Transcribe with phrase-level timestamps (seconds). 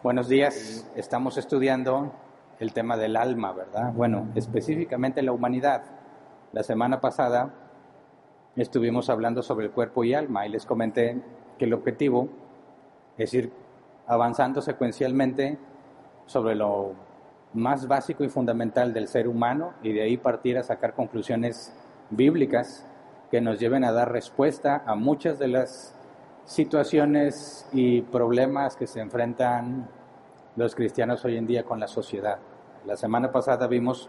[0.00, 0.88] Buenos días.
[0.94, 2.12] Estamos estudiando
[2.60, 3.92] el tema del alma, ¿verdad?
[3.92, 5.82] Bueno, específicamente la humanidad.
[6.52, 7.52] La semana pasada
[8.54, 11.20] estuvimos hablando sobre el cuerpo y alma y les comenté
[11.58, 12.28] que el objetivo
[13.16, 13.52] es ir
[14.06, 15.58] avanzando secuencialmente
[16.26, 16.92] sobre lo
[17.54, 21.74] más básico y fundamental del ser humano y de ahí partir a sacar conclusiones
[22.10, 22.86] bíblicas
[23.32, 25.97] que nos lleven a dar respuesta a muchas de las
[26.48, 29.86] situaciones y problemas que se enfrentan
[30.56, 32.38] los cristianos hoy en día con la sociedad.
[32.86, 34.08] La semana pasada vimos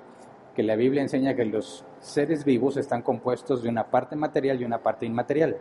[0.55, 4.63] que la Biblia enseña que los seres vivos están compuestos de una parte material y
[4.63, 5.57] una parte inmaterial.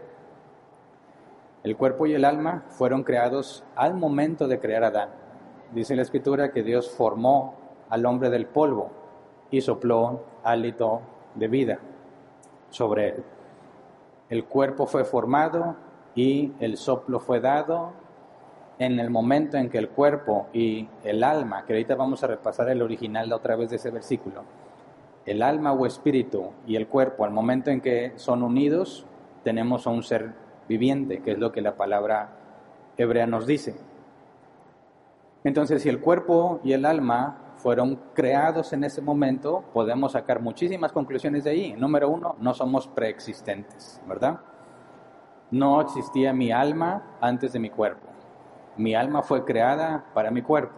[1.65, 5.09] El cuerpo y el alma fueron creados al momento de crear a Adán.
[5.73, 7.57] Dice la escritura que Dios formó
[7.91, 8.93] al hombre del polvo
[9.51, 11.01] y sopló hálito
[11.35, 11.81] de vida
[12.71, 13.25] sobre él.
[14.29, 15.88] El cuerpo fue formado
[16.19, 17.93] y el soplo fue dado
[18.81, 22.69] en el momento en que el cuerpo y el alma, que ahorita vamos a repasar
[22.71, 24.43] el original otra vez de ese versículo,
[25.27, 29.07] el alma o espíritu y el cuerpo, al momento en que son unidos,
[29.45, 30.33] tenemos a un ser
[30.69, 32.31] viviente, que es lo que la palabra
[32.97, 33.77] hebrea nos dice.
[35.45, 40.91] Entonces, si el cuerpo y el alma fueron creados en ese momento, podemos sacar muchísimas
[40.91, 41.75] conclusiones de ahí.
[41.75, 44.41] Número uno, no somos preexistentes, ¿verdad?
[45.51, 48.07] No existía mi alma antes de mi cuerpo.
[48.77, 50.75] Mi alma fue creada para mi cuerpo.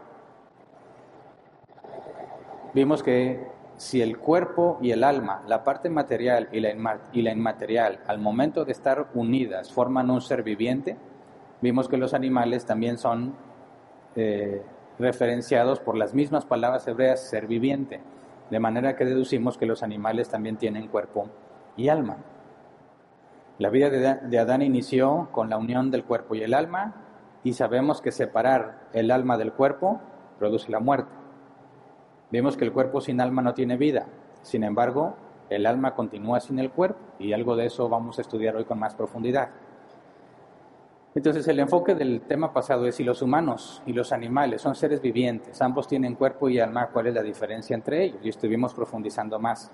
[2.73, 8.19] Vimos que si el cuerpo y el alma, la parte material y la, inmaterial, al
[8.19, 10.97] momento de estar unidas, forman un ser viviente,
[11.63, 13.35] vimos que los animales también son
[14.15, 14.63] eh,
[14.99, 18.01] referenciados por las mismas palabras hebreas ser viviente,
[18.51, 21.29] de manera que deducimos que los animales también tienen cuerpo
[21.77, 22.19] y alma.
[23.61, 26.95] La vida de Adán inició con la unión del cuerpo y el alma
[27.45, 30.01] y sabemos que separar el alma del cuerpo
[30.39, 31.13] produce la muerte.
[32.31, 34.07] Vemos que el cuerpo sin alma no tiene vida,
[34.41, 35.15] sin embargo,
[35.51, 38.79] el alma continúa sin el cuerpo y algo de eso vamos a estudiar hoy con
[38.79, 39.51] más profundidad.
[41.15, 45.03] Entonces el enfoque del tema pasado es si los humanos y los animales son seres
[45.03, 48.21] vivientes, ambos tienen cuerpo y alma, ¿cuál es la diferencia entre ellos?
[48.23, 49.71] Y estuvimos profundizando más.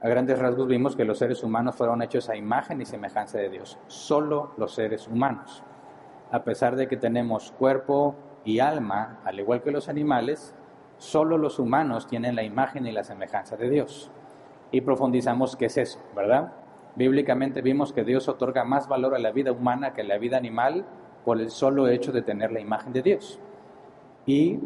[0.00, 3.48] A grandes rasgos vimos que los seres humanos fueron hechos a imagen y semejanza de
[3.48, 5.62] Dios, solo los seres humanos.
[6.30, 8.14] A pesar de que tenemos cuerpo
[8.44, 10.54] y alma, al igual que los animales,
[10.98, 14.10] solo los humanos tienen la imagen y la semejanza de Dios.
[14.70, 16.52] Y profundizamos qué es eso, ¿verdad?
[16.94, 20.36] Bíblicamente vimos que Dios otorga más valor a la vida humana que a la vida
[20.36, 20.84] animal
[21.24, 23.40] por el solo hecho de tener la imagen de Dios.
[24.26, 24.58] Y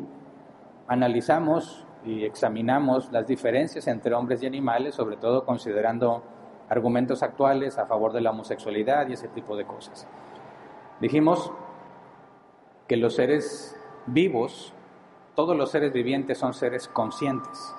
[0.89, 6.23] analizamos y examinamos las diferencias entre hombres y animales, sobre todo considerando
[6.69, 10.07] argumentos actuales a favor de la homosexualidad y ese tipo de cosas.
[11.01, 11.53] Dijimos
[12.87, 14.73] que los seres vivos,
[15.35, 17.75] todos los seres vivientes son seres conscientes.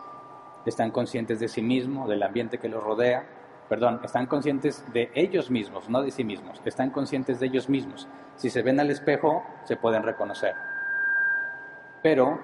[0.65, 3.25] Están conscientes de sí mismos, del ambiente que los rodea,
[3.69, 8.07] perdón, están conscientes de ellos mismos, no de sí mismos, están conscientes de ellos mismos.
[8.35, 10.55] Si se ven al espejo, se pueden reconocer.
[12.03, 12.41] Pero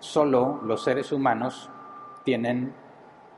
[0.00, 1.70] solo los seres humanos
[2.24, 2.74] tienen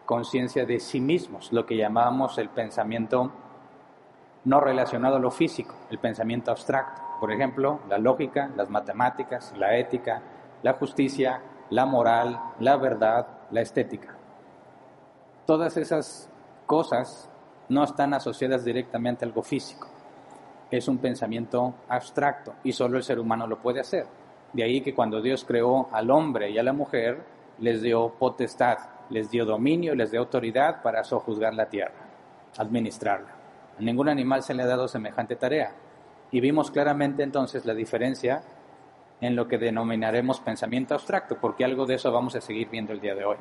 [0.06, 3.30] conciencia de sí mismos, lo que llamábamos el pensamiento
[4.44, 7.00] no relacionado a lo físico, el pensamiento abstracto.
[7.20, 10.22] Por ejemplo, la lógica, las matemáticas, la ética,
[10.62, 11.40] la justicia,
[11.70, 14.16] la moral, la verdad, la estética.
[15.46, 16.28] Todas esas
[16.66, 17.30] cosas
[17.68, 19.88] no están asociadas directamente a algo físico.
[20.70, 24.06] Es un pensamiento abstracto y solo el ser humano lo puede hacer.
[24.52, 27.22] De ahí que cuando Dios creó al hombre y a la mujer,
[27.58, 28.78] les dio potestad,
[29.10, 31.94] les dio dominio, les dio autoridad para sojuzgar la tierra,
[32.58, 33.28] administrarla.
[33.78, 35.72] A ningún animal se le ha dado semejante tarea.
[36.30, 38.42] Y vimos claramente entonces la diferencia
[39.20, 43.00] en lo que denominaremos pensamiento abstracto, porque algo de eso vamos a seguir viendo el
[43.00, 43.36] día de hoy.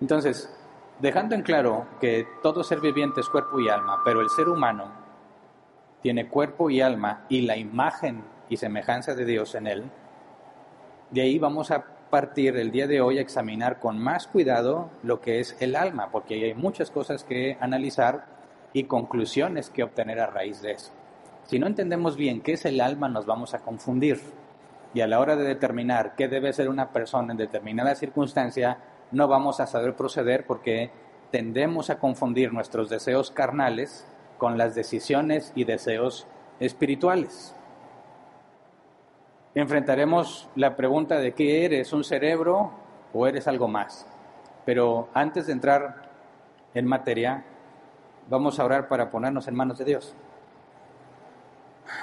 [0.00, 0.54] Entonces,
[1.00, 4.92] dejando en claro que todo ser viviente es cuerpo y alma, pero el ser humano
[6.02, 9.84] tiene cuerpo y alma y la imagen y semejanza de Dios en él,
[11.10, 15.20] de ahí vamos a partir el día de hoy a examinar con más cuidado lo
[15.20, 18.26] que es el alma, porque hay muchas cosas que analizar
[18.72, 20.92] y conclusiones que obtener a raíz de eso.
[21.44, 24.20] Si no entendemos bien qué es el alma, nos vamos a confundir.
[24.94, 28.78] Y a la hora de determinar qué debe ser una persona en determinada circunstancia,
[29.12, 30.90] no vamos a saber proceder porque
[31.30, 34.06] tendemos a confundir nuestros deseos carnales
[34.38, 36.26] con las decisiones y deseos
[36.60, 37.54] espirituales
[39.60, 42.72] enfrentaremos la pregunta de qué eres, un cerebro
[43.12, 44.06] o eres algo más.
[44.64, 46.10] Pero antes de entrar
[46.74, 47.44] en materia,
[48.28, 50.14] vamos a orar para ponernos en manos de Dios.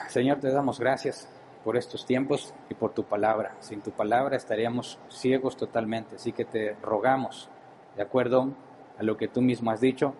[0.08, 1.28] Señor, te damos gracias
[1.64, 3.56] por estos tiempos y por tu palabra.
[3.60, 7.50] Sin tu palabra estaríamos ciegos totalmente, así que te rogamos,
[7.96, 8.50] de acuerdo
[8.98, 10.14] a lo que tú mismo has dicho,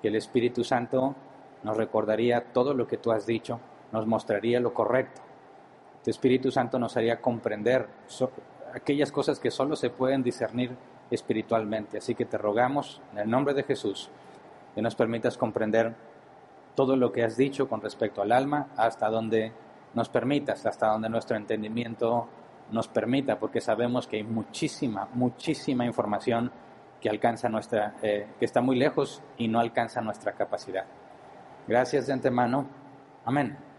[0.00, 1.14] que el Espíritu Santo
[1.62, 3.60] nos recordaría todo lo que tú has dicho,
[3.92, 5.20] nos mostraría lo correcto.
[6.04, 7.86] Tu Espíritu Santo nos haría comprender
[8.74, 10.76] aquellas cosas que solo se pueden discernir
[11.10, 11.98] espiritualmente.
[11.98, 14.10] Así que te rogamos, en el nombre de Jesús,
[14.74, 15.94] que nos permitas comprender
[16.74, 19.52] todo lo que has dicho con respecto al alma hasta donde
[19.94, 22.28] nos permitas, hasta donde nuestro entendimiento
[22.70, 26.50] nos permita, porque sabemos que hay muchísima, muchísima información
[27.00, 30.86] que alcanza nuestra, eh, que está muy lejos y no alcanza nuestra capacidad.
[31.68, 32.66] Gracias de antemano.
[33.24, 33.71] Amén.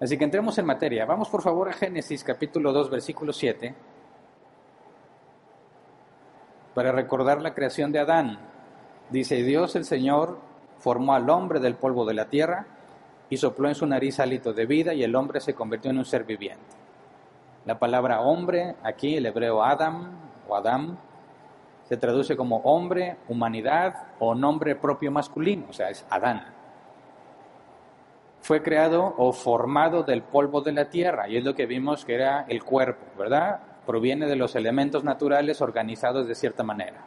[0.00, 1.06] Así que entremos en materia.
[1.06, 3.74] Vamos por favor a Génesis capítulo 2, versículo 7,
[6.74, 8.38] para recordar la creación de Adán.
[9.10, 10.38] Dice, Dios el Señor
[10.78, 12.66] formó al hombre del polvo de la tierra
[13.30, 16.04] y sopló en su nariz hálito de vida y el hombre se convirtió en un
[16.04, 16.76] ser viviente.
[17.64, 20.10] La palabra hombre, aquí el hebreo Adam
[20.48, 20.98] o Adam,
[21.84, 26.53] se traduce como hombre, humanidad o nombre propio masculino, o sea, es Adán.
[28.44, 32.14] Fue creado o formado del polvo de la tierra y es lo que vimos que
[32.14, 33.58] era el cuerpo, ¿verdad?
[33.86, 37.06] Proviene de los elementos naturales organizados de cierta manera.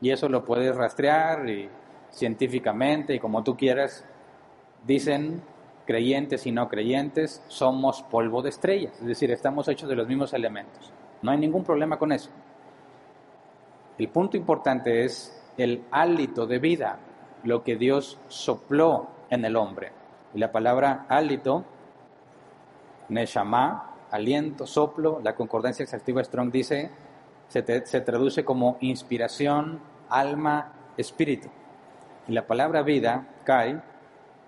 [0.00, 1.44] Y eso lo puedes rastrear
[2.08, 4.06] científicamente y como tú quieras,
[4.86, 5.42] dicen
[5.84, 10.32] creyentes y no creyentes, somos polvo de estrellas, es decir, estamos hechos de los mismos
[10.32, 10.90] elementos.
[11.20, 12.30] No hay ningún problema con eso.
[13.98, 16.98] El punto importante es el hálito de vida,
[17.44, 20.05] lo que Dios sopló en el hombre.
[20.36, 21.64] Y la palabra hálito,
[23.08, 26.90] neshama, aliento, soplo, la concordancia exhaustiva Strong dice,
[27.48, 29.80] se, se traduce como inspiración,
[30.10, 31.48] alma, espíritu.
[32.28, 33.80] Y la palabra vida, kai,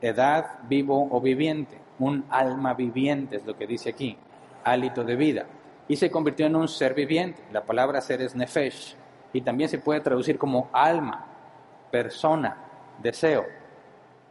[0.02, 4.19] edad, vivo o viviente, un alma viviente es lo que dice aquí,
[4.64, 5.46] hálito de vida.
[5.88, 7.43] Y se convirtió en un ser viviente.
[7.50, 8.94] La palabra ser es nefesh.
[9.32, 11.25] Y también se puede traducir como alma,
[11.90, 12.58] persona,
[13.02, 13.46] deseo.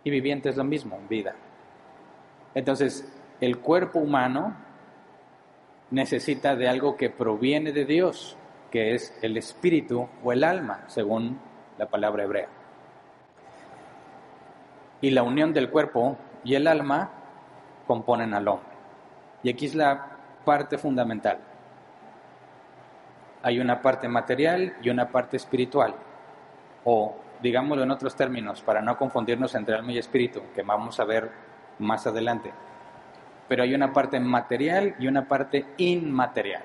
[0.04, 1.34] Y viviente es lo mismo, vida.
[2.58, 3.08] Entonces,
[3.40, 4.56] el cuerpo humano
[5.92, 8.36] necesita de algo que proviene de Dios,
[8.72, 11.40] que es el espíritu o el alma, según
[11.78, 12.50] la palabra hebrea
[15.02, 17.12] y la unión del cuerpo y el alma
[17.86, 18.70] componen al hombre.
[19.44, 21.40] Y aquí es la parte fundamental.
[23.44, 25.94] Hay una parte material y una parte espiritual.
[26.84, 31.06] O, digámoslo en otros términos, para no confundirnos entre alma y espíritu, que vamos a
[31.06, 31.47] ver
[31.80, 32.52] más adelante.
[33.48, 36.64] Pero hay una parte material y una parte inmaterial.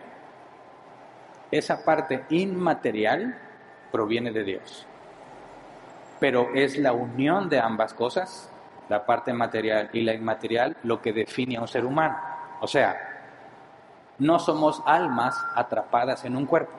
[1.50, 3.38] Esa parte inmaterial
[3.90, 4.86] proviene de Dios
[6.22, 8.48] pero es la unión de ambas cosas,
[8.88, 12.16] la parte material y la inmaterial, lo que define a un ser humano.
[12.60, 12.94] O sea,
[14.20, 16.74] no somos almas atrapadas en un cuerpo.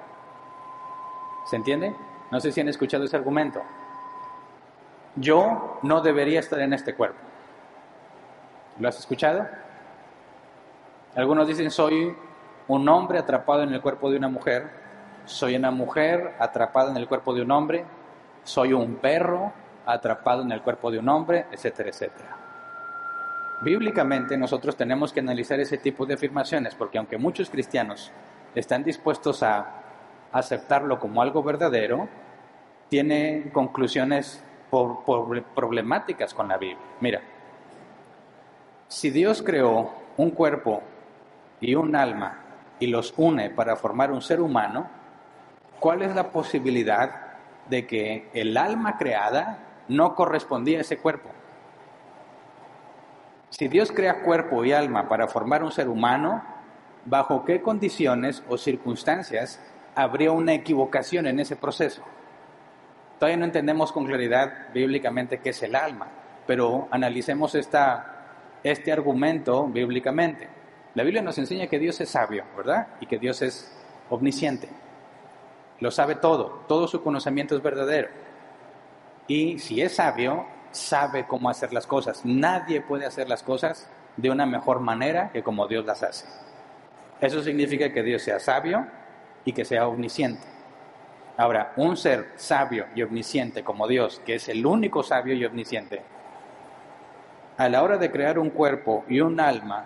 [1.49, 1.93] ¿Se entiende?
[2.31, 3.61] No sé si han escuchado ese argumento.
[5.17, 7.19] Yo no debería estar en este cuerpo.
[8.79, 9.47] ¿Lo has escuchado?
[11.15, 12.15] Algunos dicen soy
[12.67, 14.69] un hombre atrapado en el cuerpo de una mujer,
[15.25, 17.85] soy una mujer atrapada en el cuerpo de un hombre,
[18.43, 19.53] soy un perro
[19.85, 22.37] atrapado en el cuerpo de un hombre, etcétera, etcétera.
[23.61, 28.11] Bíblicamente nosotros tenemos que analizar ese tipo de afirmaciones porque aunque muchos cristianos
[28.55, 29.67] están dispuestos a
[30.31, 32.09] aceptarlo como algo verdadero,
[32.89, 34.43] tiene conclusiones
[35.55, 36.79] problemáticas con la Biblia.
[36.99, 37.21] Mira,
[38.93, 40.83] si Dios creó un cuerpo
[41.59, 42.39] y un alma
[42.79, 44.87] y los une para formar un ser humano,
[45.79, 47.33] ¿cuál es la posibilidad
[47.69, 51.29] de que el alma creada no correspondía a ese cuerpo.
[53.49, 56.43] Si Dios crea cuerpo y alma para formar un ser humano,
[57.05, 59.61] ¿bajo qué condiciones o circunstancias
[59.95, 62.01] habría una equivocación en ese proceso?
[63.19, 66.07] Todavía no entendemos con claridad bíblicamente qué es el alma,
[66.47, 68.12] pero analicemos esta,
[68.63, 70.47] este argumento bíblicamente.
[70.95, 72.87] La Biblia nos enseña que Dios es sabio, ¿verdad?
[73.01, 73.75] Y que Dios es
[74.09, 74.69] omnisciente
[75.83, 78.07] lo sabe todo, todo su conocimiento es verdadero.
[79.27, 82.21] Y si es sabio, sabe cómo hacer las cosas.
[82.23, 86.25] Nadie puede hacer las cosas de una mejor manera que como Dios las hace.
[87.19, 88.87] Eso significa que Dios sea sabio
[89.43, 90.47] y que sea omnisciente.
[91.35, 96.01] Ahora, un ser sabio y omnisciente como Dios, que es el único sabio y omnisciente,
[97.57, 99.85] a la hora de crear un cuerpo y un alma,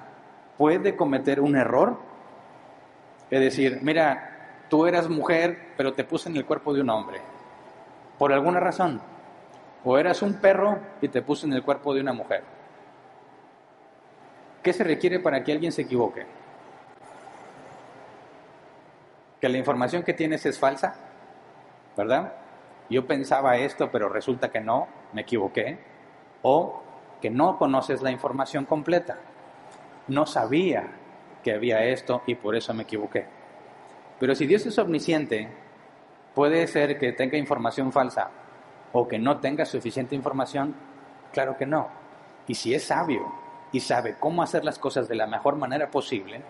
[0.57, 1.97] puede cometer un error.
[3.29, 7.19] Es decir, mira, tú eras mujer, pero te puse en el cuerpo de un hombre,
[8.17, 9.01] por alguna razón.
[9.83, 12.43] O eras un perro y te puse en el cuerpo de una mujer.
[14.63, 16.25] ¿Qué se requiere para que alguien se equivoque?
[19.39, 20.95] Que la información que tienes es falsa,
[21.95, 22.33] ¿verdad?
[22.89, 25.77] Yo pensaba esto, pero resulta que no, me equivoqué.
[26.41, 26.81] O
[27.21, 29.17] que no conoces la información completa.
[30.07, 30.91] No sabía
[31.43, 33.25] que había esto y por eso me equivoqué.
[34.19, 35.49] Pero si Dios es omnisciente,
[36.33, 38.29] puede ser que tenga información falsa
[38.93, 40.75] o que no tenga suficiente información.
[41.31, 41.87] Claro que no.
[42.47, 43.31] Y si es sabio
[43.71, 46.41] y sabe cómo hacer las cosas de la mejor manera posible,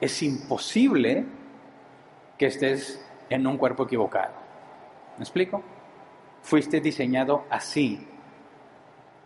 [0.00, 1.24] es imposible
[2.36, 4.34] que estés en un cuerpo equivocado.
[5.16, 5.62] ¿Me explico?
[6.42, 8.08] Fuiste diseñado así.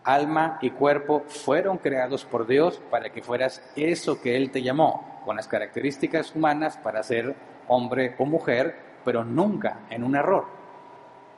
[0.07, 5.21] Alma y cuerpo fueron creados por Dios para que fueras eso que Él te llamó,
[5.25, 7.35] con las características humanas para ser
[7.67, 8.73] hombre o mujer,
[9.03, 10.45] pero nunca en un error.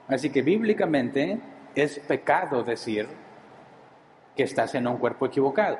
[0.07, 1.39] Así que bíblicamente
[1.73, 3.07] es pecado decir
[4.37, 5.79] que estás en un cuerpo equivocado.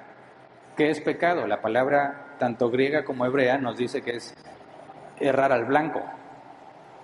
[0.76, 1.46] ¿Qué es pecado?
[1.46, 4.34] La palabra tanto griega como hebrea nos dice que es
[5.20, 6.02] errar al blanco,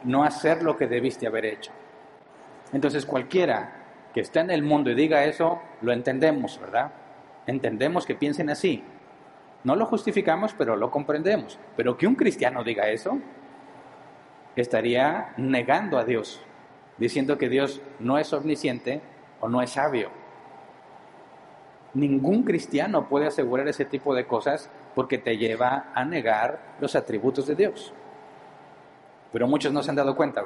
[0.03, 1.71] no hacer lo que debiste haber hecho.
[2.73, 3.84] Entonces cualquiera
[4.15, 6.89] que esté en el mundo y diga eso, lo entendemos, ¿verdad?
[7.47, 8.81] Entendemos que piensen así.
[9.65, 11.59] No lo justificamos, pero lo comprendemos.
[11.75, 13.19] Pero que un cristiano diga eso,
[14.55, 16.41] estaría negando a Dios,
[16.97, 19.01] diciendo que Dios no es omnisciente
[19.41, 20.11] o no es sabio.
[21.93, 27.47] Ningún cristiano puede asegurar ese tipo de cosas porque te lleva a negar los atributos
[27.47, 27.93] de Dios.
[29.33, 30.45] Pero muchos no se han dado cuenta.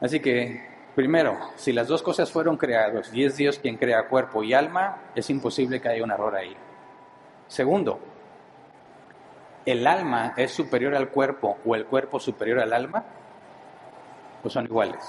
[0.00, 4.42] Así que, primero, si las dos cosas fueron creadas y es Dios quien crea cuerpo
[4.42, 6.56] y alma, es imposible que haya un error ahí.
[7.48, 7.98] Segundo,
[9.66, 13.04] ¿el alma es superior al cuerpo o el cuerpo superior al alma?
[14.42, 15.04] Pues son iguales.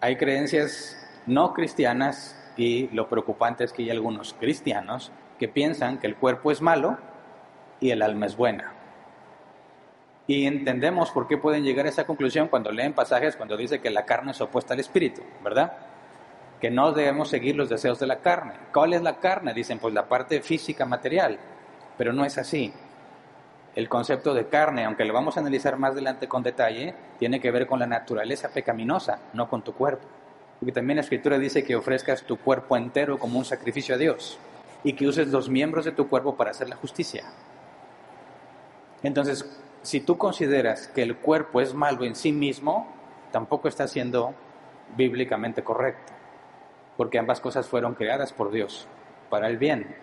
[0.00, 6.06] Hay creencias no cristianas y lo preocupante es que hay algunos cristianos que piensan que
[6.06, 6.98] el cuerpo es malo
[7.80, 8.73] y el alma es buena.
[10.26, 13.90] Y entendemos por qué pueden llegar a esa conclusión cuando leen pasajes cuando dice que
[13.90, 15.72] la carne es opuesta al espíritu, ¿verdad?
[16.60, 18.54] Que no debemos seguir los deseos de la carne.
[18.72, 19.52] ¿Cuál es la carne?
[19.52, 21.38] Dicen, pues la parte física, material.
[21.98, 22.72] Pero no es así.
[23.74, 27.50] El concepto de carne, aunque lo vamos a analizar más adelante con detalle, tiene que
[27.50, 30.06] ver con la naturaleza pecaminosa, no con tu cuerpo.
[30.58, 34.38] Porque también la escritura dice que ofrezcas tu cuerpo entero como un sacrificio a Dios
[34.84, 37.24] y que uses los miembros de tu cuerpo para hacer la justicia.
[39.02, 39.44] Entonces,
[39.84, 42.88] si tú consideras que el cuerpo es malo en sí mismo,
[43.30, 44.34] tampoco está siendo
[44.96, 46.14] bíblicamente correcto,
[46.96, 48.88] porque ambas cosas fueron creadas por Dios
[49.28, 49.94] para el bien.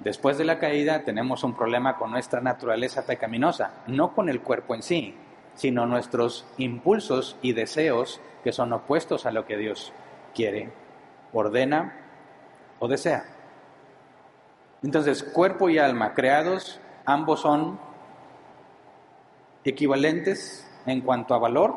[0.00, 4.74] Después de la caída tenemos un problema con nuestra naturaleza pecaminosa, no con el cuerpo
[4.74, 5.16] en sí,
[5.54, 9.94] sino nuestros impulsos y deseos que son opuestos a lo que Dios
[10.34, 10.70] quiere,
[11.32, 11.96] ordena
[12.78, 13.24] o desea.
[14.82, 17.87] Entonces, cuerpo y alma creados, ambos son
[19.68, 21.74] equivalentes en cuanto a valor,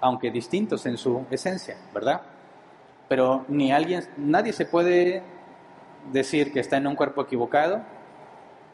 [0.00, 2.22] aunque distintos en su esencia, ¿verdad?
[3.08, 5.22] Pero ni alguien, nadie se puede
[6.12, 7.82] decir que está en un cuerpo equivocado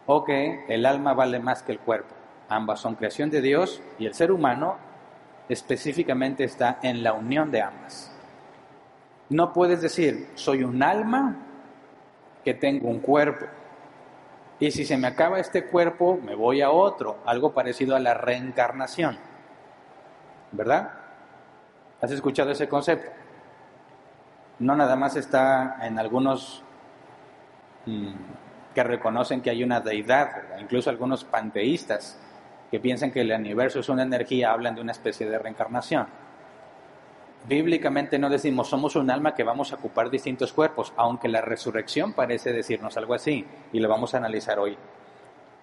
[0.07, 2.15] o que el alma vale más que el cuerpo.
[2.49, 4.76] Ambas son creación de Dios y el ser humano
[5.49, 8.12] específicamente está en la unión de ambas.
[9.29, 11.37] No puedes decir, soy un alma
[12.45, 13.47] que tengo un cuerpo.
[14.59, 18.15] Y si se me acaba este cuerpo, me voy a otro, algo parecido a la
[18.15, 19.19] reencarnación.
[20.53, 20.91] ¿Verdad?
[22.01, 23.11] ¿Has escuchado ese concepto?
[24.59, 26.65] No nada más está en algunos
[27.87, 28.11] Mm,
[28.75, 30.29] que reconocen que hay una deidad,
[30.61, 32.21] incluso algunos panteístas
[32.71, 36.07] que piensan que el universo es una energía, hablan de una especie de reencarnación.
[37.49, 42.12] Bíblicamente no decimos somos un alma que vamos a ocupar distintos cuerpos, aunque la resurrección
[42.12, 44.76] parece decirnos algo así, y lo vamos a analizar hoy.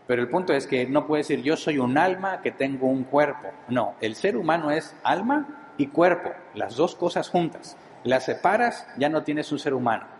[0.08, 3.04] Pero el punto es que no puede decir yo soy un alma que tengo un
[3.04, 3.50] cuerpo.
[3.70, 7.78] No, el ser humano es alma y cuerpo, las dos cosas juntas.
[8.04, 10.14] Las separas, ya no tienes un ser humano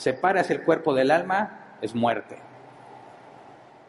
[0.00, 2.38] separas el cuerpo del alma, es muerte.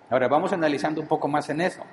[0.10, 1.84] Ahora vamos analizando un poco más en eso.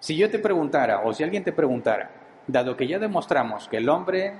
[0.00, 2.10] Si yo te preguntara, o si alguien te preguntara,
[2.46, 4.34] dado que ya demostramos que el hombre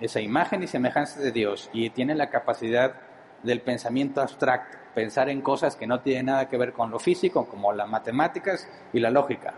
[0.00, 2.94] es a imagen y semejanza de Dios y tiene la capacidad
[3.42, 7.46] del pensamiento abstracto, pensar en cosas que no tienen nada que ver con lo físico,
[7.46, 9.54] como las matemáticas y la lógica.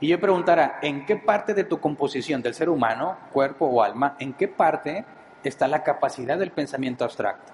[0.00, 4.16] Y yo preguntara, ¿en qué parte de tu composición del ser humano, cuerpo o alma,
[4.18, 5.04] en qué parte
[5.48, 7.52] está la capacidad del pensamiento abstracto.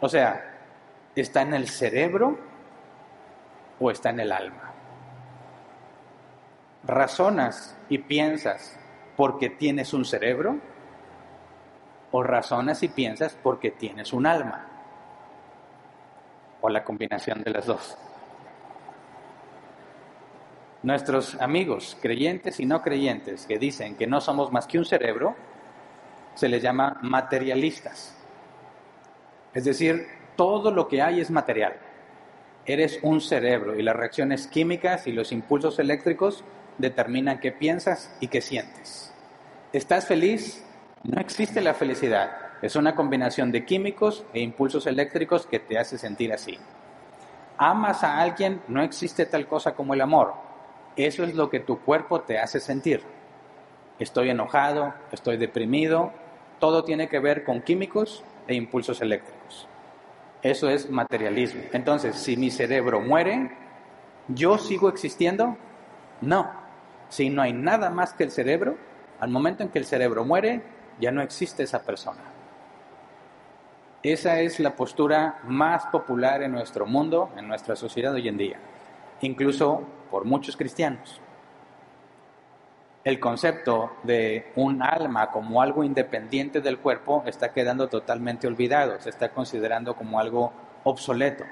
[0.00, 0.58] O sea,
[1.14, 2.38] ¿está en el cerebro
[3.78, 4.72] o está en el alma?
[6.88, 8.78] ¿Razonas y piensas
[9.14, 10.56] porque tienes un cerebro
[12.12, 14.66] o razonas y piensas porque tienes un alma.
[16.62, 17.98] O la combinación de las dos.
[20.82, 25.36] Nuestros amigos, creyentes y no creyentes, que dicen que no somos más que un cerebro,
[26.34, 28.16] se les llama materialistas.
[29.52, 31.74] Es decir, todo lo que hay es material.
[32.64, 36.44] Eres un cerebro y las reacciones químicas y los impulsos eléctricos
[36.78, 39.12] determinan qué piensas y qué sientes.
[39.72, 40.64] ¿Estás feliz?
[41.02, 42.30] No existe la felicidad.
[42.62, 46.58] Es una combinación de químicos e impulsos eléctricos que te hace sentir así.
[47.56, 48.62] ¿Amas a alguien?
[48.68, 50.34] No existe tal cosa como el amor.
[50.96, 53.02] Eso es lo que tu cuerpo te hace sentir.
[53.98, 56.12] Estoy enojado, estoy deprimido.
[56.58, 59.68] Todo tiene que ver con químicos e impulsos eléctricos.
[60.42, 61.62] Eso es materialismo.
[61.72, 63.50] Entonces, si mi cerebro muere,
[64.28, 65.56] ¿yo sigo existiendo?
[66.20, 66.50] No.
[67.08, 68.76] Si no hay nada más que el cerebro,
[69.20, 70.62] al momento en que el cerebro muere,
[71.00, 72.20] ya no existe esa persona.
[74.02, 78.58] Esa es la postura más popular en nuestro mundo, en nuestra sociedad hoy en día,
[79.22, 81.20] incluso por muchos cristianos.
[83.02, 89.10] El concepto de un alma como algo independiente del cuerpo está quedando totalmente olvidado, se
[89.10, 90.52] está considerando como algo
[90.84, 91.44] obsoleto.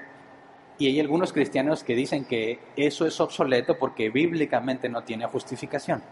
[0.77, 6.03] Y hay algunos cristianos que dicen que eso es obsoleto porque bíblicamente no tiene justificación.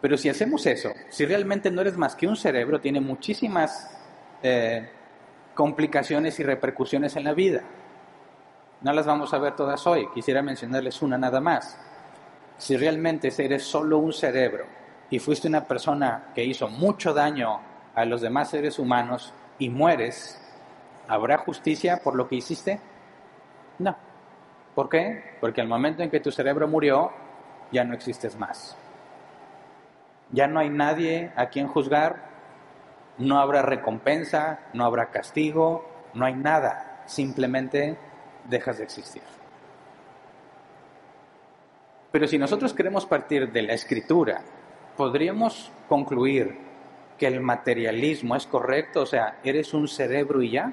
[0.00, 3.90] Pero si hacemos eso, si realmente no eres más que un cerebro, tiene muchísimas
[4.42, 4.86] eh,
[5.54, 7.62] complicaciones y repercusiones en la vida.
[8.82, 11.78] No las vamos a ver todas hoy, quisiera mencionarles una nada más.
[12.58, 14.66] Si realmente eres solo un cerebro
[15.08, 17.60] y fuiste una persona que hizo mucho daño
[17.94, 20.38] a los demás seres humanos y mueres,
[21.08, 22.78] ¿habrá justicia por lo que hiciste?
[23.78, 23.96] No.
[24.74, 25.36] ¿Por qué?
[25.40, 27.12] Porque al momento en que tu cerebro murió,
[27.70, 28.76] ya no existes más.
[30.30, 32.28] Ya no hay nadie a quien juzgar,
[33.18, 37.96] no habrá recompensa, no habrá castigo, no hay nada, simplemente
[38.48, 39.22] dejas de existir.
[42.10, 44.42] Pero si nosotros queremos partir de la escritura,
[44.96, 46.56] podríamos concluir
[47.18, 50.72] que el materialismo es correcto, o sea, eres un cerebro y ya.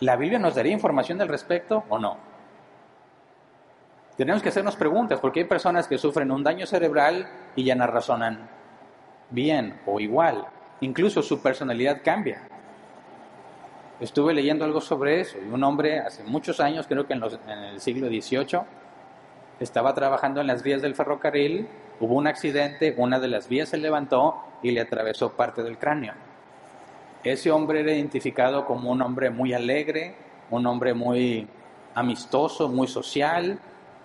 [0.00, 2.16] ¿La Biblia nos daría información al respecto o no?
[4.16, 7.86] Tenemos que hacernos preguntas, porque hay personas que sufren un daño cerebral y ya no
[7.86, 8.48] razonan
[9.30, 10.46] bien o igual.
[10.80, 12.42] Incluso su personalidad cambia.
[14.00, 17.58] Estuve leyendo algo sobre eso y un hombre hace muchos años, creo que en, en
[17.58, 18.60] el siglo XVIII,
[19.58, 23.78] estaba trabajando en las vías del ferrocarril, hubo un accidente, una de las vías se
[23.78, 26.14] levantó y le atravesó parte del cráneo.
[27.24, 30.14] Ese hombre era identificado como un hombre muy alegre,
[30.50, 31.48] un hombre muy
[31.94, 33.58] amistoso, muy social,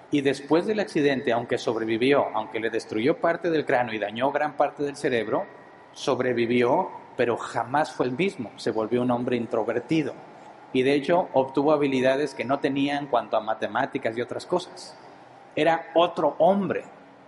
[0.10, 4.54] y después del accidente, aunque sobrevivió, aunque le destruyó parte del cráneo y dañó gran
[4.54, 5.46] parte del cerebro,
[5.92, 10.14] sobrevivió, pero jamás fue el mismo, se volvió un hombre introvertido.
[10.72, 14.98] Y de hecho obtuvo habilidades que no tenía en cuanto a matemáticas y otras cosas.
[15.56, 16.84] Era otro hombre,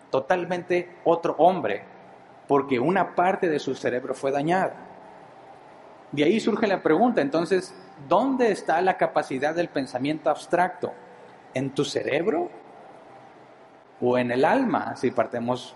[0.10, 1.84] totalmente otro hombre,
[2.48, 4.95] porque una parte de su cerebro fue dañada.
[6.12, 7.74] De ahí surge la pregunta, entonces,
[8.08, 10.94] ¿dónde está la capacidad del pensamiento abstracto?
[11.54, 12.50] ¿En tu cerebro
[14.02, 15.76] o en el alma, si partemos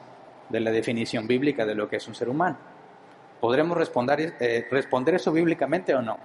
[0.49, 2.57] de la definición bíblica de lo que es un ser humano.
[3.39, 6.17] ¿Podremos responder, eh, responder eso bíblicamente o no?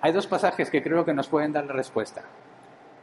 [0.00, 2.22] Hay dos pasajes que creo que nos pueden dar la respuesta.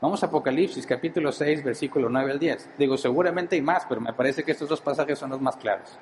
[0.02, 2.72] Vamos a Apocalipsis capítulo 6, versículo 9 al 10.
[2.78, 5.98] Digo, seguramente hay más, pero me parece que estos dos pasajes son los más claros.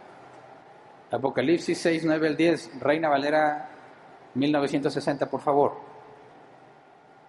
[1.11, 3.69] Apocalipsis 6, 9 al 10, Reina Valera
[4.33, 5.91] 1960, por favor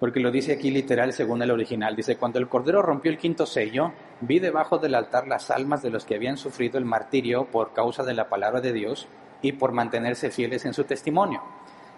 [0.03, 1.95] porque lo dice aquí literal según el original.
[1.95, 5.91] Dice, cuando el Cordero rompió el quinto sello, vi debajo del altar las almas de
[5.91, 9.07] los que habían sufrido el martirio por causa de la palabra de Dios
[9.43, 11.41] y por mantenerse fieles en su testimonio.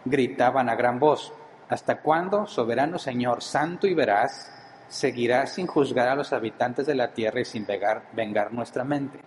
[0.04, 1.32] Gritaban a gran voz,
[1.70, 4.52] ¿hasta cuándo, soberano Señor, santo y veraz,
[4.86, 9.18] seguirás sin juzgar a los habitantes de la tierra y sin vengar, vengar nuestra mente?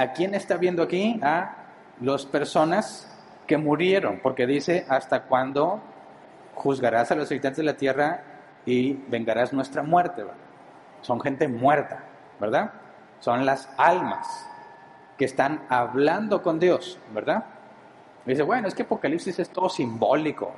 [0.00, 1.20] ¿A quién está viendo aquí?
[1.22, 1.56] A
[2.00, 3.06] las personas
[3.46, 5.82] que murieron, porque dice, ¿hasta cuándo
[6.54, 8.22] juzgarás a los habitantes de la tierra
[8.64, 10.24] y vengarás nuestra muerte.
[11.02, 12.04] Son gente muerta,
[12.40, 12.72] ¿verdad?
[13.18, 14.48] Son las almas
[15.18, 17.44] que están hablando con Dios, ¿verdad?
[18.24, 20.50] dice, bueno, es que Apocalipsis es todo simbólico,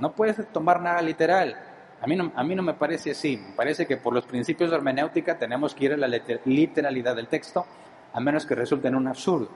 [0.00, 1.56] no puedes tomar nada literal.
[2.00, 4.70] A mí, no, a mí no me parece así, me parece que por los principios
[4.70, 6.08] de hermenéutica tenemos que ir a la
[6.44, 7.64] literalidad del texto,
[8.12, 9.48] a menos que resulte en un absurdo.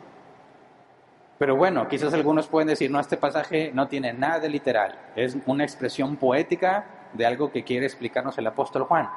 [1.38, 5.36] Pero bueno, quizás algunos pueden decir, no, este pasaje no tiene nada de literal, es
[5.46, 9.08] una expresión poética de algo que quiere explicarnos el apóstol Juan.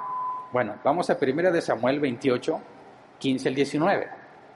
[0.51, 2.61] Bueno, vamos a 1 de Samuel 28,
[3.19, 4.07] 15 al 19.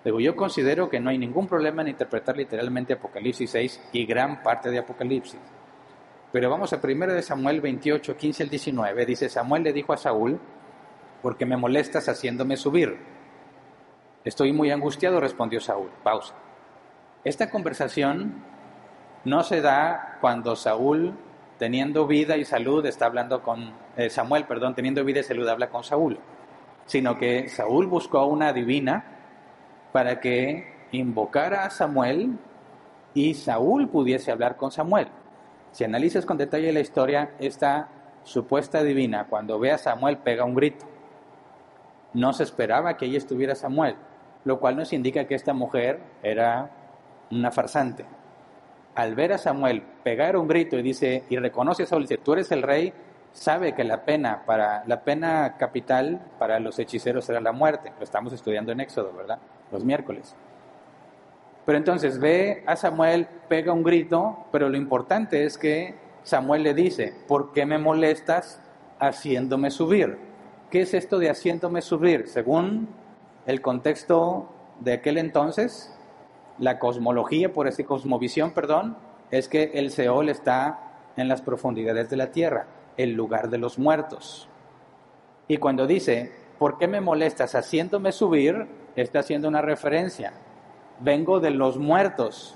[0.03, 4.41] Digo, yo considero que no hay ningún problema en interpretar literalmente Apocalipsis 6 y gran
[4.41, 5.39] parte de Apocalipsis.
[6.31, 9.05] Pero vamos a 1 de Samuel 28, 15 al 19.
[9.05, 10.39] Dice, Samuel le dijo a Saúl,
[11.21, 12.97] porque me molestas haciéndome subir.
[14.29, 15.89] Estoy muy angustiado, respondió Saúl.
[16.03, 16.35] Pausa.
[17.23, 18.35] Esta conversación
[19.25, 21.15] no se da cuando Saúl,
[21.57, 25.71] teniendo vida y salud, está hablando con eh, Samuel, perdón, teniendo vida y salud, habla
[25.71, 26.19] con Saúl,
[26.85, 29.03] sino que Saúl buscó a una divina
[29.91, 32.37] para que invocara a Samuel
[33.15, 35.07] y Saúl pudiese hablar con Samuel.
[35.71, 37.89] Si analizas con detalle la historia, esta
[38.21, 40.85] supuesta divina, cuando ve a Samuel, pega un grito.
[42.13, 43.95] No se esperaba que allí estuviera Samuel,
[44.45, 46.69] lo cual nos indica que esta mujer era
[47.31, 48.05] una farsante.
[48.95, 52.33] Al ver a Samuel pegar un grito y dice, y reconoce a Saúl, dice, tú
[52.33, 52.93] eres el rey,
[53.31, 57.93] sabe que la pena para la pena capital para los hechiceros era la muerte.
[57.97, 59.39] Lo estamos estudiando en Éxodo, ¿verdad?
[59.71, 60.35] Los miércoles.
[61.65, 66.73] Pero entonces ve a Samuel, pega un grito, pero lo importante es que Samuel le
[66.73, 68.61] dice, ¿por qué me molestas
[68.99, 70.17] haciéndome subir?
[70.71, 72.27] ¿Qué es esto de haciéndome subir?
[72.27, 72.87] Según
[73.49, 74.47] el contexto
[74.79, 75.91] de aquel entonces,
[76.59, 78.95] la cosmología, por esa cosmovisión, perdón,
[79.31, 83.79] es que el Seol está en las profundidades de la tierra, el lugar de los
[83.79, 84.47] muertos.
[85.47, 88.67] Y cuando dice, ¿por qué me molestas haciéndome subir?
[88.95, 90.31] Está haciendo una referencia.
[90.99, 92.55] Vengo de los muertos,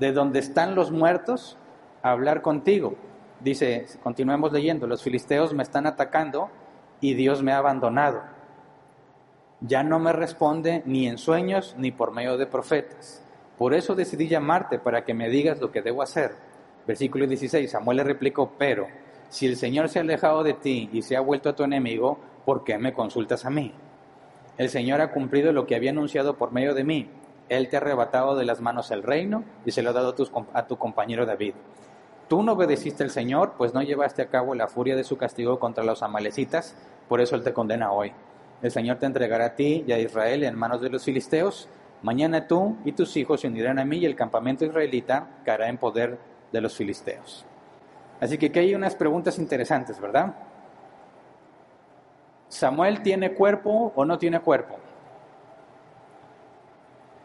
[0.00, 1.56] de donde están los muertos,
[2.02, 2.96] a hablar contigo.
[3.38, 6.50] Dice, continuemos leyendo, los filisteos me están atacando
[7.00, 8.35] y Dios me ha abandonado.
[9.60, 13.22] Ya no me responde ni en sueños ni por medio de profetas.
[13.56, 16.32] Por eso decidí llamarte para que me digas lo que debo hacer.
[16.86, 18.86] Versículo 16, Samuel le replicó, pero
[19.30, 22.18] si el Señor se ha alejado de ti y se ha vuelto a tu enemigo,
[22.44, 23.72] ¿por qué me consultas a mí?
[24.58, 27.10] El Señor ha cumplido lo que había anunciado por medio de mí.
[27.48, 30.14] Él te ha arrebatado de las manos el reino y se lo ha dado
[30.52, 31.54] a tu, compañero David.
[32.28, 35.58] Tú no obedeciste al Señor, pues no llevaste a cabo la furia de su castigo
[35.58, 36.76] contra los amalecitas,
[37.08, 38.12] por eso Él te condena hoy.
[38.62, 41.68] El Señor te entregará a ti y a Israel en manos de los filisteos.
[42.02, 45.78] Mañana tú y tus hijos se unirán a mí y el campamento israelita caerá en
[45.78, 46.18] poder
[46.52, 47.44] de los filisteos.
[48.20, 50.34] Así que aquí hay unas preguntas interesantes, ¿verdad?
[52.48, 54.76] ¿Samuel tiene cuerpo o no tiene cuerpo?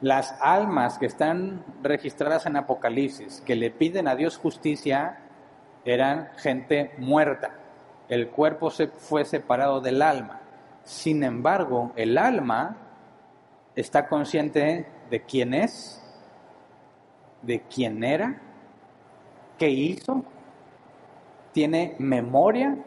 [0.01, 5.19] Las almas que están registradas en Apocalipsis, que le piden a Dios justicia,
[5.85, 7.51] eran gente muerta.
[8.09, 10.40] El cuerpo se fue separado del alma.
[10.83, 12.77] Sin embargo, el alma
[13.75, 16.01] está consciente de quién es,
[17.41, 18.41] de quién era,
[19.57, 20.23] qué hizo,
[21.51, 22.77] tiene memoria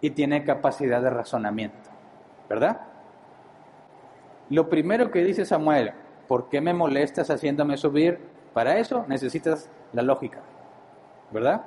[0.00, 1.90] y tiene capacidad de razonamiento,
[2.48, 2.80] ¿verdad?
[4.50, 5.92] Lo primero que dice Samuel,
[6.28, 8.20] ¿por qué me molestas haciéndome subir?
[8.54, 10.40] Para eso necesitas la lógica,
[11.32, 11.66] ¿verdad?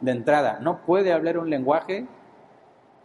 [0.00, 2.06] De entrada, no puede hablar un lenguaje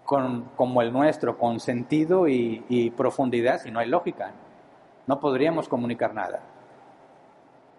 [0.03, 4.33] con, como el nuestro, con sentido y, profundidad, si no hay lógica.
[5.07, 6.41] No podríamos comunicar nada.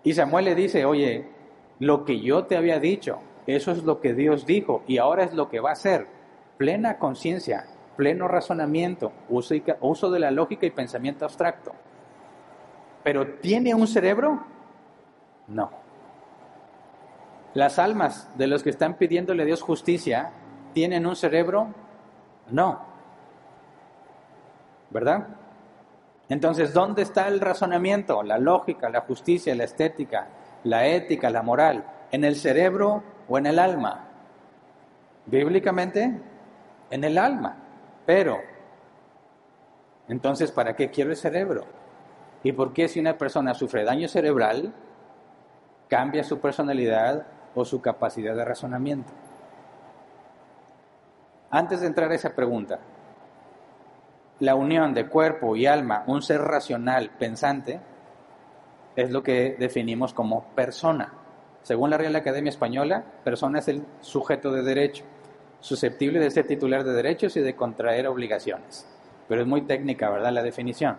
[0.02, 1.28] Y Samuel le dice, oye,
[1.78, 5.32] lo que yo te había dicho, eso es lo que Dios dijo y ahora es
[5.34, 6.06] lo que va a hacer.
[6.58, 11.72] Plena conciencia, pleno razonamiento, uso, uso de la lógica y pensamiento abstracto.
[13.02, 14.44] Pero ¿tiene un cerebro?
[15.48, 15.70] No.
[17.54, 20.32] Las almas de los que están pidiéndole a Dios justicia,
[20.72, 21.68] ¿tienen un cerebro?
[22.50, 22.80] No.
[24.90, 25.26] ¿Verdad?
[26.28, 28.22] Entonces, ¿dónde está el razonamiento?
[28.22, 30.28] La lógica, la justicia, la estética,
[30.64, 31.84] la ética, la moral.
[32.10, 34.08] ¿En el cerebro o en el alma?
[35.26, 36.20] Bíblicamente,
[36.90, 37.56] en el alma.
[38.06, 38.38] Pero,
[40.08, 41.64] entonces, ¿para qué quiero el cerebro?
[42.42, 44.72] ¿Y por qué si una persona sufre daño cerebral,
[45.88, 49.12] cambia su personalidad o su capacidad de razonamiento?
[51.54, 52.80] Antes de entrar a esa pregunta,
[54.40, 57.80] la unión de cuerpo y alma, un ser racional, pensante,
[58.96, 61.12] es lo que definimos como persona.
[61.62, 65.04] Según la Real Academia Española, persona es el sujeto de derecho,
[65.60, 68.84] susceptible de ser titular de derechos y de contraer obligaciones.
[69.28, 70.32] Pero es muy técnica, ¿verdad?
[70.32, 70.96] La definición.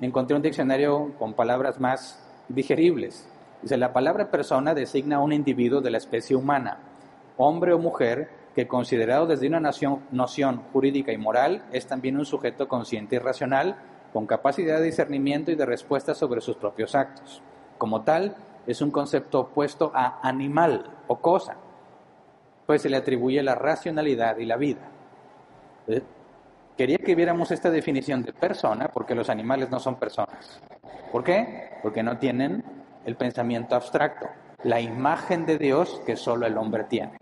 [0.00, 3.28] Encontré un diccionario con palabras más digeribles.
[3.60, 6.78] Dice, la palabra persona designa a un individuo de la especie humana,
[7.36, 12.68] hombre o mujer, que considerado desde una noción, jurídica y moral, es también un sujeto
[12.68, 13.76] consciente y racional,
[14.12, 17.42] con capacidad de discernimiento y de respuesta sobre sus propios actos.
[17.78, 18.36] Como tal,
[18.66, 21.56] es un concepto opuesto a animal o cosa,
[22.64, 24.88] pues se le atribuye la racionalidad y la vida.
[25.88, 26.02] ¿Eh?
[26.76, 30.60] Quería que viéramos esta definición de persona porque los animales no son personas.
[31.12, 31.70] ¿Por qué?
[31.82, 32.64] Porque no tienen
[33.04, 34.26] el pensamiento abstracto,
[34.62, 37.12] la imagen de Dios que solo el hombre tiene.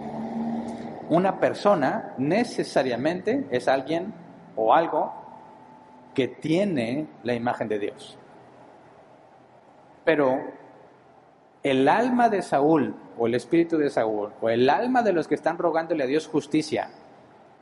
[1.13, 4.15] Una persona necesariamente es alguien
[4.57, 5.13] o algo
[6.15, 8.17] que tiene la imagen de Dios.
[10.07, 10.39] Pero
[11.63, 15.35] el alma de Saúl o el espíritu de Saúl o el alma de los que
[15.35, 16.89] están rogándole a Dios justicia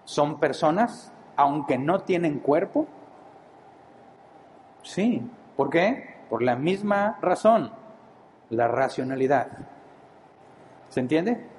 [0.04, 2.86] son personas aunque no tienen cuerpo?
[4.84, 5.28] Sí.
[5.56, 6.20] ¿Por qué?
[6.30, 7.72] Por la misma razón,
[8.50, 9.48] la racionalidad.
[10.88, 11.50] ¿Se entiende?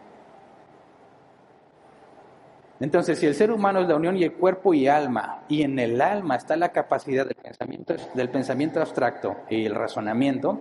[2.82, 5.78] Entonces, si el ser humano es la unión y el cuerpo y alma, y en
[5.78, 10.60] el alma está la capacidad del pensamiento, del pensamiento abstracto y el razonamiento,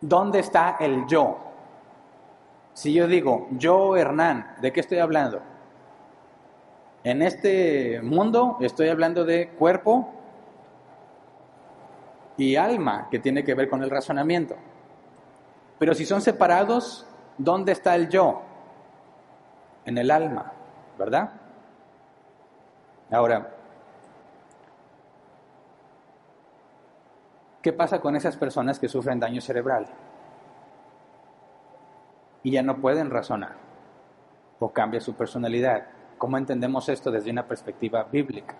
[0.00, 1.38] ¿dónde está el yo?
[2.74, 5.42] Si yo digo, yo Hernán, ¿de qué estoy hablando?
[7.02, 10.12] En este mundo estoy hablando de cuerpo
[12.36, 14.54] y alma, que tiene que ver con el razonamiento.
[15.80, 17.04] Pero si son separados,
[17.36, 18.42] ¿dónde está el yo?
[19.84, 20.53] En el alma,
[20.98, 21.30] ¿verdad?
[23.10, 23.50] Ahora,
[27.62, 29.86] ¿qué pasa con esas personas que sufren daño cerebral?
[32.42, 33.56] Y ya no pueden razonar
[34.58, 35.86] o cambia su personalidad.
[36.18, 38.54] ¿Cómo entendemos esto desde una perspectiva bíblica?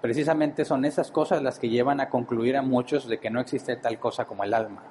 [0.00, 3.76] Precisamente son esas cosas las que llevan a concluir a muchos de que no existe
[3.76, 4.82] tal cosa como el alma.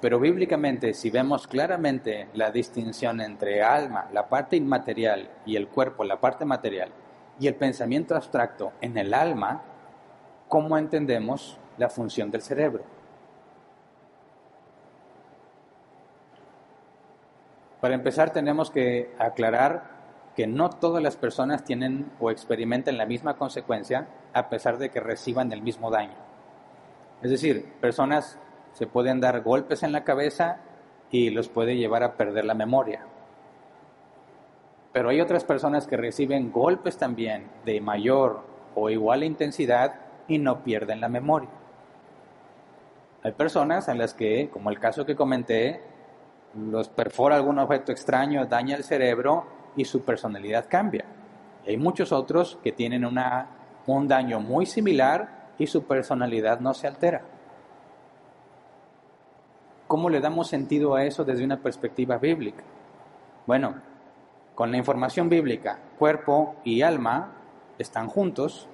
[0.00, 6.04] Pero bíblicamente, si vemos claramente la distinción entre alma, la parte inmaterial, y el cuerpo,
[6.04, 6.90] la parte material,
[7.40, 9.62] y el pensamiento abstracto en el alma,
[10.48, 12.84] ¿cómo entendemos la función del cerebro?
[17.80, 19.98] Para empezar, tenemos que aclarar
[20.36, 25.00] que no todas las personas tienen o experimentan la misma consecuencia a pesar de que
[25.00, 26.14] reciban el mismo daño.
[27.22, 28.38] Es decir, personas
[28.78, 30.58] se pueden dar golpes en la cabeza
[31.10, 33.04] y los puede llevar a perder la memoria.
[34.92, 38.44] Pero hay otras personas que reciben golpes también de mayor
[38.76, 39.96] o igual intensidad
[40.28, 41.50] y no pierden la memoria.
[43.24, 45.82] Hay personas en las que, como el caso que comenté,
[46.54, 51.04] los perfora algún objeto extraño, daña el cerebro y su personalidad cambia.
[51.66, 57.37] hay muchos otros que tienen un daño muy similar y su personalidad no se altera.
[59.88, 62.62] ¿Cómo le damos sentido a eso desde una perspectiva bíblica?
[63.46, 63.74] Bueno,
[64.54, 67.32] con la información bíblica, cuerpo y alma
[67.78, 68.68] están juntos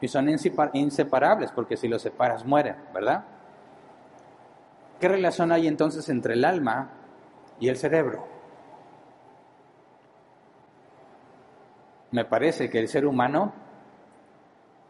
[0.00, 0.30] y son
[0.72, 3.24] inseparables porque si los separas mueren, ¿verdad?
[4.98, 6.92] ¿Qué relación hay entonces entre el alma
[7.60, 8.26] y el cerebro.
[12.10, 13.52] Me parece que el ser humano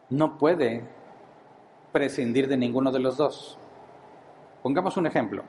[0.09, 0.83] no puede
[1.91, 3.59] prescindir de ninguno de los dos.
[4.63, 5.43] Pongamos un ejemplo.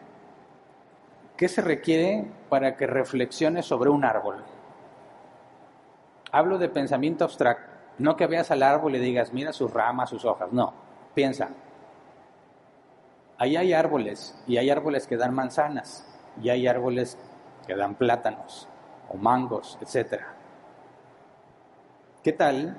[1.42, 4.44] ¿Qué se requiere para que reflexiones sobre un árbol?
[6.30, 10.24] Hablo de pensamiento abstracto, no que veas al árbol y digas, mira sus ramas, sus
[10.24, 10.72] hojas, no,
[11.14, 11.48] piensa.
[13.38, 16.06] Ahí hay árboles y hay árboles que dan manzanas
[16.40, 17.18] y hay árboles
[17.66, 18.68] que dan plátanos
[19.08, 20.22] o mangos, etc.
[22.22, 22.78] ¿Qué tal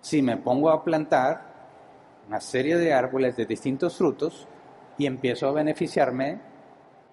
[0.00, 1.42] si me pongo a plantar
[2.28, 4.46] una serie de árboles de distintos frutos
[4.98, 6.49] y empiezo a beneficiarme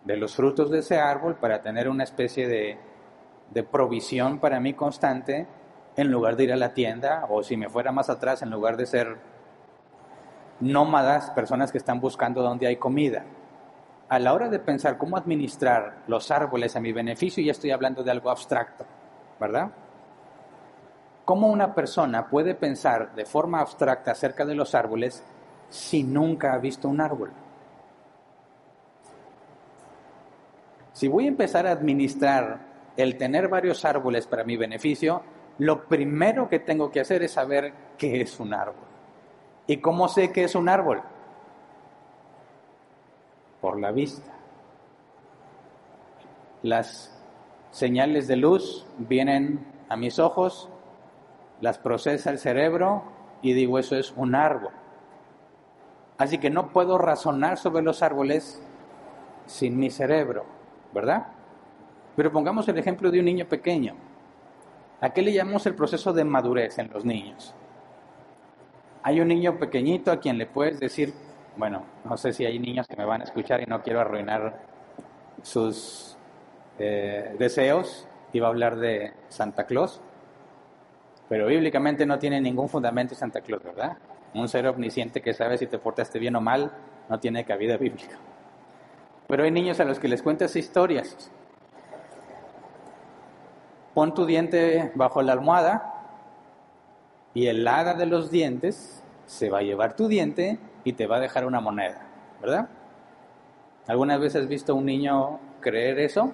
[0.08, 2.80] de los frutos de ese árbol para tener una especie de,
[3.52, 5.48] de provisión para mí constante
[5.96, 8.78] en lugar de ir a la tienda o si me fuera más atrás en lugar
[8.78, 9.18] de ser
[10.62, 13.26] nómadas, personas que están buscando dónde hay comida
[14.10, 18.04] a la hora de pensar cómo administrar los árboles a mi beneficio, ya estoy hablando
[18.04, 18.86] de algo abstracto,
[19.40, 19.72] ¿verdad?
[21.26, 25.24] ¿Cómo una persona puede pensar de forma abstracta acerca de los árboles
[25.68, 27.32] si nunca ha visto un árbol?
[30.98, 35.22] Si voy a empezar a administrar el tener varios árboles para mi beneficio,
[35.60, 38.88] lo primero que tengo que hacer es saber qué es un árbol.
[39.68, 41.04] ¿Y cómo sé qué es un árbol?
[43.62, 44.32] por la vista.
[46.64, 47.14] Las
[47.72, 50.70] señales de luz vienen a mis ojos,
[51.62, 53.04] las procesa el cerebro
[53.42, 54.72] y digo eso es un árbol.
[56.18, 58.62] Así que no puedo razonar sobre los árboles
[59.46, 60.46] sin mi cerebro,
[60.94, 61.28] ¿verdad?
[62.16, 63.96] Pero pongamos el ejemplo de un niño pequeño.
[65.02, 67.54] ¿A qué le llamamos el proceso de madurez en los niños?
[69.04, 71.14] Hay un niño pequeñito a quien le puedes decir
[71.58, 74.62] bueno, no sé si hay niños que me van a escuchar y no quiero arruinar
[75.42, 76.16] sus
[76.78, 78.08] eh, deseos.
[78.32, 80.02] Iba a hablar de Santa Claus,
[81.30, 83.98] Pero bíblicamente no tiene ningún fundamento Santa Claus, ¿verdad?
[84.34, 86.72] Un ser omnisciente que sabe si te portaste bien o mal
[87.10, 88.18] no tiene cabida bíblica.
[89.28, 91.32] Pero hay niños a los que les cuentas historias.
[93.94, 95.94] Pon tu diente bajo la almohada
[97.34, 101.18] y el hada de los dientes se va a llevar tu diente y te va
[101.18, 102.08] a dejar una moneda,
[102.42, 102.70] ¿verdad?
[103.88, 106.32] ¿Alguna vez has visto a un niño creer eso?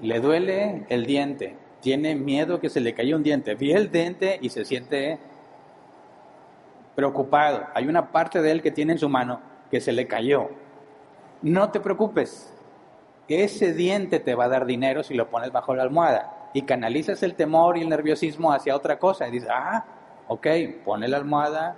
[0.00, 4.38] Le duele el diente, tiene miedo que se le caiga un diente, ve el diente
[4.40, 5.18] y se siente
[6.94, 7.66] preocupado.
[7.74, 9.40] Hay una parte de él que tiene en su mano
[9.70, 10.50] que se le cayó.
[11.44, 12.50] No te preocupes,
[13.28, 17.22] ese diente te va a dar dinero si lo pones bajo la almohada y canalizas
[17.22, 19.84] el temor y el nerviosismo hacia otra cosa y dices, ah,
[20.26, 20.46] ok,
[20.86, 21.76] pone la almohada,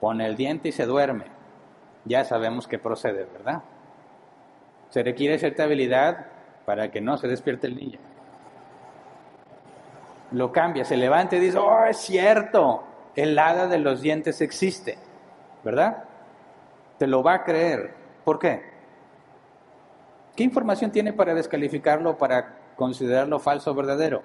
[0.00, 1.26] pone el diente y se duerme.
[2.06, 3.62] Ya sabemos que procede, ¿verdad?
[4.88, 6.26] Se requiere cierta habilidad
[6.66, 8.00] para que no se despierte el niño.
[10.32, 12.82] Lo cambia, se levanta y dice, oh, es cierto,
[13.14, 14.98] el hada de los dientes existe,
[15.62, 16.02] ¿verdad?
[16.98, 17.94] Te lo va a creer.
[18.24, 18.77] ¿Por qué?
[20.38, 24.22] ¿Qué información tiene para descalificarlo, para considerarlo falso o verdadero?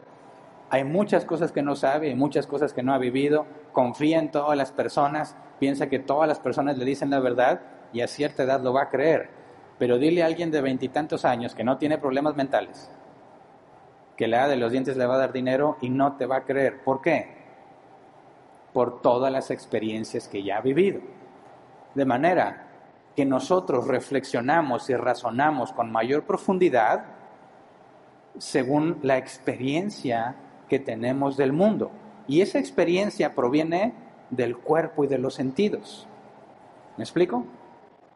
[0.69, 4.29] Hay muchas cosas que no sabe, hay muchas cosas que no ha vivido, confía en
[4.29, 7.61] todas las personas, piensa que todas las personas le dicen la verdad
[7.93, 9.31] y a cierta edad lo va a creer.
[9.79, 12.91] Pero dile a alguien de veintitantos años que no tiene problemas mentales,
[14.15, 16.35] que le da de los dientes le va a dar dinero y no te va
[16.35, 16.83] a creer.
[16.83, 17.37] ¿Por qué?
[18.71, 21.01] Por todas las experiencias que ya ha vivido.
[21.95, 22.72] De manera
[23.15, 27.05] que nosotros reflexionamos y razonamos con mayor profundidad
[28.37, 30.35] según la experiencia
[30.67, 31.91] que tenemos del mundo.
[32.27, 33.93] Y esa experiencia proviene
[34.29, 36.07] del cuerpo y de los sentidos.
[36.97, 37.45] ¿Me explico?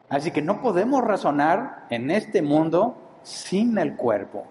[0.08, 4.46] Así que no podemos razonar en este mundo sin el cuerpo,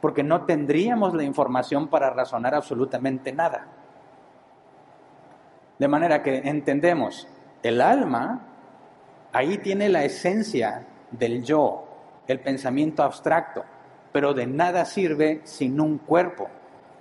[0.00, 3.68] porque no tendríamos la información para razonar absolutamente nada.
[5.78, 7.28] De manera que entendemos,
[7.62, 8.40] el alma
[9.36, 11.84] ahí tiene la esencia del yo,
[12.26, 13.64] el pensamiento abstracto,
[14.10, 16.48] pero de nada sirve sin un cuerpo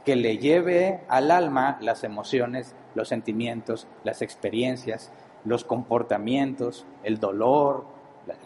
[0.04, 5.14] que le lleve al alma las emociones, los sentimientos, las experiencias,
[5.46, 7.86] los comportamientos, el dolor,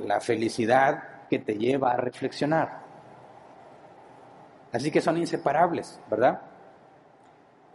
[0.06, 2.82] la, felicidad que te lleva a reflexionar.
[4.72, 6.42] Así que son inseparables, ¿verdad?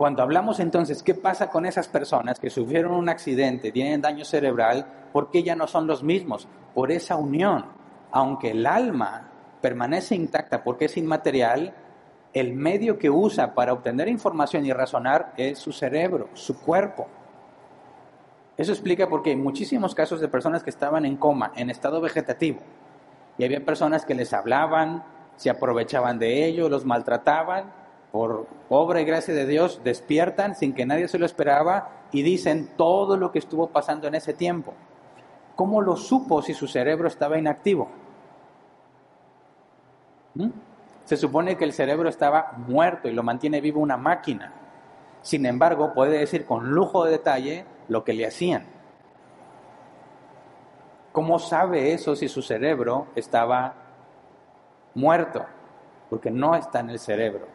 [0.04, 4.84] Cuando hablamos entonces, ¿qué pasa con esas personas que sufrieron un accidente, tienen daño cerebral?
[5.14, 6.46] ¿Por qué ya no son los mismos?
[6.74, 7.64] Por esa unión.
[8.12, 9.30] Aunque el alma
[9.62, 11.72] permanece intacta porque es inmaterial,
[12.34, 17.06] el medio que usa para obtener información y razonar es su cerebro, su cuerpo.
[18.58, 22.02] Eso explica por qué hay muchísimos casos de personas que estaban en coma, en estado
[22.02, 22.60] vegetativo,
[23.38, 25.02] y había personas que les hablaban,
[25.36, 27.83] se aprovechaban de ellos, los maltrataban,
[28.14, 32.70] por obra y gracia de Dios, despiertan sin que nadie se lo esperaba y dicen
[32.76, 34.72] todo lo que estuvo pasando en ese tiempo.
[35.56, 37.88] ¿Cómo lo supo si su cerebro estaba inactivo?
[40.34, 40.48] ¿Mm?
[41.04, 44.52] Se supone que el cerebro estaba muerto y lo mantiene vivo una máquina.
[45.20, 48.64] Sin embargo, puede decir con lujo de detalle lo que le hacían.
[51.10, 53.74] ¿Cómo sabe eso si su cerebro estaba
[54.94, 55.44] muerto?
[56.08, 57.53] Porque no está en el cerebro.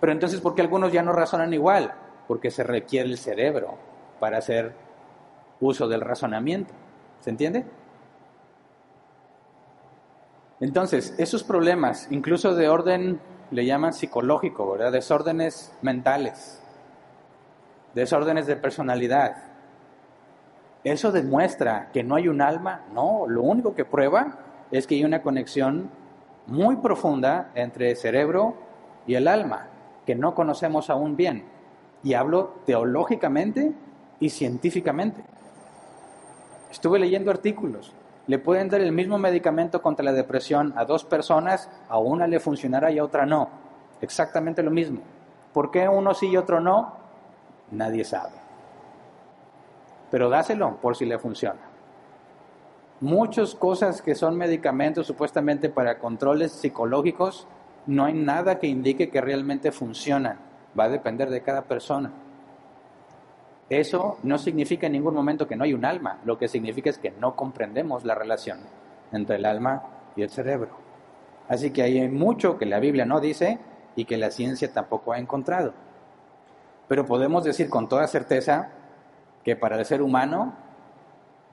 [0.00, 1.94] Pero entonces, ¿por qué algunos ya no razonan igual?
[2.26, 3.76] Porque se requiere el cerebro
[4.18, 4.74] para hacer
[5.60, 6.72] uso del razonamiento.
[7.20, 7.66] ¿Se entiende?
[10.60, 14.92] Entonces, esos problemas, incluso de orden, le llaman psicológico, ¿verdad?
[14.92, 16.62] Desórdenes mentales,
[17.94, 19.36] desórdenes de personalidad.
[20.84, 22.86] ¿Eso demuestra que no hay un alma?
[22.92, 24.38] No, lo único que prueba
[24.70, 25.90] es que hay una conexión
[26.46, 28.54] muy profunda entre el cerebro
[29.06, 29.68] y el alma,
[30.10, 31.44] que no conocemos aún bien.
[32.02, 33.72] Y hablo teológicamente
[34.18, 35.22] y científicamente.
[36.68, 37.92] Estuve leyendo artículos.
[38.26, 42.40] Le pueden dar el mismo medicamento contra la depresión a dos personas, a una le
[42.40, 43.50] funcionará y a otra no.
[44.00, 44.98] Exactamente lo mismo.
[45.52, 46.92] ¿Por qué uno sí y otro no?
[47.70, 48.34] Nadie sabe.
[50.10, 51.60] Pero dáselo por si le funciona.
[53.00, 57.46] Muchas cosas que son medicamentos supuestamente para controles psicológicos,
[57.86, 60.38] no hay nada que indique que realmente funcionan.
[60.78, 62.12] Va a depender de cada persona.
[63.68, 66.98] Eso no significa en ningún momento que no hay un alma, lo que significa es
[66.98, 68.58] que no comprendemos la relación
[69.12, 69.82] entre el alma
[70.16, 70.70] y el cerebro.
[71.48, 73.58] Así que hay mucho que la Biblia no dice
[73.94, 75.72] y que la ciencia tampoco ha encontrado.
[76.88, 78.70] Pero podemos decir con toda certeza
[79.44, 80.54] que para el ser humano,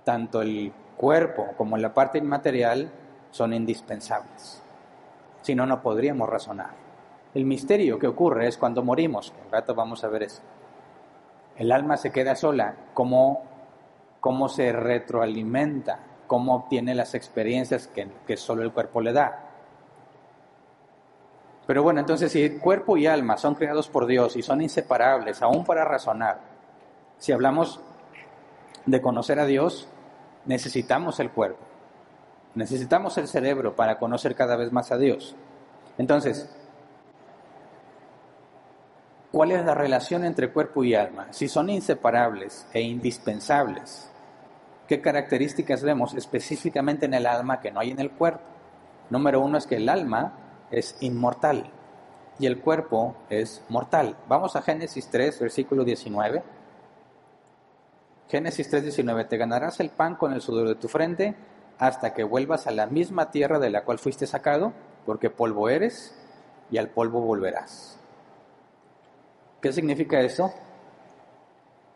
[0.04, 2.92] tanto el cuerpo como la parte inmaterial
[3.30, 4.64] son indispensables.
[5.48, 6.72] Si no, no podríamos razonar.
[7.34, 9.34] El misterio que ocurre es cuando morimos.
[9.46, 10.42] Un rato vamos a ver eso.
[11.56, 12.76] El alma se queda sola.
[12.94, 13.44] ¿Cómo,
[14.20, 16.00] cómo se retroalimenta?
[16.28, 19.40] ¿Cómo obtiene las experiencias que, que solo el cuerpo le da?
[21.66, 25.64] Pero bueno, entonces si cuerpo y alma son creados por Dios y son inseparables, aún
[25.64, 26.42] para razonar,
[27.20, 27.80] si hablamos
[28.86, 29.88] de conocer a Dios,
[30.44, 31.64] necesitamos el cuerpo,
[32.58, 35.36] necesitamos el cerebro para conocer cada vez más a Dios.
[35.98, 36.50] Entonces,
[39.32, 41.28] ¿cuál es la relación entre cuerpo y alma?
[41.32, 44.12] Si son inseparables e indispensables,
[44.88, 48.42] ¿qué características vemos específicamente en el alma que no hay en el cuerpo?
[49.12, 50.34] Número uno es que el alma
[50.72, 51.72] es inmortal
[52.40, 54.18] y el cuerpo es mortal.
[54.28, 56.44] Vamos a Génesis 3, versículo 19.
[58.28, 59.26] Génesis 3, 19.
[59.26, 61.36] Te ganarás el pan con el sudor de tu frente
[61.80, 64.74] hasta que vuelvas a la misma tierra de la cual fuiste sacado,
[65.06, 66.16] porque polvo eres
[66.72, 68.00] y al polvo volverás.
[69.62, 70.54] ¿Qué significa eso?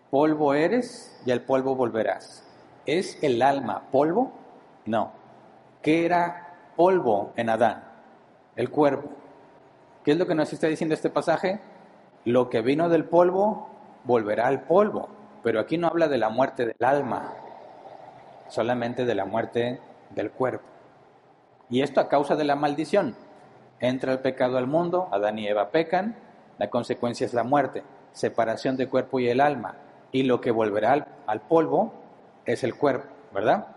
[0.10, 2.44] Polvo eres y al polvo volverás.
[2.86, 4.32] ¿Es el alma polvo?
[4.86, 5.14] No.
[5.82, 7.92] ¿Qué era polvo en Adán?
[8.56, 9.10] el cuerpo.
[10.04, 11.60] ¿Qué es lo que nos está diciendo este pasaje?
[12.26, 13.70] Lo que vino del polvo
[14.04, 15.10] volverá al polvo,
[15.44, 17.34] pero aquí no habla de la muerte del alma,
[18.52, 19.80] solamente de la muerte
[20.10, 20.66] del cuerpo.
[21.70, 23.16] Y esto a causa de la maldición.
[23.80, 26.18] Entra el pecado al mundo, Adán y Eva pecan,
[26.60, 27.82] la consecuencia es la muerte,
[28.12, 29.78] separación del cuerpo y el alma,
[30.12, 31.94] y lo que volverá al, al polvo
[32.46, 33.68] es el cuerpo, ¿verdad?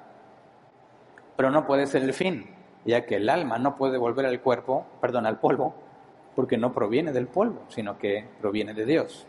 [1.37, 2.51] Pero no puede ser el fin,
[2.85, 5.75] ya que el alma no puede volver al cuerpo, perdón, al polvo,
[6.35, 9.27] porque no proviene del polvo, sino que proviene de Dios.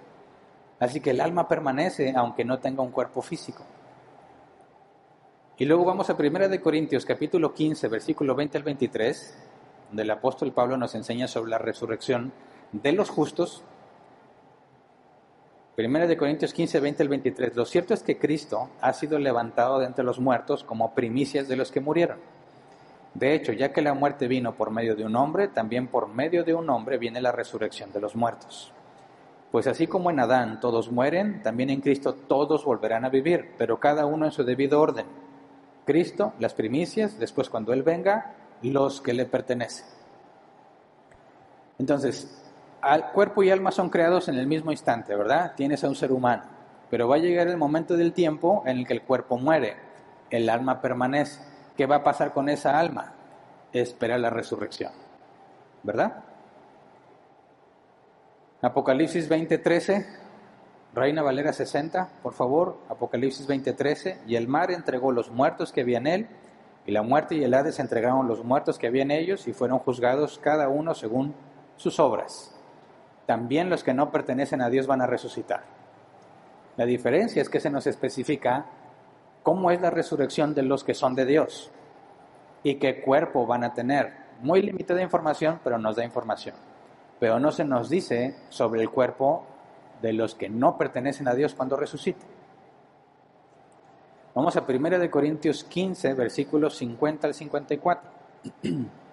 [0.79, 3.63] Así que el alma permanece aunque no tenga un cuerpo físico.
[5.57, 9.37] Y luego vamos a 1 de Corintios capítulo 15, versículo 20 al 23,
[9.87, 12.33] donde el apóstol Pablo nos enseña sobre la resurrección
[12.73, 13.63] de los justos.
[15.77, 17.55] 1 de Corintios 15, 20 al 23.
[17.55, 21.55] Lo cierto es que Cristo ha sido levantado de entre los muertos como primicias de
[21.55, 22.17] los que murieron.
[23.13, 26.43] De hecho, ya que la muerte vino por medio de un hombre, también por medio
[26.43, 28.73] de un hombre viene la resurrección de los muertos.
[29.53, 33.79] Pues así como en Adán todos mueren, también en Cristo todos volverán a vivir, pero
[33.79, 35.05] cada uno en su debido orden.
[35.85, 39.85] Cristo, las primicias, después cuando Él venga, los que le pertenecen.
[41.77, 42.41] Entonces,
[42.81, 45.53] al cuerpo y alma son creados en el mismo instante, ¿verdad?
[45.55, 46.43] Tienes a un ser humano,
[46.89, 49.75] pero va a llegar el momento del tiempo en el que el cuerpo muere,
[50.29, 51.41] el alma permanece.
[51.75, 53.13] ¿Qué va a pasar con esa alma?
[53.73, 54.91] Espera la resurrección.
[55.83, 56.23] ¿Verdad?
[58.61, 60.05] Apocalipsis 20:13,
[60.95, 65.97] Reina Valera 60, por favor, Apocalipsis 20:13, y el mar entregó los muertos que había
[65.97, 66.27] en él,
[66.85, 69.79] y la muerte y el Hades entregaron los muertos que había en ellos, y fueron
[69.79, 71.35] juzgados cada uno según
[71.75, 72.57] sus obras.
[73.25, 75.63] También los que no pertenecen a Dios van a resucitar.
[76.77, 78.65] La diferencia es que se nos especifica
[79.43, 81.71] cómo es la resurrección de los que son de Dios
[82.63, 84.13] y qué cuerpo van a tener.
[84.41, 86.55] Muy limitada información, pero nos da información.
[87.19, 89.45] Pero no se nos dice sobre el cuerpo
[90.01, 92.25] de los que no pertenecen a Dios cuando resucite.
[94.35, 98.09] Vamos a 1 de Corintios 15, versículos 50 al 54.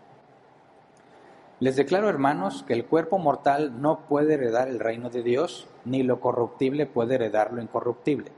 [1.61, 6.03] Les declaro, hermanos, que el cuerpo mortal no puede heredar el reino de Dios, ni
[6.03, 8.33] lo corruptible puede heredar lo incorruptible.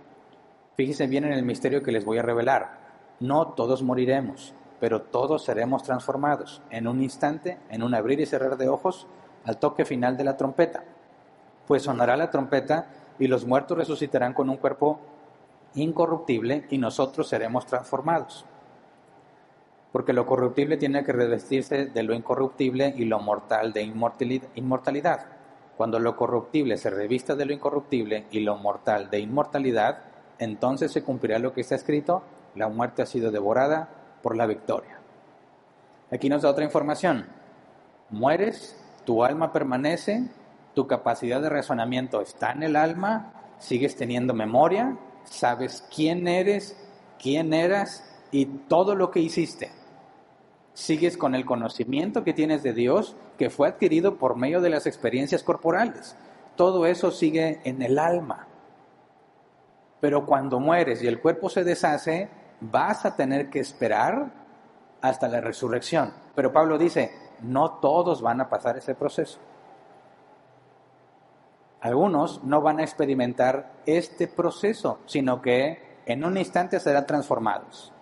[0.76, 2.80] Fíjense bien en el misterio que les voy a revelar.
[3.20, 8.58] No todos moriremos, pero todos seremos transformados en un instante, en un abrir y cerrar
[8.58, 9.06] de ojos,
[9.44, 10.84] al toque final de la trompeta.
[11.66, 12.86] Pues sonará la trompeta
[13.18, 15.00] y los muertos resucitarán con un cuerpo
[15.74, 18.44] incorruptible y nosotros seremos transformados.
[19.92, 25.26] Porque lo corruptible tiene que revestirse de lo incorruptible y lo mortal de inmortalidad.
[25.76, 30.02] Cuando lo corruptible se revista de lo incorruptible y lo mortal de inmortalidad,
[30.38, 32.22] entonces se cumplirá lo que está escrito,
[32.54, 33.88] la muerte ha sido devorada
[34.22, 34.98] por la victoria.
[36.10, 37.26] Aquí nos da otra información.
[38.10, 40.28] Mueres, tu alma permanece,
[40.74, 46.76] tu capacidad de razonamiento está en el alma, sigues teniendo memoria, sabes quién eres,
[47.18, 49.70] quién eras y todo lo que hiciste.
[50.72, 54.86] Sigues con el conocimiento que tienes de Dios que fue adquirido por medio de las
[54.86, 56.16] experiencias corporales.
[56.56, 58.48] Todo eso sigue en el alma.
[60.00, 62.28] Pero cuando mueres y el cuerpo se deshace,
[62.60, 64.32] vas a tener que esperar
[65.00, 66.12] hasta la resurrección.
[66.34, 69.38] Pero Pablo dice, no todos van a pasar ese proceso.
[71.84, 77.92] Algunos no van a experimentar este proceso, sino que en un instante serán transformados.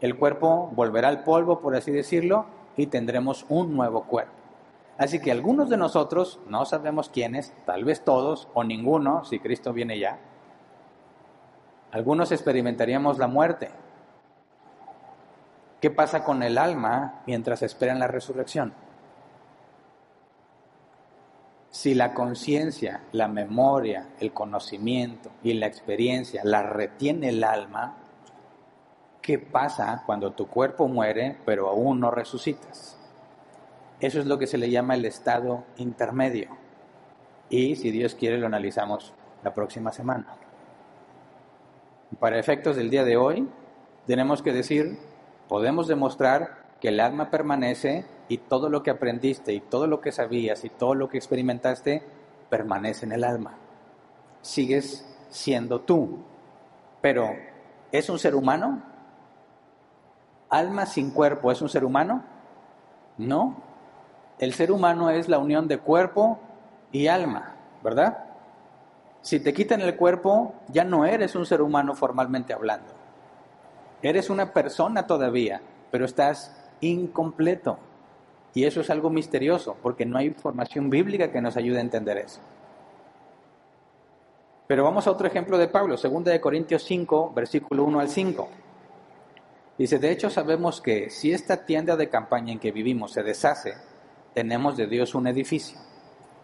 [0.00, 2.46] El cuerpo volverá al polvo, por así decirlo,
[2.76, 4.32] y tendremos un nuevo cuerpo.
[4.98, 9.72] Así que algunos de nosotros, no sabemos quiénes, tal vez todos o ninguno, si Cristo
[9.72, 10.18] viene ya,
[11.92, 13.70] algunos experimentaríamos la muerte.
[15.80, 18.74] ¿Qué pasa con el alma mientras esperan la resurrección?
[21.72, 27.96] Si la conciencia, la memoria, el conocimiento y la experiencia la retiene el alma,
[29.22, 32.98] ¿qué pasa cuando tu cuerpo muere pero aún no resucitas?
[34.00, 36.50] Eso es lo que se le llama el estado intermedio.
[37.48, 40.26] Y si Dios quiere lo analizamos la próxima semana.
[42.20, 43.48] Para efectos del día de hoy,
[44.06, 44.98] tenemos que decir,
[45.48, 50.10] podemos demostrar que el alma permanece y todo lo que aprendiste y todo lo que
[50.10, 52.02] sabías y todo lo que experimentaste
[52.48, 53.58] permanece en el alma.
[54.40, 56.24] Sigues siendo tú.
[57.02, 57.28] Pero,
[57.90, 58.82] ¿es un ser humano?
[60.48, 62.24] ¿Alma sin cuerpo es un ser humano?
[63.18, 63.56] No.
[64.38, 66.38] El ser humano es la unión de cuerpo
[66.90, 68.24] y alma, ¿verdad?
[69.20, 72.94] Si te quitan el cuerpo, ya no eres un ser humano formalmente hablando.
[74.00, 75.60] Eres una persona todavía,
[75.90, 77.78] pero estás incompleto.
[78.54, 82.18] Y eso es algo misterioso, porque no hay información bíblica que nos ayude a entender
[82.18, 82.40] eso.
[84.66, 88.48] Pero vamos a otro ejemplo de Pablo, 2 de Corintios 5, versículo 1 al 5.
[89.78, 93.74] Dice, de hecho sabemos que si esta tienda de campaña en que vivimos se deshace,
[94.34, 95.78] tenemos de Dios un edificio,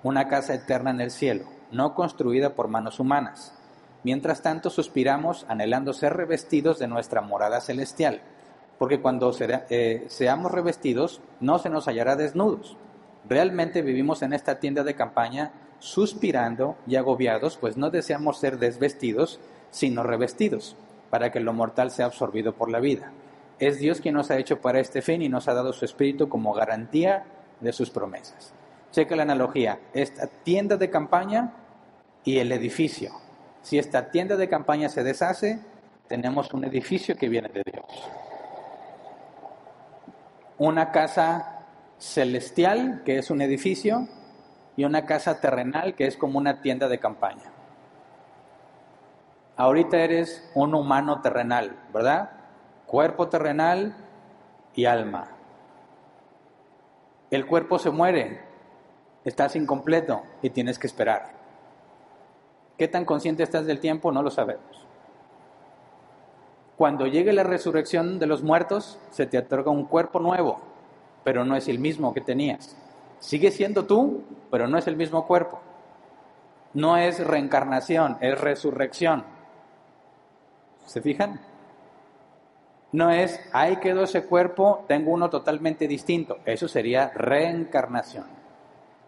[0.02, 3.54] una casa eterna en el cielo, no construida por manos humanas.
[4.02, 8.22] Mientras tanto suspiramos anhelando ser revestidos de nuestra morada celestial,
[8.78, 12.76] porque cuando eh, seamos revestidos no se nos hallará desnudos.
[13.28, 19.40] Realmente vivimos en esta tienda de campaña suspirando y agobiados, pues no deseamos ser desvestidos,
[19.70, 20.76] sino revestidos,
[21.10, 23.12] para que lo mortal sea absorbido por la vida.
[23.58, 26.28] Es Dios quien nos ha hecho para este fin y nos ha dado su espíritu
[26.28, 27.24] como garantía
[27.60, 28.52] de sus promesas.
[28.92, 31.52] Checa la analogía, esta tienda de campaña
[32.24, 33.12] y el edificio.
[33.62, 35.60] Si esta tienda de campaña se deshace,
[36.06, 38.27] tenemos un edificio que viene de Dios.
[40.58, 41.66] Una casa
[41.98, 44.08] celestial, que es un edificio,
[44.76, 47.50] y una casa terrenal, que es como una tienda de campaña.
[49.56, 52.30] Ahorita eres un humano terrenal, ¿verdad?
[52.86, 53.96] Cuerpo terrenal
[54.74, 55.28] y alma.
[57.30, 58.40] El cuerpo se muere,
[59.24, 61.32] estás incompleto y tienes que esperar.
[62.78, 64.12] ¿Qué tan consciente estás del tiempo?
[64.12, 64.87] No lo sabemos.
[66.78, 70.60] Cuando llegue la resurrección de los muertos, se te otorga un cuerpo nuevo,
[71.24, 72.76] pero no es el mismo que tenías.
[73.18, 75.58] Sigue siendo tú, pero no es el mismo cuerpo.
[76.74, 79.24] No es reencarnación, es resurrección.
[80.86, 81.40] ¿Se fijan?
[82.92, 86.38] No es, ahí quedó ese cuerpo, tengo uno totalmente distinto.
[86.44, 88.26] Eso sería reencarnación.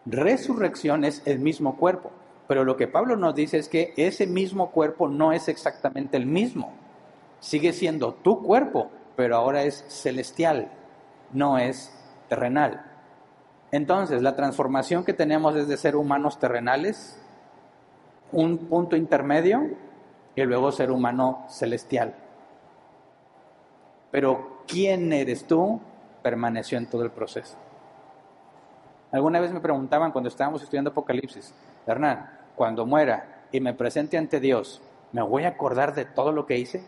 [0.05, 2.11] Resurrección es el mismo cuerpo.
[2.49, 6.25] Pero lo que Pablo nos dice es que ese mismo cuerpo no es exactamente el
[6.25, 6.80] mismo.
[7.41, 10.71] Sigue siendo tu cuerpo, pero ahora es celestial,
[11.33, 11.93] no es
[12.29, 12.85] terrenal.
[13.71, 17.19] Entonces, la transformación que tenemos es de ser humanos terrenales,
[18.31, 19.69] un punto intermedio,
[20.35, 22.15] y luego ser humano celestial.
[24.11, 25.81] Pero quién eres tú
[26.21, 27.57] permaneció en todo el proceso.
[29.11, 31.53] Alguna vez me preguntaban cuando estábamos estudiando Apocalipsis,
[31.85, 34.81] Hernán, cuando muera y me presente ante Dios,
[35.11, 36.83] ¿me voy a acordar de todo lo que hice?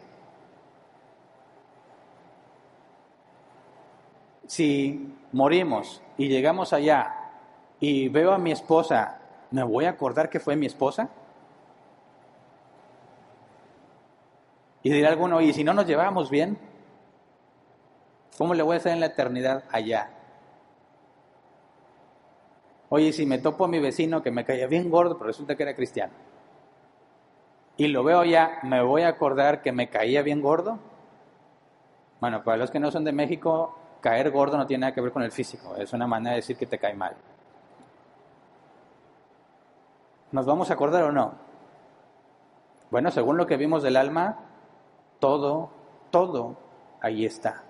[4.47, 7.15] Si morimos y llegamos allá
[7.79, 9.19] y veo a mi esposa,
[9.51, 11.09] ¿me voy a acordar que fue mi esposa?
[14.83, 16.57] Y dirá alguno, y si no nos llevamos bien,
[18.37, 20.09] ¿Cómo le voy a hacer en la eternidad allá?
[22.89, 25.63] Oye, si me topo a mi vecino que me caía bien gordo, pero resulta que
[25.63, 26.13] era cristiano,
[27.75, 30.79] y lo veo allá, ¿me voy a acordar que me caía bien gordo?
[32.21, 35.13] Bueno, para los que no son de México, caer gordo no tiene nada que ver
[35.13, 37.15] con el físico, es una manera de decir que te cae mal.
[40.33, 41.31] ¿Nos vamos a acordar o no?
[42.91, 44.39] Bueno, según lo que vimos del alma,
[45.19, 45.69] todo,
[46.11, 46.57] todo
[46.99, 47.63] ahí está.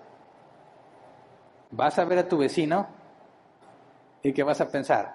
[1.70, 2.88] Vas a ver a tu vecino
[4.20, 5.14] y ¿qué vas a pensar?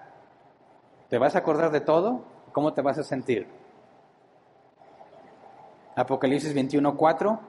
[1.09, 2.24] ¿Te vas a acordar de todo?
[2.53, 3.45] ¿Cómo te vas a sentir?
[5.97, 7.39] Apocalipsis 21:4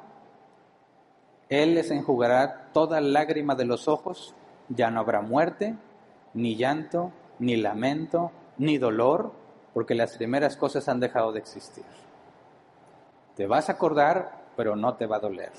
[1.51, 4.35] Él les enjugará toda lágrima de los ojos,
[4.69, 5.77] ya no habrá muerte,
[6.33, 9.33] ni llanto, ni lamento, ni dolor,
[9.75, 11.85] porque las primeras cosas han dejado de existir.
[13.35, 15.51] Te vas a acordar, pero no te va a doler.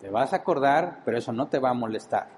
[0.00, 2.28] Te vas a acordar, pero eso no te va a molestar.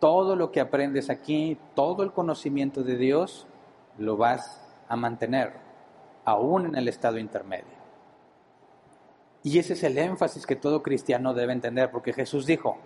[0.00, 3.46] todo lo que aprendes aquí, todo el conocimiento de Dios,
[3.96, 5.54] lo vas a mantener,
[6.26, 7.83] aún en el estado intermedio.
[9.44, 12.78] Y ese es el énfasis que todo cristiano debe entender, porque Jesús dijo,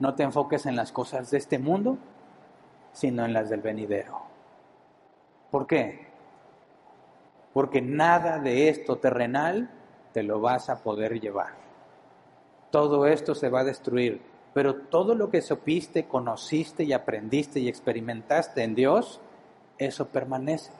[0.00, 1.98] no te enfoques en las cosas de este mundo,
[2.92, 4.20] sino en las del venidero.
[5.52, 6.08] ¿Por qué?
[7.52, 9.70] Porque nada de esto terrenal
[10.12, 11.54] te lo vas a poder llevar.
[12.72, 14.20] Todo esto se va a destruir,
[14.52, 19.20] pero todo lo que supiste, conociste y aprendiste y experimentaste en Dios,
[19.78, 20.72] eso permanece.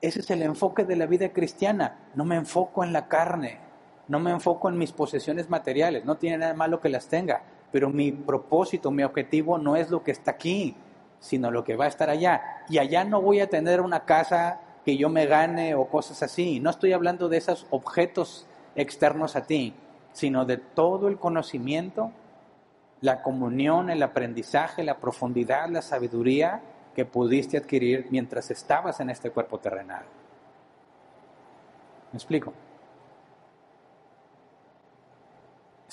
[0.00, 2.10] Ese es el enfoque de la vida cristiana.
[2.14, 3.58] No me enfoco en la carne,
[4.08, 7.42] no me enfoco en mis posesiones materiales, no tiene nada malo que las tenga,
[7.72, 10.76] pero mi propósito, mi objetivo no es lo que está aquí,
[11.20, 12.64] sino lo que va a estar allá.
[12.68, 16.60] Y allá no voy a tener una casa que yo me gane o cosas así.
[16.60, 18.46] No estoy hablando de esos objetos
[18.76, 19.74] externos a ti,
[20.12, 22.12] sino de todo el conocimiento,
[23.00, 26.60] la comunión, el aprendizaje, la profundidad, la sabiduría
[26.94, 30.04] que pudiste adquirir mientras estabas en este cuerpo terrenal.
[32.12, 32.52] ¿Me explico?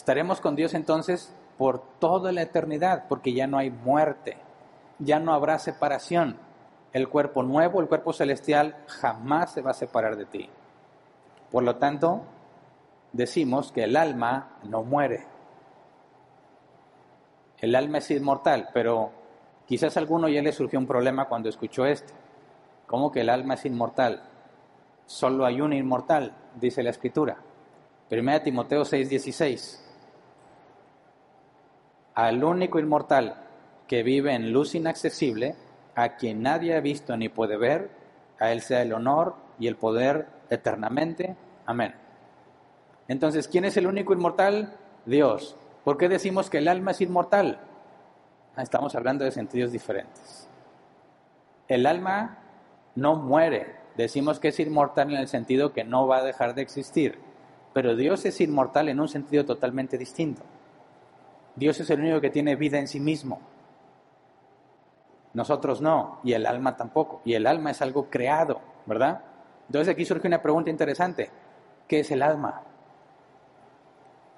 [0.01, 4.35] Estaremos con Dios entonces por toda la eternidad, porque ya no hay muerte,
[4.97, 6.37] ya no habrá separación.
[6.91, 10.49] El cuerpo nuevo, el cuerpo celestial, jamás se va a separar de ti.
[11.51, 12.23] Por lo tanto,
[13.13, 15.27] decimos que el alma no muere.
[17.59, 19.11] El alma es inmortal, pero
[19.67, 22.11] quizás a alguno ya le surgió un problema cuando escuchó esto.
[22.87, 24.23] ¿Cómo que el alma es inmortal?
[25.05, 27.37] Solo hay un inmortal, dice la escritura.
[28.09, 29.90] 1 Timoteo 6:16
[32.15, 33.35] al único inmortal
[33.87, 35.55] que vive en luz inaccesible,
[35.95, 37.89] a quien nadie ha visto ni puede ver,
[38.39, 41.35] a Él sea el honor y el poder eternamente.
[41.65, 41.93] Amén.
[43.07, 44.77] Entonces, ¿quién es el único inmortal?
[45.05, 45.55] Dios.
[45.83, 47.59] ¿Por qué decimos que el alma es inmortal?
[48.55, 50.47] Ah, estamos hablando de sentidos diferentes.
[51.67, 52.37] El alma
[52.95, 53.75] no muere.
[53.95, 57.19] Decimos que es inmortal en el sentido que no va a dejar de existir.
[57.73, 60.43] Pero Dios es inmortal en un sentido totalmente distinto.
[61.61, 63.39] Dios es el único que tiene vida en sí mismo.
[65.35, 67.21] Nosotros no, y el alma tampoco.
[67.23, 69.21] Y el alma es algo creado, ¿verdad?
[69.67, 71.29] Entonces aquí surge una pregunta interesante.
[71.87, 72.63] ¿Qué es el alma?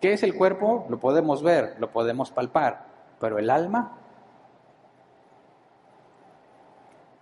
[0.01, 0.85] ¿Qué es el cuerpo?
[0.89, 2.87] Lo podemos ver, lo podemos palpar,
[3.21, 3.93] pero el alma,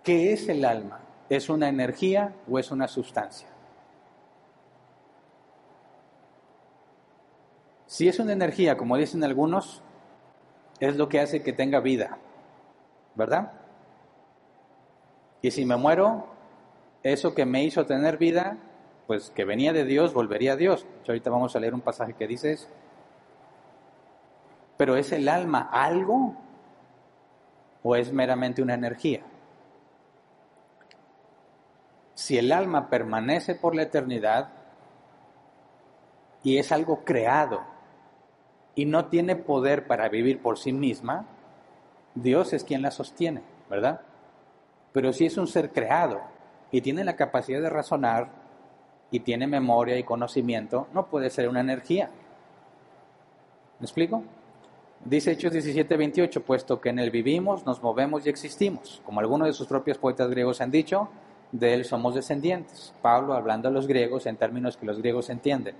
[0.02, 0.98] ¿qué es el alma?
[1.28, 3.46] ¿Es una energía o es una sustancia?
[7.86, 9.84] Si es una energía, como dicen algunos,
[10.88, 12.18] es lo que hace que tenga vida,
[13.14, 13.52] ¿verdad?
[15.40, 16.26] Y si me muero,
[17.04, 18.56] eso que me hizo tener vida,
[19.06, 20.84] pues que venía de Dios, volvería a Dios.
[21.06, 22.66] ahorita vamos a leer un pasaje que dice eso.
[24.76, 26.34] Pero ¿es el alma algo
[27.84, 29.22] o es meramente una energía?
[32.14, 34.48] Si el alma permanece por la eternidad
[36.42, 37.71] y es algo creado,
[38.74, 41.26] y no tiene poder para vivir por sí misma,
[42.14, 44.00] Dios es quien la sostiene, ¿verdad?
[44.92, 46.20] Pero si es un ser creado
[46.70, 48.28] y tiene la capacidad de razonar
[49.10, 52.10] y tiene memoria y conocimiento, no puede ser una energía.
[53.78, 54.22] ¿Me explico?
[55.04, 59.02] Dice Hechos 17, 28, puesto que en él vivimos, nos movemos y existimos.
[59.04, 61.08] Como algunos de sus propios poetas griegos han dicho,
[61.50, 62.94] de él somos descendientes.
[63.02, 65.74] Pablo hablando a los griegos en términos que los griegos entienden.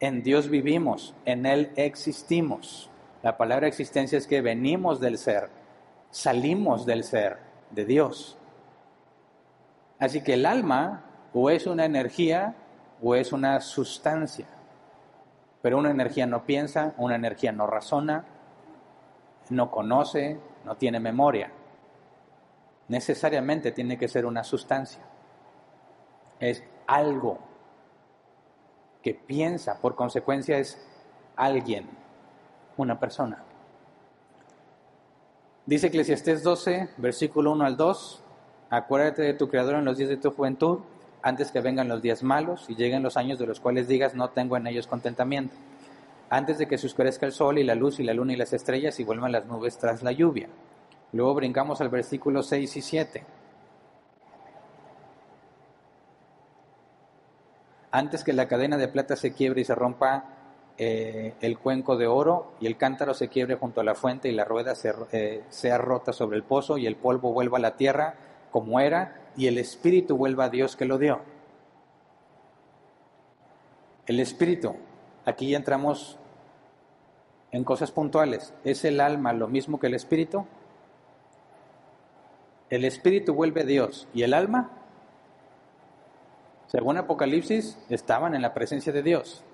[0.00, 2.90] En Dios vivimos, en Él existimos.
[3.22, 5.48] La palabra existencia es que venimos del ser,
[6.10, 7.38] salimos del ser,
[7.70, 8.36] de Dios.
[9.98, 12.54] Así que el alma o es una energía
[13.02, 14.46] o es una sustancia.
[15.62, 18.24] Pero una energía no piensa, una energía no razona,
[19.50, 21.50] no conoce, no tiene memoria.
[22.88, 25.02] Necesariamente tiene que ser una sustancia.
[26.38, 27.38] Es algo
[29.04, 30.78] que piensa, por consecuencia es
[31.36, 31.86] alguien,
[32.78, 33.44] una persona.
[35.66, 38.22] Dice Eclesiastés 12, versículo 1 al 2,
[38.70, 40.78] acuérdate de tu Creador en los días de tu juventud,
[41.22, 44.30] antes que vengan los días malos y lleguen los años de los cuales digas no
[44.30, 45.54] tengo en ellos contentamiento,
[46.30, 48.54] antes de que se oscurezca el sol y la luz y la luna y las
[48.54, 50.48] estrellas y vuelvan las nubes tras la lluvia.
[51.12, 53.24] Luego brincamos al versículo 6 y 7.
[57.94, 60.24] Antes que la cadena de plata se quiebre y se rompa
[60.78, 64.32] eh, el cuenco de oro y el cántaro se quiebre junto a la fuente y
[64.32, 64.74] la rueda
[65.12, 68.16] eh, sea rota sobre el pozo y el polvo vuelva a la tierra
[68.50, 71.20] como era y el espíritu vuelva a Dios que lo dio.
[74.06, 74.74] El espíritu,
[75.24, 76.18] aquí ya entramos
[77.52, 78.54] en cosas puntuales.
[78.64, 80.44] ¿Es el alma lo mismo que el espíritu?
[82.70, 84.83] El espíritu vuelve a Dios y el alma,
[86.74, 89.44] según Apocalipsis, estaban en la presencia de Dios.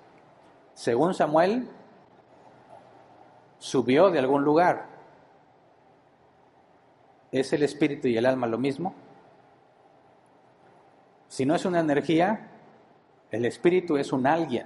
[0.73, 1.69] Según Samuel,
[3.59, 4.87] subió de algún lugar.
[7.31, 8.95] ¿Es el espíritu y el alma lo mismo?
[11.27, 12.49] Si no es una energía,
[13.29, 14.65] el espíritu es un alguien.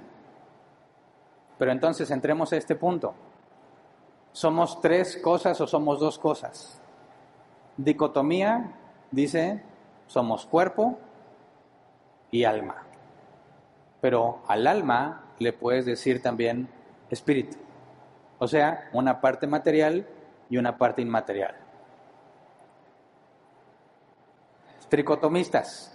[1.58, 3.12] Pero entonces entremos a este punto.
[4.32, 6.80] ¿Somos tres cosas o somos dos cosas?
[7.76, 8.72] Dicotomía
[9.10, 9.62] dice,
[10.06, 10.98] somos cuerpo
[12.30, 12.82] y alma.
[14.00, 16.68] Pero al alma le puedes decir también
[17.10, 17.56] espíritu.
[18.38, 20.06] O sea, una parte material
[20.50, 21.56] y una parte inmaterial.
[24.88, 25.92] Tricotomistas.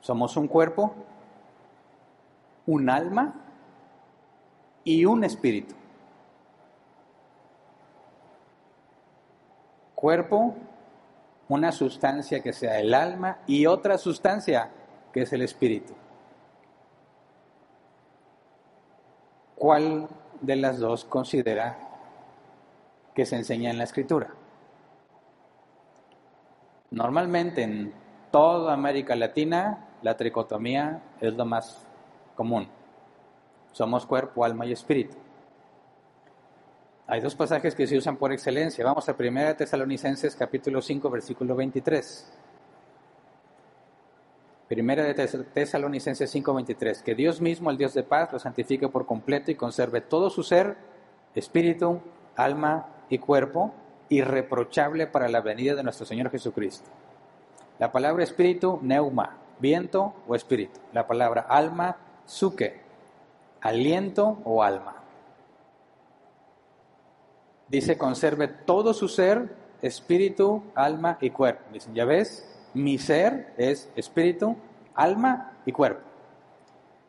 [0.00, 0.94] Somos un cuerpo,
[2.66, 3.34] un alma
[4.84, 5.74] y un espíritu.
[9.94, 10.54] Cuerpo,
[11.48, 14.70] una sustancia que sea el alma y otra sustancia
[15.12, 15.94] que es el espíritu.
[19.54, 20.08] ¿Cuál
[20.40, 21.78] de las dos considera
[23.14, 24.30] que se enseña en la escritura?
[26.90, 27.92] Normalmente en
[28.30, 31.86] toda América Latina la tricotomía es lo más
[32.34, 32.68] común.
[33.72, 35.16] Somos cuerpo, alma y espíritu.
[37.06, 38.82] Hay dos pasajes que se usan por excelencia.
[38.82, 42.32] Vamos a 1 Tesalonicenses capítulo 5 versículo 23.
[44.68, 49.50] Primera de Tesalonicenses 5:23, que Dios mismo, el Dios de paz, lo santifique por completo
[49.50, 50.76] y conserve todo su ser,
[51.34, 52.00] espíritu,
[52.36, 53.74] alma y cuerpo,
[54.08, 56.88] irreprochable para la venida de nuestro Señor Jesucristo.
[57.78, 60.80] La palabra espíritu, neuma, viento o espíritu.
[60.94, 62.80] La palabra alma, suke,
[63.60, 65.03] aliento o alma.
[67.68, 71.62] Dice, conserve todo su ser, espíritu, alma y cuerpo.
[71.72, 72.48] Dicen, ¿ya ves?
[72.74, 74.56] Mi ser es espíritu,
[74.94, 76.02] alma y cuerpo.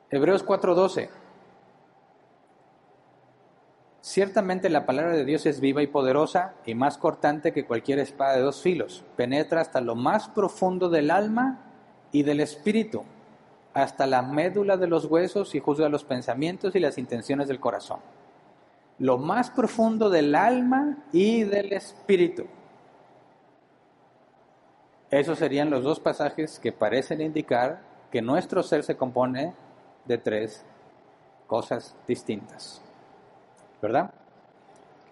[0.10, 1.10] Hebreos 4:12.
[4.01, 8.36] Ciertamente la palabra de Dios es viva y poderosa y más cortante que cualquier espada
[8.36, 9.03] de dos filos.
[9.18, 11.60] Penetra hasta lo más profundo del alma
[12.12, 13.03] y del espíritu,
[13.74, 17.99] hasta la médula de los huesos y juzga los pensamientos y las intenciones del corazón.
[19.00, 22.46] Lo más profundo del alma y del espíritu.
[25.10, 27.82] Esos serían los dos pasajes que parecen indicar
[28.12, 29.54] que nuestro ser se compone
[30.06, 30.66] de tres
[31.48, 32.82] cosas distintas.
[33.82, 34.12] ¿Verdad?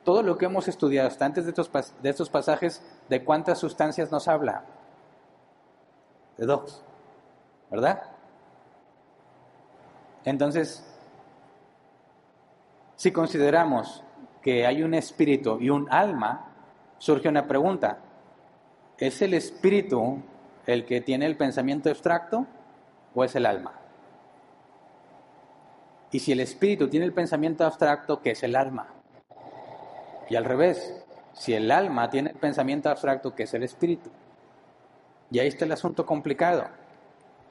[0.03, 1.71] Todo lo que hemos estudiado hasta antes de estos,
[2.01, 4.63] de estos pasajes, ¿de cuántas sustancias nos habla?
[6.37, 6.83] De dos.
[7.69, 8.03] ¿Verdad?
[10.25, 10.85] Entonces,
[13.03, 14.01] si consideramos
[14.41, 16.53] que hay un espíritu y un alma,
[16.99, 17.97] surge una pregunta.
[18.97, 20.21] ¿Es el espíritu
[20.65, 22.47] el que tiene el pensamiento abstracto
[23.13, 23.73] o es el alma?
[26.11, 28.87] Y si el espíritu tiene el pensamiento abstracto, ¿qué es el alma?
[30.29, 34.11] Y al revés, si el alma tiene el pensamiento abstracto, ¿qué es el espíritu?
[35.29, 36.67] Y ahí está el asunto complicado.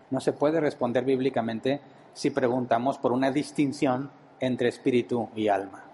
[0.08, 1.82] No se puede responder bíblicamente
[2.14, 5.84] si preguntamos por una distinción entre espíritu y alma.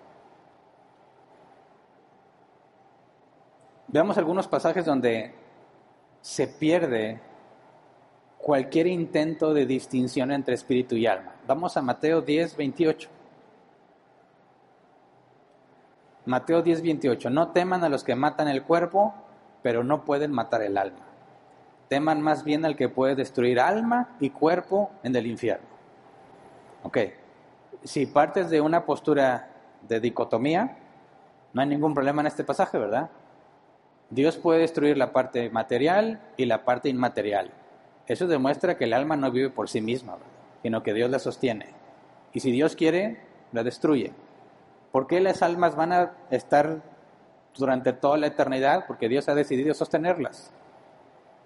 [3.89, 5.35] Veamos algunos pasajes donde
[6.23, 7.21] se pierde
[8.39, 11.35] cualquier intento de distinción entre espíritu y alma.
[11.47, 13.11] Vamos a Mateo 10, 28.
[16.25, 17.29] Mateo 10, 28.
[17.29, 19.13] No teman a los que matan el cuerpo,
[19.63, 21.05] pero no pueden matar el alma.
[21.89, 25.69] Teman más bien al que puede destruir alma y cuerpo en el infierno.
[26.83, 26.99] Ok.
[27.89, 29.49] Si partes de una postura
[29.89, 30.77] de dicotomía,
[31.55, 33.09] no hay ningún problema en este pasaje, ¿verdad?
[34.11, 37.51] Dios puede destruir la parte material y la parte inmaterial.
[38.07, 40.19] Eso demuestra que el alma no vive por sí misma,
[40.63, 41.69] sino que Dios la sostiene.
[42.35, 43.23] Y si Dios quiere,
[43.53, 44.13] la destruye.
[44.93, 46.83] ¿Por qué las almas van a estar
[47.57, 48.85] durante toda la eternidad?
[48.87, 50.53] Porque Dios ha decidido sostenerlas.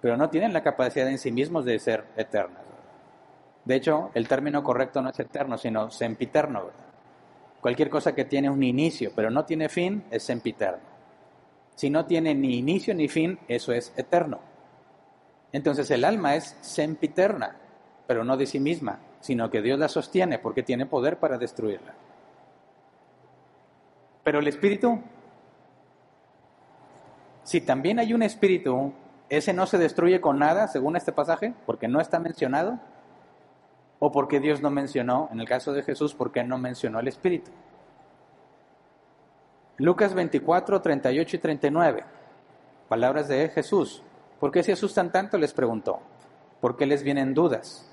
[0.00, 2.71] Pero no tienen la capacidad en sí mismos de ser eternas.
[3.64, 6.70] De hecho, el término correcto no es eterno, sino sempiterno.
[7.60, 10.82] Cualquier cosa que tiene un inicio, pero no tiene fin, es sempiterno.
[11.76, 14.40] Si no tiene ni inicio ni fin, eso es eterno.
[15.52, 17.56] Entonces el alma es sempiterna,
[18.06, 21.94] pero no de sí misma, sino que Dios la sostiene porque tiene poder para destruirla.
[24.24, 25.00] Pero el espíritu,
[27.44, 28.92] si también hay un espíritu,
[29.28, 32.78] ese no se destruye con nada, según este pasaje, porque no está mencionado,
[34.04, 37.52] o porque Dios no mencionó, en el caso de Jesús, porque no mencionó el espíritu.
[39.76, 42.04] Lucas 24, 38 y 39.
[42.88, 44.02] Palabras de Jesús.
[44.40, 45.38] ¿Por qué se asustan tanto?
[45.38, 46.00] les preguntó.
[46.60, 47.88] ¿Por qué les vienen dudas?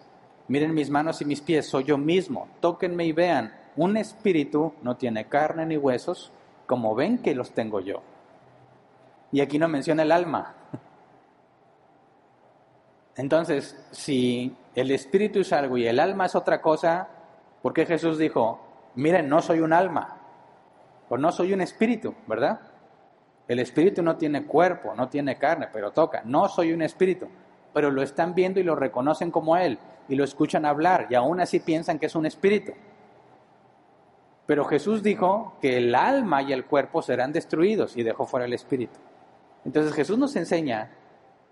[0.47, 2.47] Miren mis manos y mis pies, soy yo mismo.
[2.59, 3.53] Tóquenme y vean.
[3.75, 6.31] Un espíritu no tiene carne ni huesos,
[6.65, 8.01] como ven que los tengo yo.
[9.31, 10.55] Y aquí no menciona el alma.
[13.15, 17.07] Entonces, si el espíritu es algo y el alma es otra cosa,
[17.61, 18.59] ¿por qué Jesús dijo,
[18.95, 20.17] miren, no soy un alma,
[21.09, 22.61] o no soy un espíritu, ¿verdad?
[23.47, 27.27] El espíritu no tiene cuerpo, no tiene carne, pero toca, no soy un espíritu,
[27.73, 31.39] pero lo están viendo y lo reconocen como él, y lo escuchan hablar, y aún
[31.39, 32.73] así piensan que es un espíritu.
[34.45, 38.53] Pero Jesús dijo que el alma y el cuerpo serán destruidos y dejó fuera el
[38.53, 38.99] espíritu.
[39.63, 40.89] Entonces Jesús nos enseña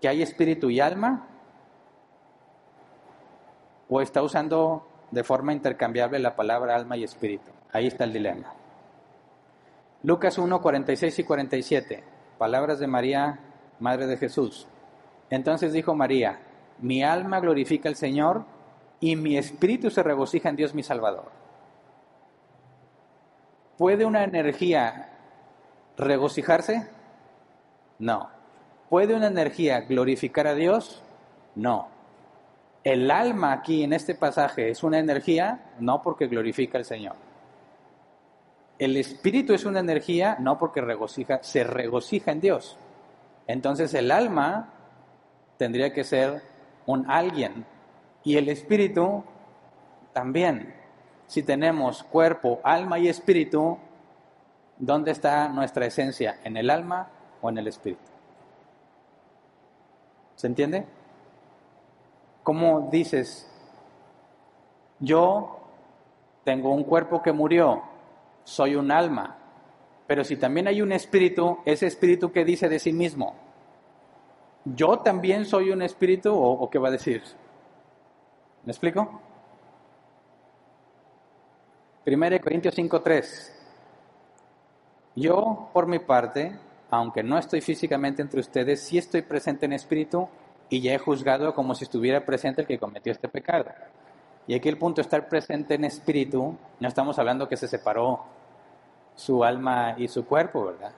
[0.00, 1.28] que hay espíritu y alma
[3.88, 7.50] o está usando de forma intercambiable la palabra alma y espíritu.
[7.72, 8.52] Ahí está el dilema.
[10.02, 12.04] Lucas 1, 46 y 47,
[12.38, 13.40] palabras de María,
[13.80, 14.66] Madre de Jesús.
[15.30, 16.40] Entonces dijo María,
[16.78, 18.44] mi alma glorifica al Señor
[19.00, 21.30] y mi espíritu se regocija en Dios mi Salvador.
[23.76, 25.10] ¿Puede una energía
[25.96, 26.88] regocijarse?
[27.98, 28.30] No.
[28.88, 31.02] ¿Puede una energía glorificar a Dios?
[31.54, 31.88] No.
[32.84, 37.16] El alma aquí en este pasaje es una energía, no porque glorifica al Señor.
[38.78, 42.76] El espíritu es una energía, no porque regocija, se regocija en Dios.
[43.46, 44.72] Entonces el alma
[45.56, 46.42] tendría que ser
[46.86, 47.66] un alguien
[48.22, 49.24] y el espíritu
[50.12, 50.74] también.
[51.26, 53.78] Si tenemos cuerpo, alma y espíritu,
[54.78, 56.38] ¿dónde está nuestra esencia?
[56.44, 57.10] ¿En el alma
[57.42, 58.00] o en el espíritu?
[60.36, 60.86] ¿Se entiende?
[62.48, 63.46] ¿Cómo dices,
[65.00, 65.58] yo
[66.44, 67.82] tengo un cuerpo que murió,
[68.42, 69.36] soy un alma,
[70.06, 73.34] pero si también hay un espíritu, ese espíritu que dice de sí mismo,
[74.64, 77.22] yo también soy un espíritu o, qué va a decir?
[78.64, 79.20] ¿Me explico?
[82.06, 83.52] 1 Corintios 5:3.
[85.16, 90.30] Yo, por mi parte, aunque no estoy físicamente entre ustedes, sí estoy presente en espíritu
[90.70, 93.66] y ya he juzgado como si estuviera presente el que cometió este pecado.
[94.46, 98.24] Y aquí el punto estar presente en espíritu, no estamos hablando que se separó
[99.14, 100.92] su alma y su cuerpo, ¿verdad?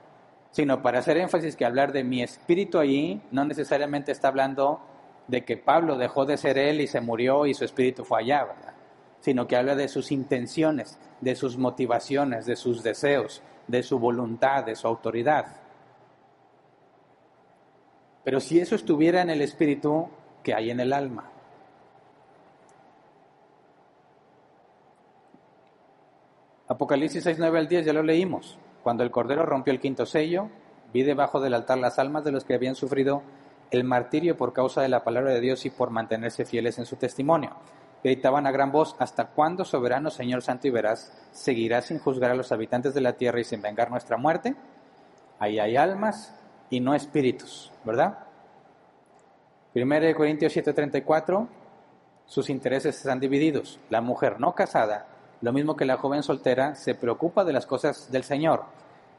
[0.50, 4.80] Sino para hacer énfasis que hablar de mi espíritu allí no necesariamente está hablando
[5.26, 8.44] de que Pablo dejó de ser él y se murió y su espíritu fue allá,
[8.44, 8.74] ¿verdad?
[9.20, 14.64] Sino que habla de sus intenciones, de sus motivaciones, de sus deseos, de su voluntad,
[14.64, 15.59] de su autoridad.
[18.24, 20.08] Pero si eso estuviera en el espíritu,
[20.42, 21.30] que hay en el alma?
[26.68, 28.58] Apocalipsis 6, 9 al 10 ya lo leímos.
[28.82, 30.48] Cuando el Cordero rompió el quinto sello,
[30.92, 33.22] vi debajo del altar las almas de los que habían sufrido
[33.70, 36.96] el martirio por causa de la palabra de Dios y por mantenerse fieles en su
[36.96, 37.56] testimonio.
[38.02, 42.34] Gritaban a gran voz, ¿hasta cuándo, soberano Señor Santo y Veraz, seguirás sin juzgar a
[42.34, 44.56] los habitantes de la tierra y sin vengar nuestra muerte?
[45.38, 46.39] Ahí hay almas
[46.70, 48.18] y no espíritus, ¿verdad?
[49.74, 51.48] 1 Corintios 7:34,
[52.26, 53.78] sus intereses están divididos.
[53.90, 55.06] La mujer no casada,
[55.40, 58.64] lo mismo que la joven soltera, se preocupa de las cosas del Señor.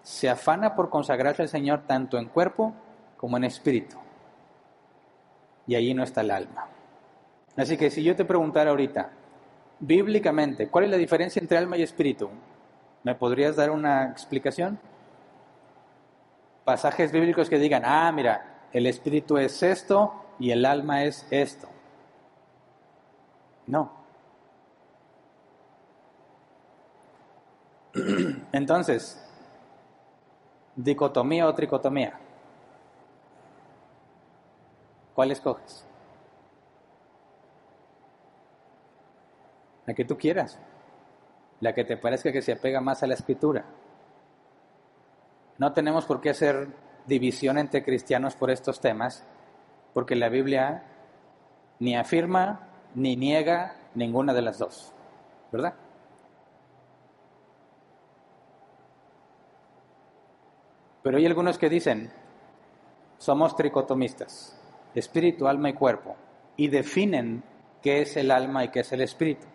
[0.03, 2.73] Se afana por consagrarse al Señor tanto en cuerpo
[3.17, 3.97] como en espíritu.
[5.67, 6.67] Y allí no está el alma.
[7.55, 9.11] Así que si yo te preguntara ahorita,
[9.79, 12.29] bíblicamente, ¿cuál es la diferencia entre alma y espíritu?
[13.03, 14.79] ¿Me podrías dar una explicación?
[16.63, 21.67] Pasajes bíblicos que digan, ah, mira, el espíritu es esto y el alma es esto.
[23.67, 23.91] No.
[28.51, 29.21] Entonces,
[30.75, 32.17] dicotomía o tricotomía.
[35.13, 35.85] ¿Cuál escoges?
[39.85, 40.57] La que tú quieras.
[41.59, 43.65] La que te parezca que se apega más a la escritura.
[45.61, 46.69] No tenemos por qué hacer
[47.05, 49.23] división entre cristianos por estos temas,
[49.93, 50.85] porque la Biblia
[51.77, 54.91] ni afirma ni niega ninguna de las dos,
[55.51, 55.75] ¿verdad?
[61.03, 62.11] Pero hay algunos que dicen,
[63.19, 64.59] somos tricotomistas,
[64.95, 66.15] espíritu, alma y cuerpo,
[66.57, 67.43] y definen
[67.83, 69.45] qué es el alma y qué es el espíritu.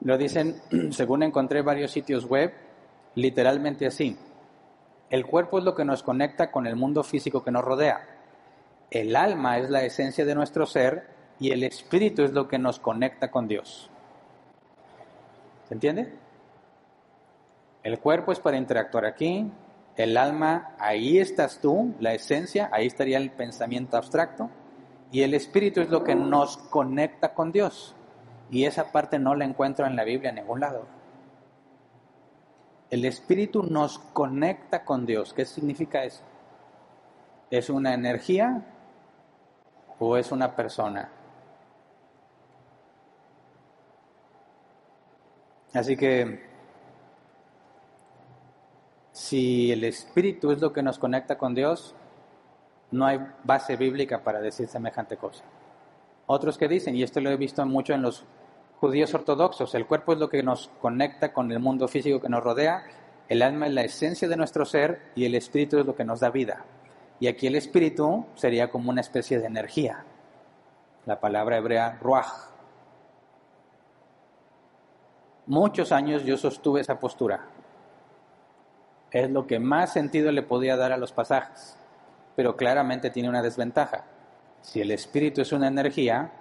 [0.00, 2.54] Lo dicen, según encontré varios sitios web,
[3.16, 4.16] literalmente así.
[5.10, 8.00] El cuerpo es lo que nos conecta con el mundo físico que nos rodea.
[8.90, 12.80] El alma es la esencia de nuestro ser y el espíritu es lo que nos
[12.80, 13.90] conecta con Dios.
[15.68, 16.12] ¿Se entiende?
[17.82, 19.50] El cuerpo es para interactuar aquí,
[19.96, 24.50] el alma, ahí estás tú, la esencia, ahí estaría el pensamiento abstracto,
[25.10, 27.94] y el espíritu es lo que nos conecta con Dios.
[28.50, 30.86] Y esa parte no la encuentro en la Biblia en ningún lado.
[32.90, 35.32] El espíritu nos conecta con Dios.
[35.32, 36.22] ¿Qué significa eso?
[37.50, 38.64] ¿Es una energía
[39.98, 41.10] o es una persona?
[45.74, 46.46] Así que
[49.12, 51.94] si el espíritu es lo que nos conecta con Dios,
[52.92, 55.44] no hay base bíblica para decir semejante cosa.
[56.26, 58.24] Otros que dicen, y esto lo he visto mucho en los
[58.80, 62.42] judíos ortodoxos, el cuerpo es lo que nos conecta con el mundo físico que nos
[62.42, 62.84] rodea,
[63.28, 66.20] el alma es la esencia de nuestro ser y el espíritu es lo que nos
[66.20, 66.64] da vida.
[67.18, 70.04] Y aquí el espíritu sería como una especie de energía.
[71.06, 72.26] La palabra hebrea ruach.
[75.46, 77.46] Muchos años yo sostuve esa postura.
[79.10, 81.78] Es lo que más sentido le podía dar a los pasajes,
[82.34, 84.04] pero claramente tiene una desventaja.
[84.60, 86.32] Si el espíritu es una energía,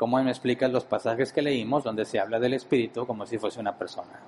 [0.00, 3.60] ¿cómo me explicas los pasajes que leímos donde se habla del espíritu como si fuese
[3.60, 4.18] una persona?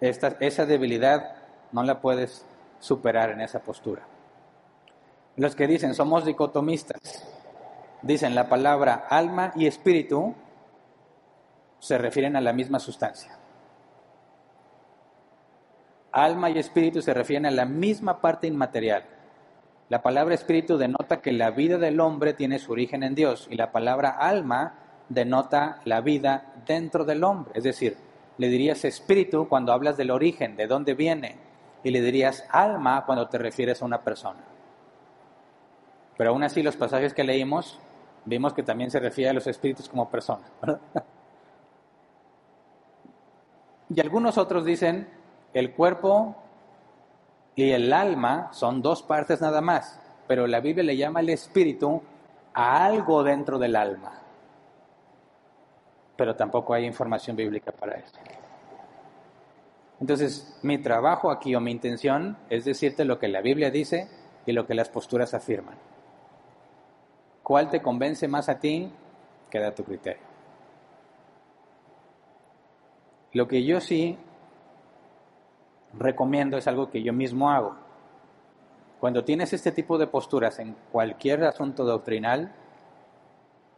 [0.00, 1.36] esa debilidad
[1.72, 2.46] no la puedes
[2.80, 4.04] superar en esa postura.
[5.36, 7.28] Los que dicen somos dicotomistas,
[8.00, 10.34] dicen la palabra alma y espíritu
[11.78, 13.36] se refieren a la misma sustancia.
[16.10, 19.15] Alma y espíritu se refieren a la misma parte inmaterial.
[19.88, 23.56] La palabra espíritu denota que la vida del hombre tiene su origen en Dios y
[23.56, 24.74] la palabra alma
[25.08, 27.52] denota la vida dentro del hombre.
[27.54, 27.96] Es decir,
[28.38, 31.36] le dirías espíritu cuando hablas del origen, de dónde viene,
[31.84, 34.40] y le dirías alma cuando te refieres a una persona.
[36.16, 37.78] Pero aún así los pasajes que leímos
[38.24, 40.50] vimos que también se refiere a los espíritus como personas.
[43.88, 45.08] y algunos otros dicen
[45.54, 46.34] el cuerpo
[47.56, 49.98] y el alma son dos partes nada más,
[50.28, 52.02] pero la Biblia le llama el espíritu
[52.52, 54.12] a algo dentro del alma.
[56.16, 58.18] Pero tampoco hay información bíblica para eso.
[59.98, 64.06] Entonces, mi trabajo aquí o mi intención es decirte lo que la Biblia dice
[64.44, 65.76] y lo que las posturas afirman.
[67.42, 68.92] ¿Cuál te convence más a ti?
[69.48, 70.22] Queda a tu criterio.
[73.32, 74.18] Lo que yo sí
[75.98, 77.76] recomiendo es algo que yo mismo hago.
[79.00, 82.52] Cuando tienes este tipo de posturas en cualquier asunto doctrinal,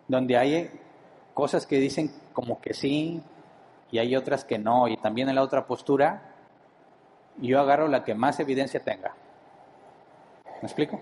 [0.06, 0.70] donde hay
[1.34, 3.22] cosas que dicen como que sí,
[3.90, 6.34] y hay otras que no, y también en la otra postura,
[7.38, 9.14] yo agarro la que más evidencia tenga.
[10.60, 11.00] ¿Me explico?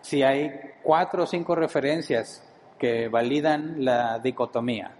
[0.00, 2.42] Si hay cuatro o cinco referencias
[2.78, 4.92] que validan la dicotomía,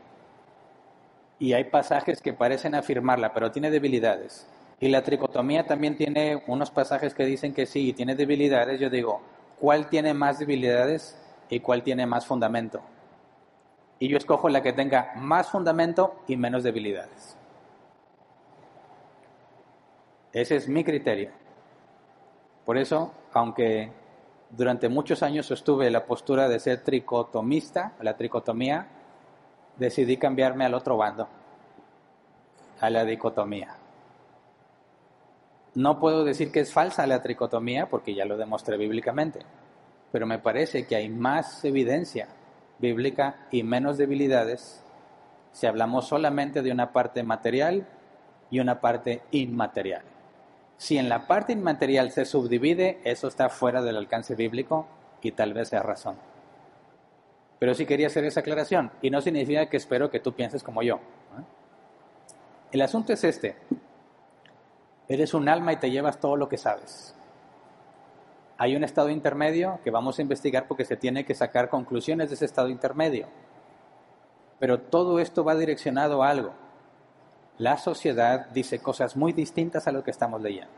[1.38, 4.46] y hay pasajes que parecen afirmarla, pero tiene debilidades,
[4.80, 8.90] y la tricotomía también tiene unos pasajes que dicen que sí y tiene debilidades, yo
[8.90, 9.20] digo,
[9.58, 11.16] ¿cuál tiene más debilidades
[11.48, 12.82] y cuál tiene más fundamento?
[13.98, 17.36] y yo escojo la que tenga más fundamento y menos debilidades.
[20.32, 21.30] Ese es mi criterio.
[22.64, 23.90] Por eso, aunque
[24.50, 28.86] durante muchos años sostuve la postura de ser tricotomista, la tricotomía,
[29.78, 31.28] decidí cambiarme al otro bando,
[32.80, 33.74] a la dicotomía.
[35.74, 39.40] No puedo decir que es falsa la tricotomía porque ya lo demostré bíblicamente,
[40.10, 42.28] pero me parece que hay más evidencia
[42.78, 44.82] bíblica y menos debilidades
[45.52, 47.86] si hablamos solamente de una parte material
[48.50, 50.02] y una parte inmaterial.
[50.76, 54.86] Si en la parte inmaterial se subdivide, eso está fuera del alcance bíblico
[55.20, 56.16] y tal vez sea razón.
[57.58, 60.82] Pero sí quería hacer esa aclaración y no significa que espero que tú pienses como
[60.82, 61.00] yo.
[62.70, 63.56] El asunto es este.
[65.08, 67.14] Eres un alma y te llevas todo lo que sabes.
[68.58, 72.34] Hay un estado intermedio que vamos a investigar porque se tiene que sacar conclusiones de
[72.34, 73.26] ese estado intermedio.
[74.58, 76.52] Pero todo esto va direccionado a algo.
[77.56, 80.72] La sociedad dice cosas muy distintas a lo que estamos leyendo.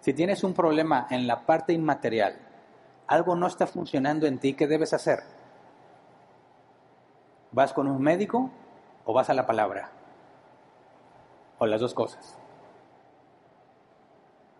[0.00, 2.36] Si tienes un problema en la parte inmaterial,
[3.12, 5.22] algo no está funcionando en ti, ¿qué debes hacer?
[7.50, 8.50] ¿Vas con un médico
[9.04, 9.90] o vas a la palabra?
[11.58, 12.38] O las dos cosas.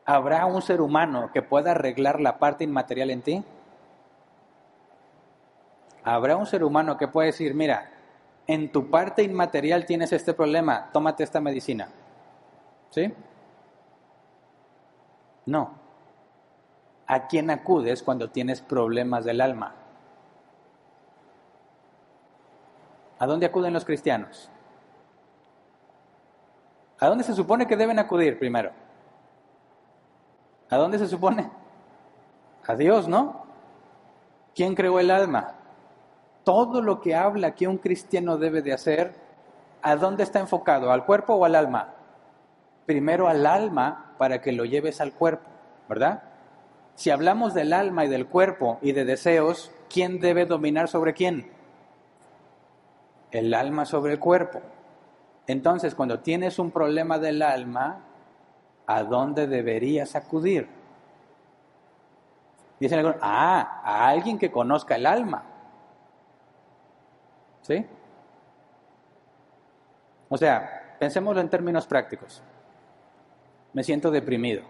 [0.04, 3.44] ¿Habrá un ser humano que pueda arreglar la parte inmaterial en ti?
[6.04, 7.90] ¿Habrá un ser humano que pueda decir, mira,
[8.46, 11.88] en tu parte inmaterial tienes este problema, tómate esta medicina?
[12.90, 13.14] ¿Sí?
[15.46, 15.81] No.
[17.12, 19.74] ¿A quién acudes cuando tienes problemas del alma?
[23.18, 24.48] ¿A dónde acuden los cristianos?
[26.98, 28.70] ¿A dónde se supone que deben acudir primero?
[30.70, 31.50] ¿A dónde se supone?
[32.66, 33.44] A Dios, ¿no?
[34.54, 35.56] ¿Quién creó el alma?
[36.44, 39.14] Todo lo que habla que un cristiano debe de hacer,
[39.82, 40.90] ¿a dónde está enfocado?
[40.90, 41.92] ¿Al cuerpo o al alma?
[42.86, 45.50] Primero al alma para que lo lleves al cuerpo,
[45.90, 46.31] ¿verdad?
[46.94, 51.50] Si hablamos del alma y del cuerpo y de deseos, ¿quién debe dominar sobre quién?
[53.30, 54.60] El alma sobre el cuerpo.
[55.46, 58.00] Entonces, cuando tienes un problema del alma,
[58.86, 60.68] ¿a dónde deberías acudir?
[62.78, 65.44] Dicen algunos, ah, a alguien que conozca el alma.
[67.62, 67.86] ¿Sí?
[70.28, 72.42] O sea, pensémoslo en términos prácticos.
[73.72, 74.62] Me siento deprimido.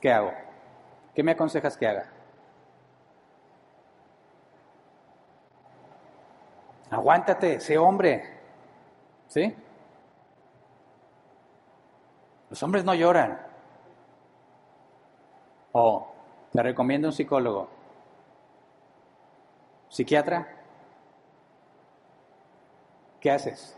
[0.00, 0.45] ¿Qué hago?
[1.16, 2.10] ¿Qué me aconsejas que haga?
[6.90, 8.38] Aguántate, sé hombre.
[9.26, 9.54] ¿Sí?
[12.50, 13.40] Los hombres no lloran.
[15.72, 16.06] O
[16.52, 17.70] te recomiendo un psicólogo.
[19.88, 20.46] ¿Psiquiatra?
[23.20, 23.74] ¿Qué haces?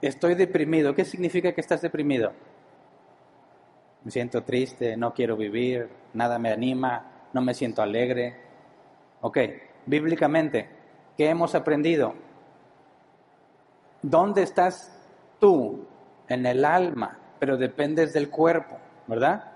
[0.00, 0.94] Estoy deprimido.
[0.94, 2.32] ¿Qué significa que estás deprimido?
[4.04, 8.36] Me siento triste, no quiero vivir, nada me anima, no me siento alegre.
[9.20, 9.38] Ok,
[9.86, 10.68] bíblicamente,
[11.16, 12.14] ¿qué hemos aprendido?
[14.02, 14.96] ¿Dónde estás
[15.38, 15.86] tú?
[16.28, 19.52] En el alma, pero dependes del cuerpo, ¿verdad?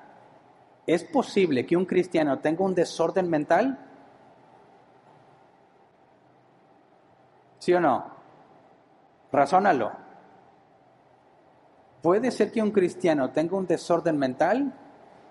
[0.86, 3.78] ¿Es posible que un cristiano tenga un desorden mental?
[7.58, 8.12] ¿Sí o no?
[9.32, 10.03] Razónalo.
[12.04, 14.74] ¿Puede ser que un cristiano tenga un desorden mental?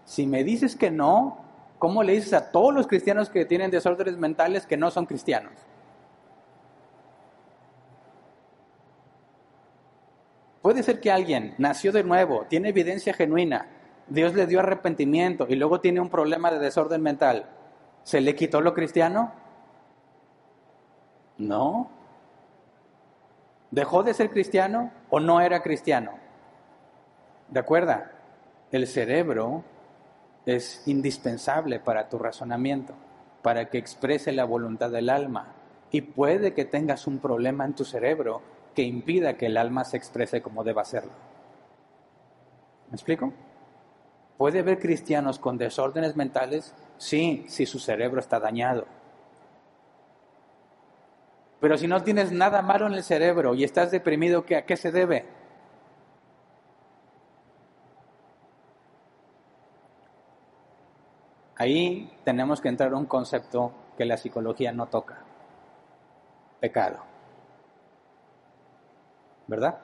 [0.05, 1.37] Si me dices que no,
[1.77, 5.53] ¿cómo le dices a todos los cristianos que tienen desórdenes mentales que no son cristianos?
[10.63, 13.67] Puede ser que alguien nació de nuevo, tiene evidencia genuina,
[14.07, 17.51] Dios le dio arrepentimiento y luego tiene un problema de desorden mental.
[18.01, 19.31] ¿Se le quitó lo cristiano?
[21.37, 21.91] No.
[23.69, 26.22] ¿Dejó de ser cristiano o no era cristiano?
[27.53, 27.93] ¿De acuerdo?
[28.71, 29.63] El cerebro
[30.43, 32.95] es indispensable para tu razonamiento,
[33.43, 35.53] para que exprese la voluntad del alma.
[35.91, 38.41] Y puede que tengas un problema en tu cerebro
[38.73, 41.11] que impida que el alma se exprese como deba hacerlo.
[42.89, 43.31] ¿Me explico?
[44.39, 46.73] ¿Puede haber cristianos con desórdenes mentales?
[46.97, 48.87] Sí, si su cerebro está dañado.
[51.59, 54.91] Pero si no tienes nada malo en el cerebro y estás deprimido, ¿a qué se
[54.91, 55.42] debe?
[61.55, 65.19] Ahí tenemos que entrar a un concepto que la psicología no toca.
[66.59, 67.13] Pecado.
[69.47, 69.77] ¿verdad?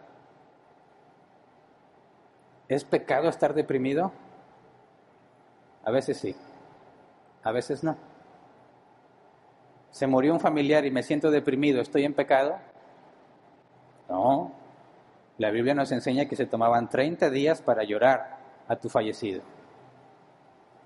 [2.67, 4.11] ¿Es pecado estar deprimido?
[5.83, 6.35] A veces sí,
[7.43, 7.97] a veces no.
[9.91, 11.81] ¿Se murió un familiar y me siento deprimido?
[11.81, 12.57] ¿Estoy en pecado?
[14.07, 14.51] No.
[15.39, 18.37] La Biblia nos enseña que se tomaban 30 días para llorar
[18.67, 19.41] a tu fallecido.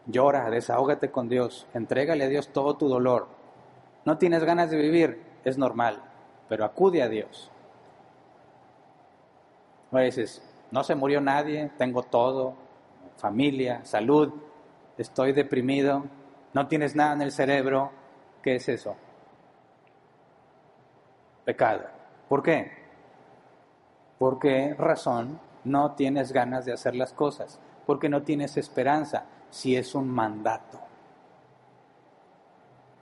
[0.06, 3.28] Llora, desahógate con Dios, entrégale a Dios todo tu dolor.
[4.06, 6.02] No tienes ganas de vivir, es normal,
[6.50, 7.50] pero acude a Dios.
[9.92, 12.56] A veces, no se murió nadie, tengo todo,
[13.16, 14.34] familia, salud,
[14.98, 16.04] estoy deprimido,
[16.54, 17.92] no tienes nada en el cerebro.
[18.42, 18.96] ¿Qué es eso?
[21.46, 21.86] Pecado.
[22.30, 22.72] ¿Por qué?
[24.20, 27.60] ¿Por qué razón no tienes ganas de hacer las cosas?
[27.86, 30.80] Porque no tienes esperanza si es un mandato.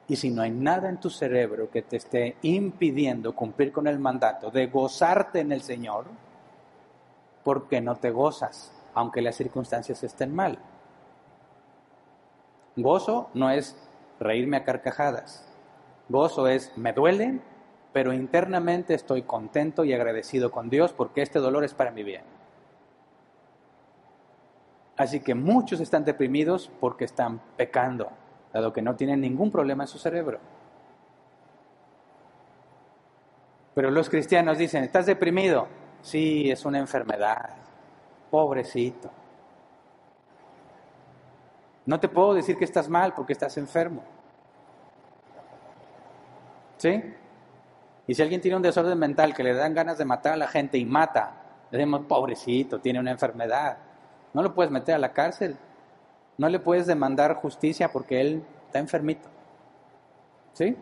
[0.10, 4.00] Y si no hay nada en tu cerebro que te esté impidiendo cumplir con el
[4.00, 6.08] mandato de gozarte en el Señor,
[7.46, 10.60] porque no te gozas, aunque las circunstancias estén mal.
[12.76, 13.78] Gozo no es
[14.20, 15.48] reírme a carcajadas.
[16.10, 17.40] Gozo es, me duele,
[17.94, 22.41] pero internamente estoy contento y agradecido con Dios porque este dolor es para mi bien.
[25.02, 28.12] Así que muchos están deprimidos porque están pecando,
[28.54, 30.40] dado que no tienen ningún problema en su cerebro.
[33.74, 35.68] Pero los cristianos dicen, ¿estás deprimido?
[36.04, 37.50] Sí, es una enfermedad.
[38.30, 39.10] Pobrecito.
[41.88, 44.04] No te puedo decir que estás mal porque estás enfermo.
[46.78, 47.02] ¿Sí?
[48.06, 50.48] Y si alguien tiene un desorden mental que le dan ganas de matar a la
[50.48, 53.91] gente y mata, le decimos, pobrecito, tiene una enfermedad.
[54.34, 55.58] No lo puedes meter a la cárcel.
[56.38, 59.30] No le puedes demandar justicia porque él está enfermito.
[60.54, 60.76] ¿Sí?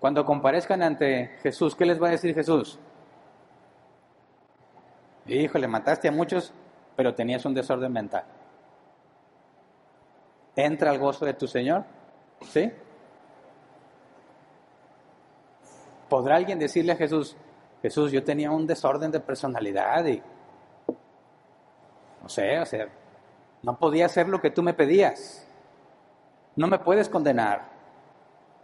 [0.00, 2.78] Cuando comparezcan ante Jesús, ¿qué les va a decir Jesús?
[5.26, 6.52] Híjole, mataste a muchos,
[6.94, 8.24] pero tenías un desorden mental.
[10.54, 11.84] ¿Entra al gozo de tu Señor?
[12.42, 12.72] ¿Sí?
[16.08, 17.36] ¿Podrá alguien decirle a Jesús,
[17.82, 20.22] Jesús, yo tenía un desorden de personalidad y
[22.26, 22.88] no sé, o sea,
[23.62, 25.46] no podía hacer lo que tú me pedías.
[26.56, 27.68] No me puedes condenar.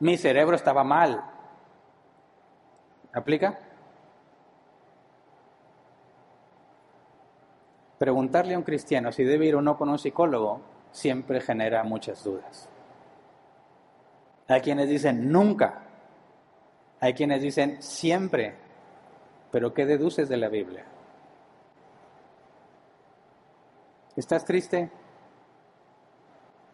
[0.01, 1.23] Mi cerebro estaba mal.
[3.13, 3.57] ¿Aplica?
[7.99, 10.61] Preguntarle a un cristiano si debe ir o no con un psicólogo
[10.91, 12.69] siempre genera muchas dudas.
[14.49, 15.83] Hay quienes dicen nunca.
[16.99, 18.57] Hay quienes dicen siempre.
[19.53, 20.85] Pero ¿qué deduces de la Biblia?
[24.17, 24.91] ¿Estás triste?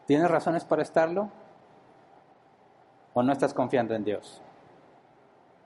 [0.06, 1.30] ¿Tienes razones para estarlo?
[3.14, 4.42] ¿O no estás confiando en Dios?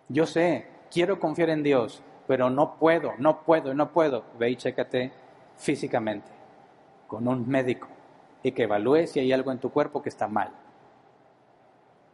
[0.09, 4.25] Yo sé, quiero confiar en Dios, pero no puedo, no puedo, no puedo.
[4.39, 5.13] Ve y chécate
[5.57, 6.31] físicamente
[7.07, 7.89] con un médico
[8.43, 10.51] y que evalúe si hay algo en tu cuerpo que está mal.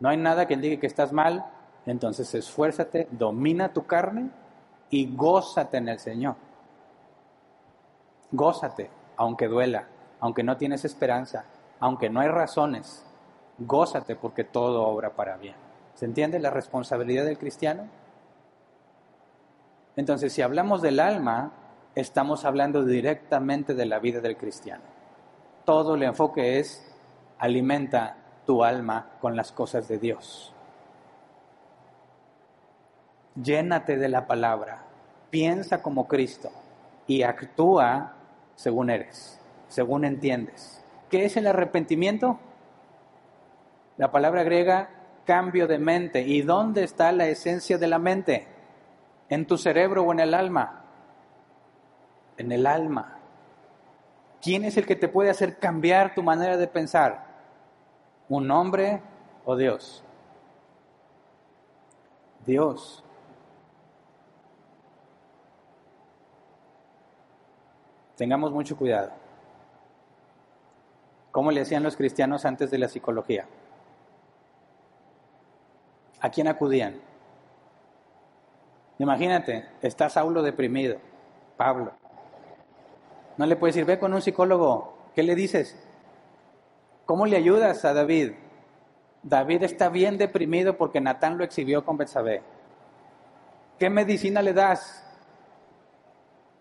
[0.01, 1.45] No hay nada que indique que estás mal,
[1.87, 4.31] entonces esfuérzate, domina tu carne
[4.91, 6.37] y gózate en el Señor.
[8.31, 9.89] Gózate, aunque duela,
[10.21, 11.45] aunque no tienes esperanza,
[11.81, 13.05] aunque no hay razones,
[13.59, 15.57] gózate porque todo obra para bien.
[15.95, 17.89] ¿Se entiende la responsabilidad del cristiano?
[19.97, 21.53] Entonces, si hablamos del alma,
[21.97, 24.85] estamos hablando directamente de la vida del cristiano.
[25.65, 26.85] Todo el enfoque es
[27.39, 28.17] alimenta
[28.47, 30.55] tu alma con las cosas de Dios.
[33.35, 34.85] Llénate de la palabra,
[35.31, 36.51] piensa como Cristo
[37.07, 38.15] y actúa
[38.59, 40.85] según eres, según entiendes.
[41.11, 42.41] ¿Qué es el arrepentimiento?
[43.97, 44.91] La palabra griega,
[45.25, 46.23] cambio de mente.
[46.23, 48.49] ¿Y dónde está la esencia de la mente?
[49.29, 50.83] ¿En tu cerebro o en el alma?
[52.37, 53.21] En el alma.
[54.43, 57.27] ¿Quién es el que te puede hacer cambiar tu manera de pensar?
[58.29, 59.01] ¿Un hombre
[59.45, 60.03] o Dios?
[62.45, 63.05] Dios.
[68.19, 69.13] Tengamos mucho cuidado.
[71.31, 73.47] ¿Cómo le hacían los cristianos antes de la psicología?
[76.21, 77.01] ¿A quién acudían?
[78.99, 80.99] Imagínate, está Saulo deprimido,
[81.57, 81.93] Pablo.
[83.37, 85.79] No le puedes decir, ve con un psicólogo, ¿qué le dices?
[87.07, 88.33] ¿Cómo le ayudas a David?
[89.23, 92.43] David está bien deprimido porque Natán lo exhibió con Betsabé.
[93.79, 95.08] ¿Qué medicina le das?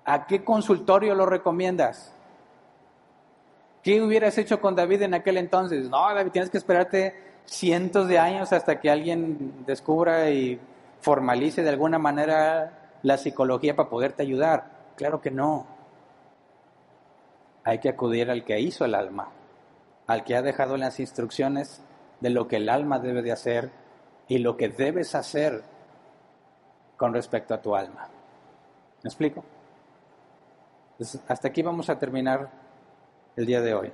[0.10, 2.14] ¿A qué consultorio lo recomiendas?
[3.84, 5.90] ¿Qué hubieras hecho con David en aquel entonces?
[5.90, 10.62] No, David, tienes que esperarte cientos de años hasta que alguien descubra y
[11.02, 14.94] formalice de alguna manera la psicología para poderte ayudar.
[14.96, 15.68] Claro que no.
[17.66, 19.28] Hay que acudir al que hizo el alma,
[20.08, 21.84] al que ha dejado las instrucciones
[22.22, 23.72] de lo que el alma debe de hacer
[24.30, 25.64] y lo que debes hacer
[26.96, 28.08] con respecto a tu alma.
[29.04, 29.44] ¿Me explico?
[31.28, 32.50] Hasta aquí vamos a terminar
[33.36, 33.94] el día de hoy.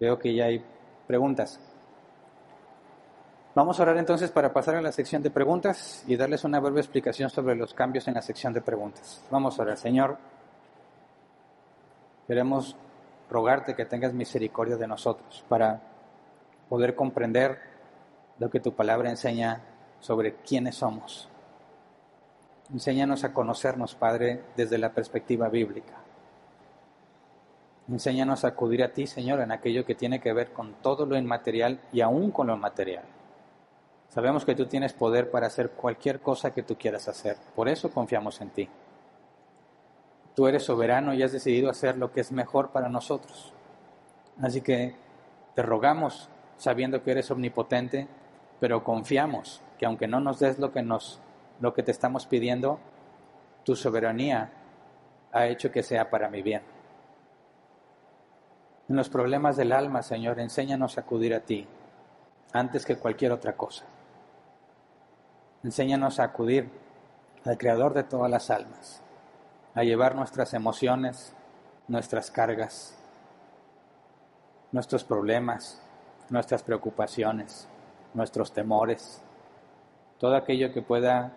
[0.00, 0.64] Veo que ya hay
[1.06, 1.60] preguntas.
[3.54, 6.80] Vamos a orar entonces para pasar a la sección de preguntas y darles una breve
[6.80, 9.22] explicación sobre los cambios en la sección de preguntas.
[9.30, 10.18] Vamos a orar, Señor.
[12.26, 12.74] Queremos
[13.30, 15.80] rogarte que tengas misericordia de nosotros para
[16.68, 17.58] poder comprender
[18.38, 19.60] lo que tu palabra enseña
[20.00, 21.28] sobre quiénes somos
[22.74, 25.94] Enséñanos a conocernos, Padre, desde la perspectiva bíblica.
[27.88, 31.16] Enséñanos a acudir a ti, Señor, en aquello que tiene que ver con todo lo
[31.16, 33.04] inmaterial y aún con lo material.
[34.08, 37.36] Sabemos que tú tienes poder para hacer cualquier cosa que tú quieras hacer.
[37.54, 38.68] Por eso confiamos en ti.
[40.34, 43.52] Tú eres soberano y has decidido hacer lo que es mejor para nosotros.
[44.42, 44.96] Así que
[45.54, 48.08] te rogamos, sabiendo que eres omnipotente,
[48.58, 51.20] pero confiamos que aunque no nos des lo que nos
[51.60, 52.78] lo que te estamos pidiendo,
[53.64, 54.50] tu soberanía
[55.32, 56.62] ha hecho que sea para mi bien.
[58.88, 61.66] En los problemas del alma, Señor, enséñanos a acudir a ti
[62.52, 63.84] antes que cualquier otra cosa.
[65.62, 66.70] Enséñanos a acudir
[67.44, 69.02] al Creador de todas las almas,
[69.74, 71.34] a llevar nuestras emociones,
[71.88, 72.96] nuestras cargas,
[74.72, 75.80] nuestros problemas,
[76.28, 77.68] nuestras preocupaciones,
[78.12, 79.22] nuestros temores,
[80.18, 81.32] todo aquello que pueda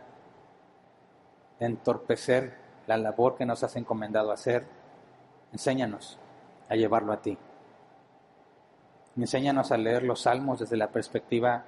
[1.60, 2.56] entorpecer
[2.88, 4.66] la labor que nos has encomendado hacer.
[5.52, 6.18] Enséñanos
[6.70, 7.38] a llevarlo a ti.
[9.16, 11.66] Enséñanos a leer los salmos desde la perspectiva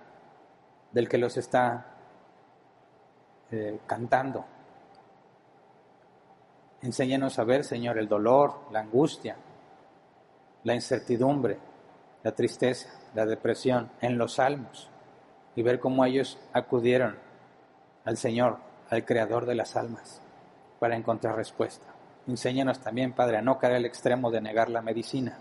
[0.92, 1.86] del que los está
[3.52, 4.46] eh, cantando.
[6.82, 9.36] Enséñanos a ver, Señor, el dolor, la angustia,
[10.64, 11.58] la incertidumbre,
[12.24, 14.90] la tristeza, la depresión en los salmos
[15.56, 17.18] y ver cómo ellos acudieron
[18.06, 18.58] al Señor,
[18.90, 20.22] al Creador de las almas,
[20.80, 21.88] para encontrar respuesta.
[22.28, 25.38] Enséñanos también, Padre, a no caer al extremo de negar la medicina.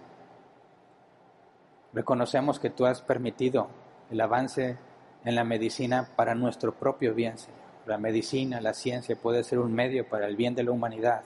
[1.93, 3.69] Reconocemos que tú has permitido
[4.11, 4.77] el avance
[5.25, 7.59] en la medicina para nuestro propio bien, Señor.
[7.87, 11.23] La medicina, la ciencia puede ser un medio para el bien de la humanidad.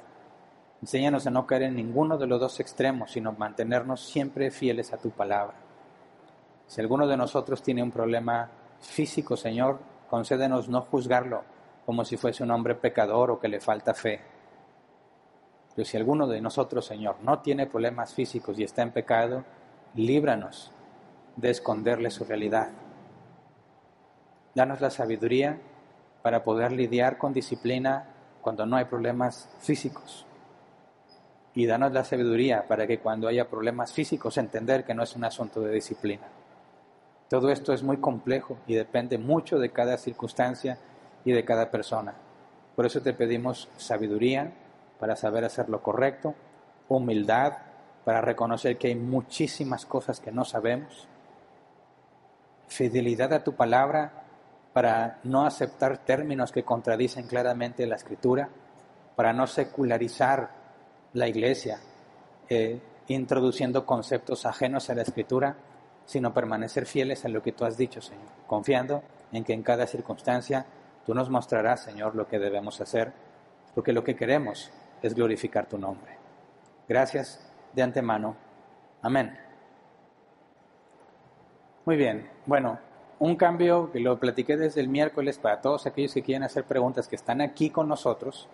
[0.80, 4.98] Enséñanos a no caer en ninguno de los dos extremos, sino mantenernos siempre fieles a
[4.98, 5.54] tu palabra.
[6.68, 8.48] Si alguno de nosotros tiene un problema
[8.80, 11.51] físico, Señor, concédenos no juzgarlo
[11.84, 14.20] como si fuese un hombre pecador o que le falta fe.
[15.74, 19.44] Pero si alguno de nosotros, Señor, no tiene problemas físicos y está en pecado,
[19.94, 20.70] líbranos
[21.36, 22.70] de esconderle su realidad.
[24.54, 25.58] Danos la sabiduría
[26.22, 28.06] para poder lidiar con disciplina
[28.42, 30.26] cuando no hay problemas físicos.
[31.54, 35.24] Y danos la sabiduría para que cuando haya problemas físicos entender que no es un
[35.24, 36.26] asunto de disciplina.
[37.28, 40.78] Todo esto es muy complejo y depende mucho de cada circunstancia
[41.24, 42.14] y de cada persona.
[42.74, 44.52] Por eso te pedimos sabiduría
[44.98, 46.34] para saber hacer lo correcto,
[46.88, 47.54] humildad
[48.04, 51.06] para reconocer que hay muchísimas cosas que no sabemos,
[52.66, 54.24] fidelidad a tu palabra
[54.72, 58.48] para no aceptar términos que contradicen claramente la escritura,
[59.14, 60.50] para no secularizar
[61.12, 61.78] la iglesia,
[62.48, 65.56] eh, introduciendo conceptos ajenos a la escritura,
[66.06, 69.86] sino permanecer fieles a lo que tú has dicho, Señor, confiando en que en cada
[69.86, 70.64] circunstancia
[71.06, 73.12] tú nos mostrarás, Señor, lo que debemos hacer,
[73.74, 74.70] porque lo que queremos
[75.02, 76.16] es glorificar tu nombre.
[76.88, 77.40] Gracias
[77.72, 78.36] de antemano.
[79.02, 79.36] Amén.
[81.84, 82.78] Muy bien, bueno,
[83.18, 87.08] un cambio que lo platiqué desde el miércoles para todos aquellos que quieren hacer preguntas
[87.08, 88.48] que están aquí con nosotros,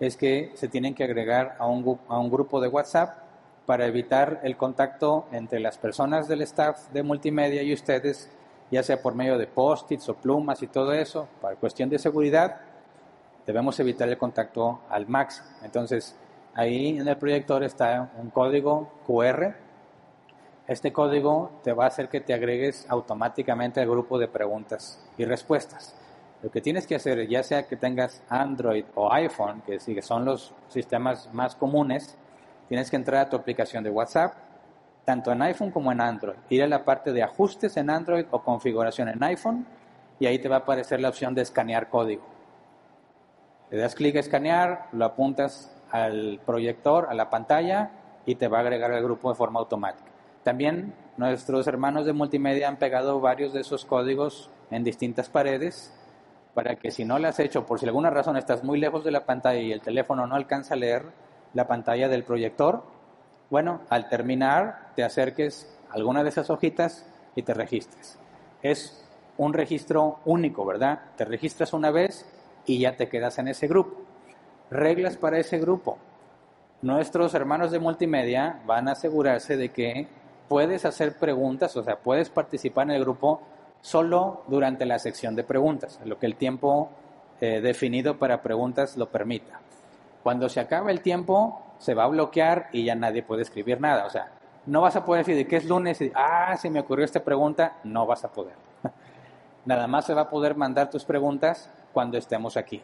[0.00, 3.18] es que se tienen que agregar a un, a un grupo de WhatsApp
[3.66, 8.30] para evitar el contacto entre las personas del staff de multimedia y ustedes,
[8.74, 12.60] ya sea por medio de post-its o plumas y todo eso, para cuestión de seguridad,
[13.46, 15.46] debemos evitar el contacto al máximo.
[15.62, 16.16] Entonces,
[16.54, 19.54] ahí en el proyector está un código QR.
[20.66, 25.24] Este código te va a hacer que te agregues automáticamente al grupo de preguntas y
[25.24, 25.94] respuestas.
[26.42, 30.52] Lo que tienes que hacer, ya sea que tengas Android o iPhone, que son los
[30.68, 32.18] sistemas más comunes,
[32.68, 34.34] tienes que entrar a tu aplicación de WhatsApp,
[35.04, 36.36] tanto en iPhone como en Android.
[36.48, 39.66] Ir a la parte de ajustes en Android o configuración en iPhone
[40.18, 42.24] y ahí te va a aparecer la opción de escanear código.
[43.70, 47.90] Le das clic a escanear, lo apuntas al proyector, a la pantalla
[48.26, 50.10] y te va a agregar al grupo de forma automática.
[50.42, 55.92] También nuestros hermanos de multimedia han pegado varios de esos códigos en distintas paredes
[56.54, 59.10] para que si no lo has hecho, por si alguna razón estás muy lejos de
[59.10, 61.04] la pantalla y el teléfono no alcanza a leer,
[61.52, 62.84] la pantalla del proyector,
[63.50, 67.06] bueno, al terminar te acerques a alguna de esas hojitas
[67.36, 68.18] y te registres.
[68.62, 69.04] Es
[69.36, 71.00] un registro único, ¿verdad?
[71.16, 72.26] Te registras una vez
[72.66, 74.02] y ya te quedas en ese grupo.
[74.70, 75.98] Reglas para ese grupo.
[76.82, 80.06] Nuestros hermanos de multimedia van a asegurarse de que
[80.48, 83.40] puedes hacer preguntas, o sea, puedes participar en el grupo
[83.80, 86.90] solo durante la sección de preguntas, lo que el tiempo
[87.40, 89.60] eh, definido para preguntas lo permita.
[90.22, 94.06] Cuando se acabe el tiempo, se va a bloquear y ya nadie puede escribir nada.
[94.06, 94.32] O sea,
[94.64, 97.22] no vas a poder decir de qué es lunes y, ah, se me ocurrió esta
[97.22, 98.54] pregunta, no vas a poder.
[99.66, 102.80] Nada más se va a poder mandar tus preguntas cuando estemos aquí.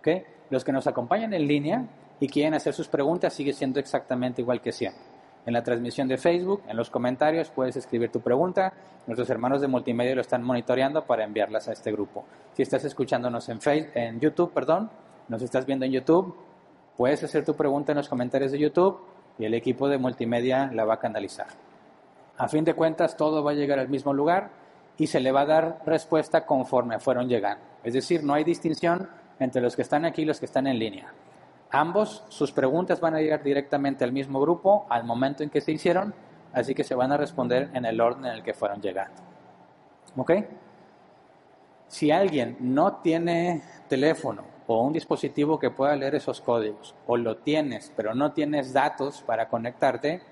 [0.00, 0.24] ¿Okay?
[0.50, 1.86] Los que nos acompañan en línea
[2.20, 5.02] y quieren hacer sus preguntas sigue siendo exactamente igual que siempre.
[5.46, 8.74] En la transmisión de Facebook, en los comentarios, puedes escribir tu pregunta.
[9.06, 12.26] Nuestros hermanos de multimedia lo están monitoreando para enviarlas a este grupo.
[12.52, 14.90] Si estás escuchándonos en, Facebook, en YouTube, perdón,
[15.28, 16.36] nos estás viendo en YouTube,
[16.96, 19.00] Puedes hacer tu pregunta en los comentarios de YouTube
[19.38, 21.48] y el equipo de multimedia la va a canalizar.
[22.36, 24.50] A fin de cuentas, todo va a llegar al mismo lugar
[24.96, 27.64] y se le va a dar respuesta conforme fueron llegando.
[27.82, 29.08] Es decir, no hay distinción
[29.40, 31.12] entre los que están aquí y los que están en línea.
[31.70, 35.72] Ambos, sus preguntas van a llegar directamente al mismo grupo al momento en que se
[35.72, 36.14] hicieron,
[36.52, 39.20] así que se van a responder en el orden en el que fueron llegando.
[40.16, 40.32] ¿Ok?
[41.88, 47.36] Si alguien no tiene teléfono o un dispositivo que pueda leer esos códigos, o lo
[47.36, 50.22] tienes, pero no tienes datos para conectarte,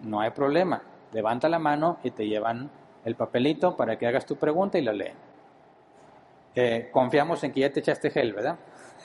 [0.00, 0.82] no hay problema.
[1.12, 2.70] Levanta la mano y te llevan
[3.04, 5.14] el papelito para que hagas tu pregunta y lo leen.
[6.54, 8.56] Eh, confiamos en que ya te echaste gel, ¿verdad?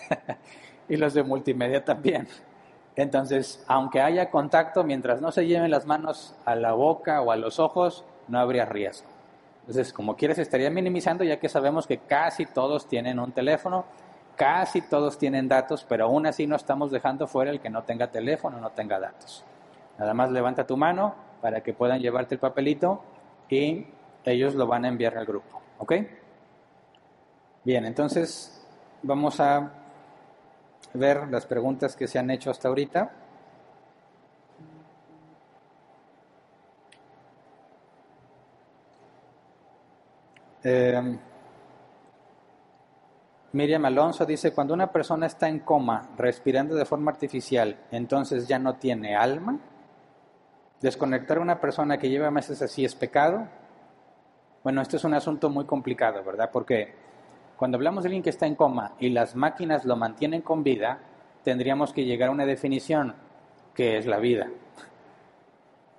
[0.90, 2.28] y los de multimedia también.
[2.95, 7.36] Entonces, aunque haya contacto, mientras no se lleven las manos a la boca o a
[7.36, 9.08] los ojos, no habría riesgo.
[9.62, 13.86] Entonces, como quieres, estaría minimizando ya que sabemos que casi todos tienen un teléfono,
[14.38, 18.08] casi todos tienen datos, pero aún así no estamos dejando fuera el que no tenga
[18.10, 19.44] teléfono, no tenga datos.
[19.98, 23.02] Nada más levanta tu mano para que puedan llevarte el papelito
[23.50, 23.88] y
[24.24, 25.62] ellos lo van a enviar al grupo.
[25.80, 25.94] ¿Ok?
[27.64, 28.66] Bien, entonces
[29.02, 29.72] vamos a
[30.94, 33.12] ver las preguntas que se han hecho hasta ahorita.
[40.64, 41.18] Eh,
[43.58, 48.60] Miriam Alonso dice, cuando una persona está en coma, respirando de forma artificial, entonces ya
[48.60, 49.58] no tiene alma.
[50.80, 53.48] Desconectar a una persona que lleva meses así es pecado.
[54.64, 56.52] Bueno, esto es un asunto muy complicado, ¿verdad?
[56.54, 56.94] Porque
[57.58, 61.00] cuando hablamos de alguien que está en coma y las máquinas lo mantienen con vida,
[61.44, 63.16] tendríamos que llegar a una definición
[63.74, 64.52] que es la vida.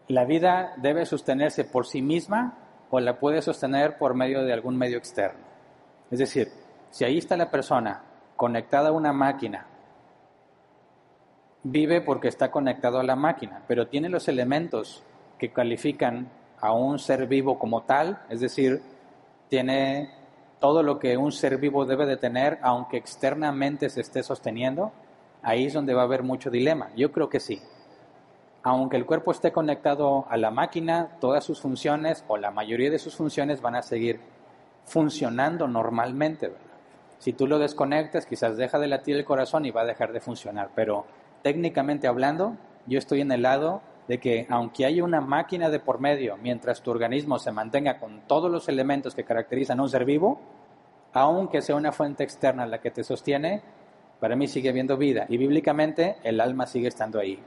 [0.07, 2.57] ¿La vida debe sostenerse por sí misma
[2.91, 5.41] o la puede sostener por medio de algún medio externo?
[6.09, 6.53] Es decir,
[6.91, 8.03] si ahí está la persona
[8.37, 9.67] conectada a una máquina,
[11.63, 15.03] vive porque está conectado a la máquina, pero tiene los elementos
[15.39, 16.29] que califican
[16.61, 18.83] a un ser vivo como tal, es decir,
[19.49, 20.11] tiene
[20.61, 24.93] todo lo que un ser vivo debe de tener, aunque externamente se esté sosteniendo,
[25.43, 26.91] ahí es donde va a haber mucho dilema.
[26.97, 27.61] Yo creo que sí.
[28.63, 32.99] Aunque el cuerpo esté conectado a la máquina, todas sus funciones o la mayoría de
[32.99, 34.21] sus funciones van a seguir
[34.85, 36.53] funcionando normalmente.
[37.19, 40.21] Si tú lo desconectas, quizás deja de latir el corazón y va a dejar de
[40.21, 40.71] funcionar.
[40.75, 41.05] Pero
[41.43, 46.01] técnicamente hablando, yo estoy en el lado de que aunque haya una máquina de por
[46.01, 50.05] medio, mientras tu organismo se mantenga con todos los elementos que caracterizan a un ser
[50.05, 50.41] vivo,
[51.13, 53.63] aunque sea una fuente externa la que te sostiene,
[54.21, 55.27] para mí sigue habiendo vida.
[55.29, 57.43] Y bíblicamente el alma sigue estando ahí.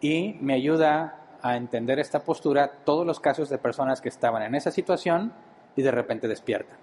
[0.00, 4.54] Y me ayuda a entender esta postura todos los casos de personas que estaban en
[4.54, 5.32] esa situación
[5.76, 6.78] y de repente despiertan.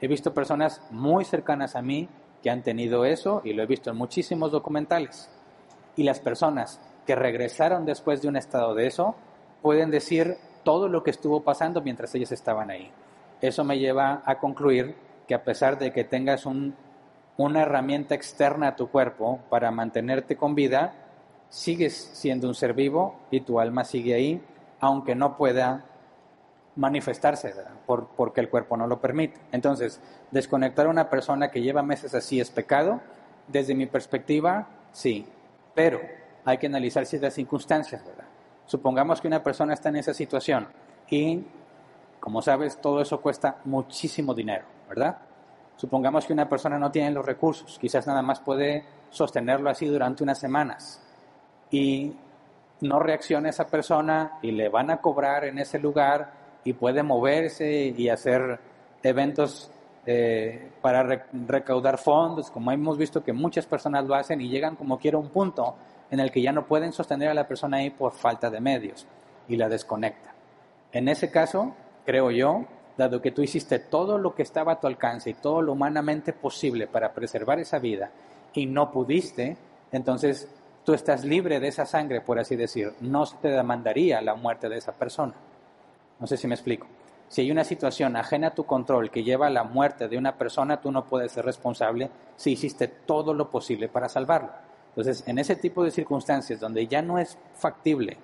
[0.00, 2.08] He visto personas muy cercanas a mí
[2.42, 5.30] que han tenido eso y lo he visto en muchísimos documentales.
[5.96, 9.14] Y las personas que regresaron después de un estado de eso
[9.62, 12.90] pueden decir todo lo que estuvo pasando mientras ellos estaban ahí.
[13.40, 14.96] Eso me lleva a concluir
[15.26, 20.54] que a pesar de que tengas una herramienta externa a tu cuerpo para mantenerte con
[20.54, 20.94] vida,
[21.48, 24.42] sigues siendo un ser vivo y tu alma sigue ahí,
[24.80, 25.84] aunque no pueda
[26.76, 27.54] manifestarse,
[27.86, 29.40] Por, porque el cuerpo no lo permite.
[29.52, 30.00] Entonces,
[30.30, 33.00] desconectar a una persona que lleva meses así es pecado.
[33.48, 35.26] Desde mi perspectiva, sí,
[35.74, 36.00] pero
[36.44, 38.24] hay que analizar ciertas circunstancias, ¿verdad?
[38.66, 40.66] Supongamos que una persona está en esa situación
[41.08, 41.44] y,
[42.18, 45.18] como sabes, todo eso cuesta muchísimo dinero, ¿verdad?
[45.76, 50.24] Supongamos que una persona no tiene los recursos, quizás nada más puede sostenerlo así durante
[50.24, 51.02] unas semanas
[51.70, 52.16] y
[52.80, 57.94] no reacciona esa persona y le van a cobrar en ese lugar y puede moverse
[57.96, 58.58] y hacer
[59.02, 59.70] eventos
[60.04, 64.98] eh, para recaudar fondos, como hemos visto que muchas personas lo hacen y llegan como
[64.98, 65.76] quiera a un punto
[66.10, 69.06] en el que ya no pueden sostener a la persona ahí por falta de medios
[69.48, 70.34] y la desconecta.
[70.92, 71.74] En ese caso,
[72.04, 72.64] creo yo,
[72.96, 76.32] dado que tú hiciste todo lo que estaba a tu alcance y todo lo humanamente
[76.32, 78.10] posible para preservar esa vida
[78.54, 79.56] y no pudiste,
[79.92, 80.48] entonces
[80.84, 82.92] tú estás libre de esa sangre, por así decir.
[83.00, 85.34] No se te demandaría la muerte de esa persona.
[86.18, 86.86] No sé si me explico.
[87.28, 90.36] Si hay una situación ajena a tu control que lleva a la muerte de una
[90.36, 94.50] persona, tú no puedes ser responsable si hiciste todo lo posible para salvarlo.
[94.90, 98.16] Entonces, en ese tipo de circunstancias donde ya no es factible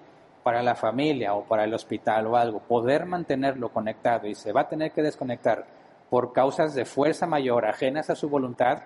[0.42, 4.62] para la familia o para el hospital o algo poder mantenerlo conectado y se va
[4.62, 5.66] a tener que desconectar
[6.08, 8.82] por causas de fuerza mayor ajenas a su voluntad,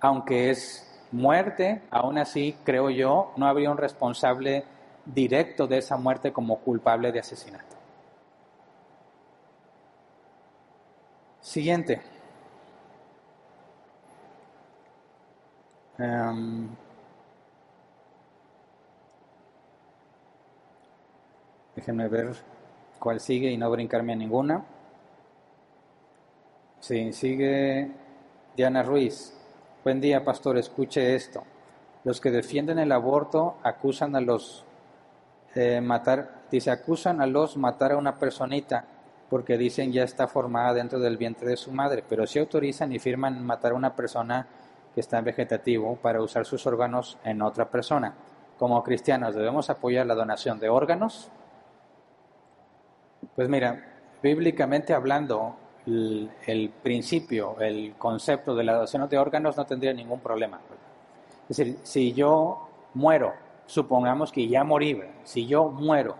[0.00, 4.64] aunque es muerte, aún así, creo yo, no habría un responsable
[5.04, 7.77] directo de esa muerte como culpable de asesinato.
[11.48, 12.02] Siguiente.
[15.98, 16.68] Em,
[21.74, 22.34] Déjenme ver
[22.98, 24.62] cuál sigue y no brincarme a ninguna.
[26.80, 27.92] Sí, sigue
[28.54, 29.32] Diana Ruiz.
[29.82, 31.44] Buen día, pastor, escuche esto.
[32.04, 34.66] Los que defienden el aborto acusan a los
[35.54, 38.84] eh, matar, dice, acusan a los matar a una personita
[39.28, 42.98] porque dicen ya está formada dentro del vientre de su madre, pero si autorizan y
[42.98, 44.46] firman matar a una persona
[44.94, 48.14] que está en vegetativo para usar sus órganos en otra persona.
[48.58, 51.30] Como cristianos debemos apoyar la donación de órganos
[53.34, 53.84] pues mira,
[54.22, 55.54] bíblicamente hablando,
[55.86, 60.60] el, principio, el concepto de la donación de órganos no tendría ningún problema.
[61.48, 63.32] Es decir, si yo muero,
[63.66, 66.16] supongamos que ya morí, si yo muero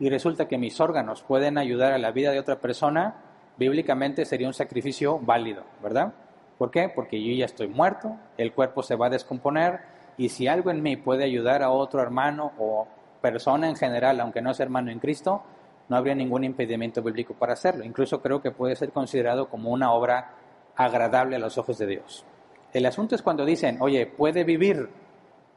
[0.00, 3.16] y resulta que mis órganos pueden ayudar a la vida de otra persona,
[3.58, 6.14] bíblicamente sería un sacrificio válido, ¿verdad?
[6.58, 6.88] ¿Por qué?
[6.88, 9.80] Porque yo ya estoy muerto, el cuerpo se va a descomponer
[10.16, 12.88] y si algo en mí puede ayudar a otro hermano o
[13.20, 15.42] persona en general, aunque no sea hermano en Cristo,
[15.88, 17.84] no habría ningún impedimento bíblico para hacerlo.
[17.84, 20.34] Incluso creo que puede ser considerado como una obra
[20.76, 22.24] agradable a los ojos de Dios.
[22.72, 24.88] El asunto es cuando dicen, oye, puede vivir,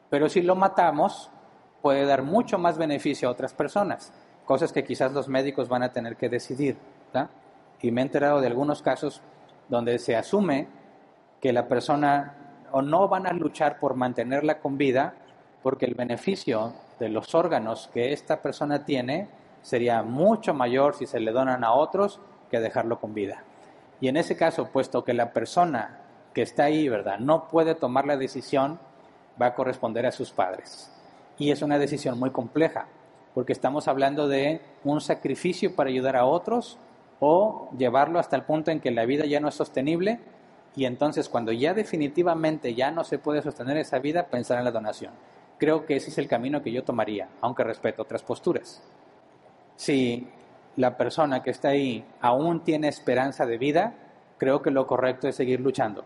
[0.10, 1.32] pero si lo matamos,
[1.82, 4.11] puede dar mucho más beneficio a otras personas,
[4.45, 6.78] cosas que quizás los médicos van a tener que decidir.
[7.82, 9.22] Y me he enterado de algunos casos
[9.68, 10.68] donde se asume
[11.41, 12.36] que la persona
[12.72, 15.15] o no van a luchar por mantenerla con vida
[15.61, 19.28] porque el beneficio de los órganos que esta persona tiene
[19.61, 23.44] sería mucho mayor si se le donan a otros que dejarlo con vida.
[23.99, 25.99] Y en ese caso, puesto que la persona
[26.34, 28.80] que está ahí, ¿verdad?, no puede tomar la decisión,
[29.41, 30.91] va a corresponder a sus padres.
[31.38, 32.88] Y es una decisión muy compleja,
[33.34, 36.77] porque estamos hablando de un sacrificio para ayudar a otros
[37.19, 40.19] o llevarlo hasta el punto en que la vida ya no es sostenible
[40.76, 44.72] y entonces cuando ya definitivamente ya no se puede sostener esa vida, pensar en la
[44.72, 45.14] donación.
[45.57, 48.84] Creo que ese es el camino que yo tomaría, aunque respeto otras posturas.
[49.76, 50.27] Si
[50.76, 53.93] la persona que está ahí aún tiene esperanza de vida,
[54.38, 56.03] creo que lo correcto es seguir luchando.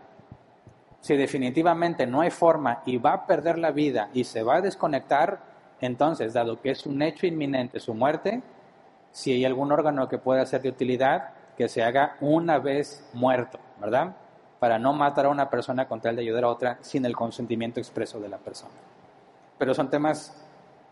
[0.99, 4.61] Si definitivamente no hay forma y va a perder la vida y se va a
[4.61, 5.39] desconectar,
[5.81, 8.41] entonces, dado que es un hecho inminente su muerte,
[9.11, 13.59] si hay algún órgano que pueda ser de utilidad, que se haga una vez muerto,
[13.79, 14.15] ¿verdad?
[14.59, 17.79] Para no matar a una persona con tal de ayudar a otra sin el consentimiento
[17.79, 18.75] expreso de la persona
[19.57, 20.33] pero son temas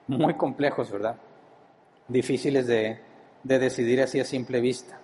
[0.08, 1.16] muy complejos, ¿verdad?
[2.08, 3.00] Difíciles de,
[3.44, 4.98] decidir así a simple vista.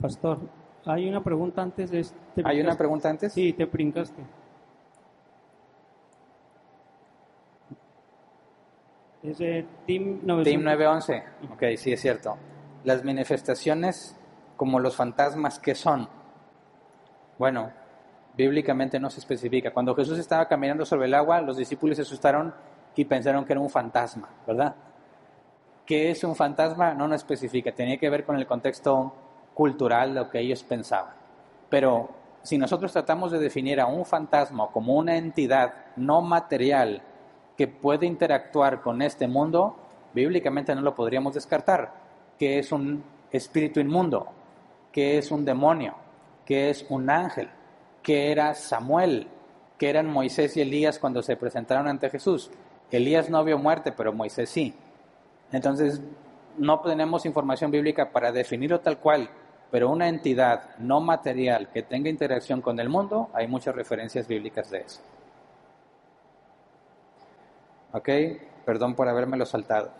[0.00, 0.38] Pastor,
[0.84, 2.42] hay una pregunta antes de este.
[2.44, 3.32] ¿Hay una pregunta antes?
[3.32, 4.22] Sí, te brincaste.
[9.22, 10.50] Es de Team 911.
[10.50, 11.24] Team 911.
[11.52, 12.36] Ok, sí, es cierto.
[12.82, 14.16] Las manifestaciones
[14.56, 16.08] como los fantasmas, ¿qué son?
[17.38, 17.70] Bueno,
[18.36, 19.72] bíblicamente no se especifica.
[19.72, 22.52] Cuando Jesús estaba caminando sobre el agua, los discípulos se asustaron
[22.96, 24.74] y pensaron que era un fantasma, ¿verdad?
[25.86, 26.92] ¿Qué es un fantasma?
[26.94, 29.14] No nos especifica, tenía que ver con el contexto
[29.54, 31.14] cultural lo que ellos pensaban.
[31.68, 32.10] Pero
[32.42, 37.02] si nosotros tratamos de definir a un fantasma como una entidad no material
[37.62, 39.76] que puede interactuar con este mundo,
[40.12, 41.92] bíblicamente no lo podríamos descartar.
[42.36, 44.26] ¿Qué es un espíritu inmundo?
[44.90, 45.94] ¿Qué es un demonio?
[46.44, 47.48] ¿Qué es un ángel?
[48.02, 49.28] ¿Qué era Samuel?
[49.78, 52.50] ¿Qué eran Moisés y Elías cuando se presentaron ante Jesús?
[52.90, 54.74] Elías no vio muerte, pero Moisés sí.
[55.52, 56.00] Entonces,
[56.58, 59.30] no tenemos información bíblica para definirlo tal cual,
[59.70, 64.68] pero una entidad no material que tenga interacción con el mundo, hay muchas referencias bíblicas
[64.68, 65.00] de eso.
[67.92, 68.08] ¿Ok?
[68.64, 69.90] Perdón por habérmelo saltado.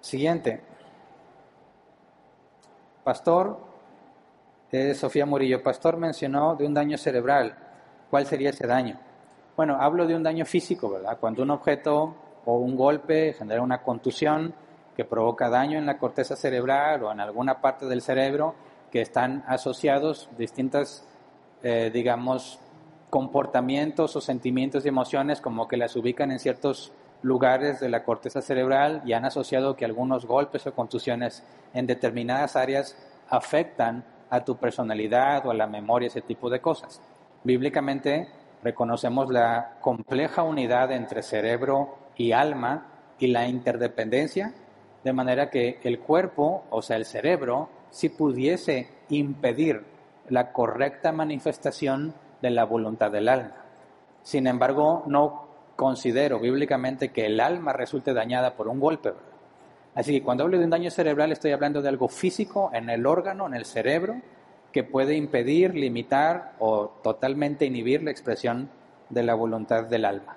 [0.00, 0.60] Siguiente.
[3.02, 3.58] Pastor,
[4.72, 7.56] eh, Sofía Murillo, Pastor mencionó de un daño cerebral.
[8.10, 8.98] ¿Cuál sería ese daño?
[9.56, 11.18] Bueno, hablo de un daño físico, ¿verdad?
[11.20, 14.54] Cuando un objeto o un golpe genera una contusión
[14.96, 18.54] que provoca daño en la corteza cerebral o en alguna parte del cerebro
[18.90, 21.06] que están asociados distintas,
[21.62, 22.58] eh, digamos,
[23.14, 26.92] comportamientos o sentimientos y emociones como que las ubican en ciertos
[27.22, 32.56] lugares de la corteza cerebral y han asociado que algunos golpes o contusiones en determinadas
[32.56, 32.96] áreas
[33.28, 37.00] afectan a tu personalidad o a la memoria, ese tipo de cosas.
[37.44, 38.26] Bíblicamente
[38.64, 42.88] reconocemos la compleja unidad entre cerebro y alma
[43.20, 44.52] y la interdependencia,
[45.04, 49.84] de manera que el cuerpo, o sea, el cerebro, si pudiese impedir
[50.28, 52.12] la correcta manifestación
[52.44, 53.54] de la voluntad del alma.
[54.22, 59.14] Sin embargo, no considero bíblicamente que el alma resulte dañada por un golpe.
[59.94, 63.06] Así que cuando hablo de un daño cerebral estoy hablando de algo físico en el
[63.06, 64.20] órgano, en el cerebro,
[64.72, 68.68] que puede impedir, limitar o totalmente inhibir la expresión
[69.08, 70.36] de la voluntad del alma.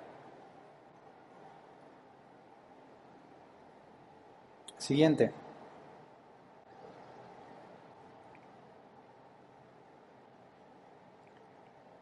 [4.78, 5.32] Siguiente.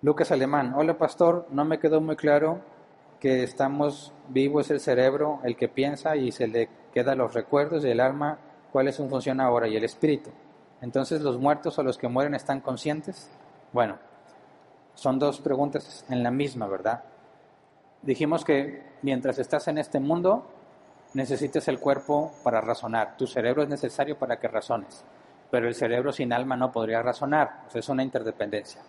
[0.06, 2.60] Lucas Alemán, hola pastor, no me quedó muy claro
[3.18, 7.90] que estamos vivos el cerebro, el que piensa y se le quedan los recuerdos y
[7.90, 8.38] el alma,
[8.70, 10.30] cuál es su función ahora y el espíritu.
[10.80, 13.32] Entonces, ¿los muertos o los que mueren están conscientes?
[13.72, 13.98] Bueno,
[14.94, 17.02] son dos preguntas en la misma, ¿verdad?
[18.00, 20.46] Dijimos que mientras estás en este mundo,
[21.14, 23.16] necesitas el cuerpo para razonar.
[23.16, 25.04] Tu cerebro es necesario para que razones,
[25.50, 27.64] pero el cerebro sin alma no podría razonar.
[27.74, 28.82] Es una interdependencia.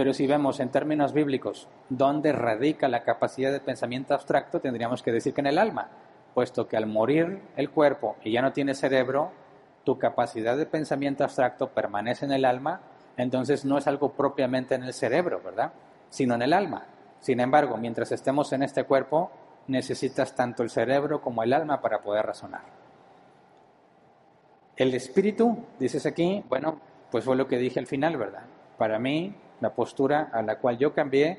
[0.00, 5.12] Pero si vemos en términos bíblicos dónde radica la capacidad de pensamiento abstracto, tendríamos que
[5.12, 5.90] decir que en el alma.
[6.32, 9.30] puesto que al morir el cuerpo y ya no tiene cerebro,
[9.84, 12.80] tu capacidad de pensamiento abstracto permanece en el alma,
[13.18, 15.74] entonces no es algo propiamente en el cerebro, ¿verdad?
[16.08, 16.86] Sino en el alma.
[17.18, 19.30] Sin embargo, mientras estemos en este cuerpo,
[19.66, 22.62] necesitas tanto el cerebro como el alma para poder razonar.
[24.76, 28.44] El espíritu, dices aquí, bueno, pues fue lo que dije al final, ¿verdad?
[28.78, 31.38] Para mí, la postura a la cual yo cambié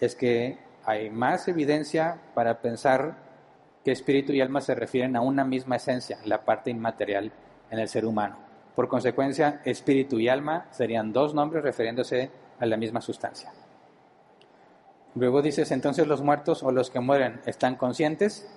[0.00, 3.16] es que hay más evidencia para pensar
[3.84, 7.32] que espíritu y alma se refieren a una misma esencia, la parte inmaterial
[7.70, 8.36] en el ser humano.
[8.74, 13.52] Por consecuencia, espíritu y alma serían dos nombres refiriéndose a la misma sustancia.
[15.14, 18.48] Luego dices, entonces los muertos o los que mueren están conscientes.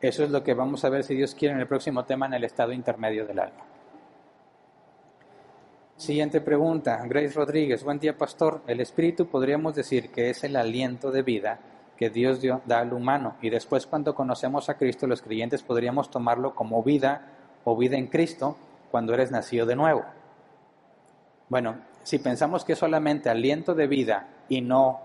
[0.00, 2.34] Eso es lo que vamos a ver si Dios quiere en el próximo tema en
[2.34, 3.64] el estado intermedio del alma.
[6.00, 8.62] Siguiente pregunta, Grace Rodríguez, buen día pastor.
[8.66, 11.60] El espíritu podríamos decir que es el aliento de vida
[11.98, 16.10] que Dios dio, da al humano y después cuando conocemos a Cristo los creyentes podríamos
[16.10, 17.26] tomarlo como vida
[17.64, 18.56] o vida en Cristo
[18.90, 20.02] cuando eres nacido de nuevo.
[21.50, 25.00] Bueno, si pensamos que es solamente aliento de vida y no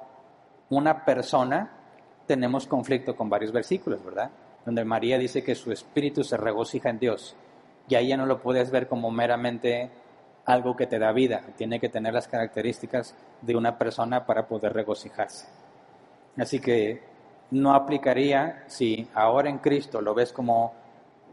[0.69, 1.71] una persona,
[2.25, 4.31] tenemos conflicto con varios versículos, ¿verdad?
[4.65, 7.35] Donde María dice que su espíritu se regocija en Dios.
[7.89, 9.91] Y ahí ya no lo puedes ver como meramente
[10.45, 14.73] algo que te da vida, tiene que tener las características de una persona para poder
[14.73, 15.47] regocijarse.
[16.37, 17.01] Así que
[17.51, 20.73] no aplicaría si ahora en Cristo lo ves como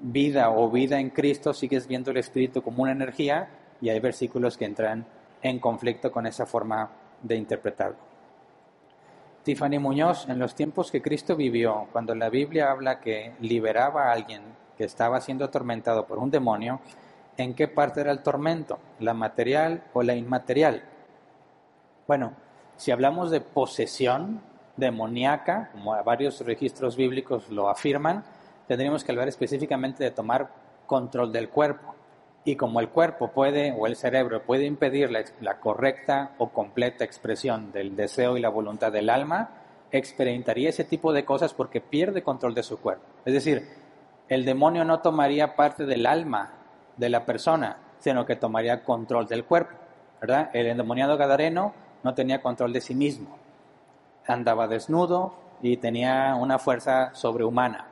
[0.01, 3.49] vida o vida en Cristo, sigues viendo el Espíritu como una energía
[3.81, 5.05] y hay versículos que entran
[5.43, 6.91] en conflicto con esa forma
[7.23, 8.13] de interpretarlo.
[9.43, 14.13] Tiffany Muñoz, en los tiempos que Cristo vivió, cuando la Biblia habla que liberaba a
[14.13, 14.43] alguien
[14.79, 16.81] que estaba siendo atormentado por un demonio,
[17.37, 20.83] en qué parte era el tormento, la material o la inmaterial.
[22.07, 22.35] Bueno,
[22.77, 24.41] si hablamos de posesión
[24.77, 28.25] demoníaca, como varios registros bíblicos lo afirman,
[28.67, 30.51] tendríamos que hablar específicamente de tomar
[30.87, 31.95] control del cuerpo.
[32.45, 37.05] Y como el cuerpo puede, o el cerebro puede impedir la, la correcta o completa
[37.05, 39.51] expresión del deseo y la voluntad del alma,
[39.93, 43.05] experimentaría ese tipo de cosas porque pierde control de su cuerpo.
[43.25, 43.69] Es decir,
[44.29, 46.62] el demonio no tomaría parte del alma
[46.97, 49.77] de la persona, sino que tomaría control del cuerpo,
[50.21, 50.51] ¿verdad?
[50.53, 53.37] El endemoniado gadareno no tenía control de sí mismo,
[54.27, 57.87] andaba desnudo y tenía una fuerza sobrehumana.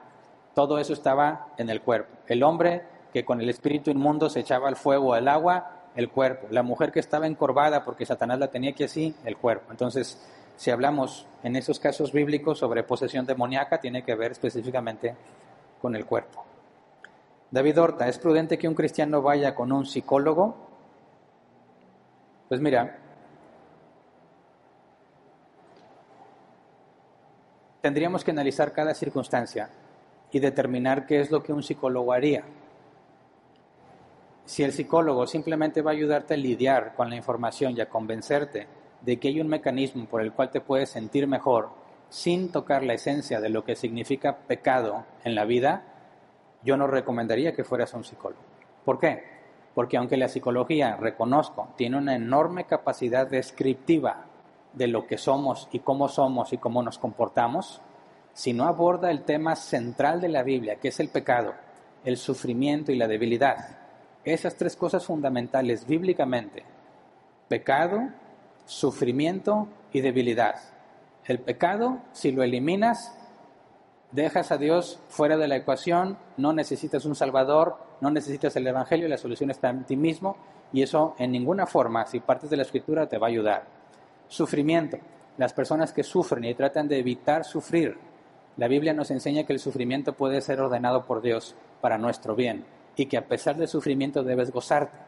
[0.55, 2.17] Todo eso estaba en el cuerpo.
[2.27, 2.83] El hombre
[3.13, 6.47] que con el espíritu inmundo se echaba al fuego o al agua, el cuerpo.
[6.51, 9.71] La mujer que estaba encorvada porque Satanás la tenía aquí así, el cuerpo.
[9.71, 10.21] Entonces,
[10.57, 15.15] si hablamos en esos casos bíblicos sobre posesión demoníaca, tiene que ver específicamente
[15.81, 16.45] con el cuerpo.
[17.51, 20.57] David Horta, ¿es prudente que un cristiano vaya con un psicólogo?
[22.49, 22.99] Pues mira,
[27.81, 29.71] tendríamos que analizar cada circunstancia
[30.31, 32.45] y determinar qué es lo que un psicólogo haría.
[34.45, 38.67] Si el psicólogo simplemente va a ayudarte a lidiar con la información y a convencerte
[39.01, 41.71] de que hay un mecanismo por el cual te puedes sentir mejor
[42.11, 45.85] sin tocar la esencia de lo que significa pecado en la vida,
[46.63, 48.43] yo no recomendaría que fueras un psicólogo.
[48.85, 49.25] ¿Por qué?
[49.75, 54.27] Porque aunque la psicología, reconozco, tiene una enorme capacidad descriptiva
[54.73, 57.81] de lo que somos y cómo somos y cómo nos comportamos,
[58.33, 61.55] si no aborda el tema central de la Biblia, que es el pecado,
[62.05, 63.79] el sufrimiento y la debilidad,
[64.25, 66.65] esas tres cosas fundamentales bíblicamente,
[67.49, 68.09] pecado,
[68.65, 70.57] sufrimiento y debilidad.
[71.25, 73.17] El pecado, si lo eliminas,
[74.13, 79.09] dejas a Dios fuera de la ecuación, no necesitas un Salvador, no necesitas el Evangelio,
[79.09, 80.37] la solución está en ti mismo
[80.73, 83.65] y eso en ninguna forma, si partes de la Escritura, te va a ayudar.
[84.29, 84.99] Sufrimiento.
[85.39, 87.97] Las personas que sufren y tratan de evitar sufrir.
[88.57, 92.65] La Biblia nos enseña que el sufrimiento puede ser ordenado por Dios para nuestro bien
[92.97, 94.99] y que a pesar del sufrimiento debes gozarte.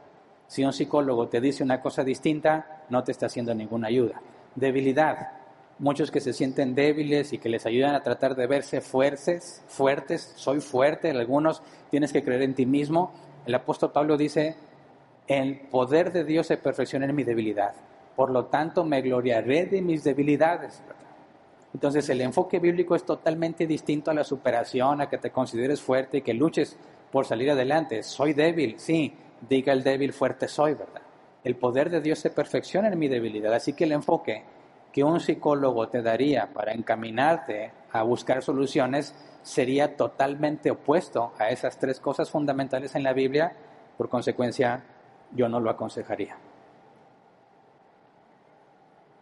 [0.46, 4.20] Si un psicólogo te dice una cosa distinta, no te está haciendo ninguna ayuda.
[4.54, 5.41] Debilidad
[5.78, 10.32] muchos que se sienten débiles y que les ayudan a tratar de verse fuertes, fuertes,
[10.36, 13.12] soy fuerte, algunos tienes que creer en ti mismo.
[13.46, 14.56] El apóstol Pablo dice,
[15.26, 17.74] el poder de Dios se perfecciona en mi debilidad,
[18.16, 20.82] por lo tanto me gloriaré de mis debilidades.
[21.74, 26.18] Entonces el enfoque bíblico es totalmente distinto a la superación, a que te consideres fuerte
[26.18, 26.76] y que luches
[27.10, 28.02] por salir adelante.
[28.02, 29.14] Soy débil, sí,
[29.48, 31.02] diga el débil, fuerte soy, ¿verdad?
[31.44, 34.44] El poder de Dios se perfecciona en mi debilidad, así que el enfoque
[34.92, 41.78] que un psicólogo te daría para encaminarte a buscar soluciones sería totalmente opuesto a esas
[41.78, 43.52] tres cosas fundamentales en la Biblia,
[43.96, 44.84] por consecuencia
[45.32, 46.36] yo no lo aconsejaría.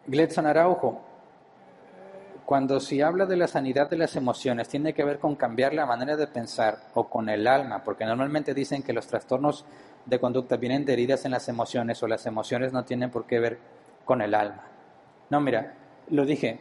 [0.07, 1.01] Gletson Araujo,
[2.45, 5.87] cuando se habla de la sanidad de las emociones, tiene que ver con cambiar la
[5.87, 9.65] manera de pensar o con el alma, porque normalmente dicen que los trastornos
[10.05, 13.39] de conducta vienen de heridas en las emociones o las emociones no tienen por qué
[13.39, 13.59] ver
[14.05, 14.65] con el alma.
[15.31, 15.75] No, mira,
[16.09, 16.61] lo dije,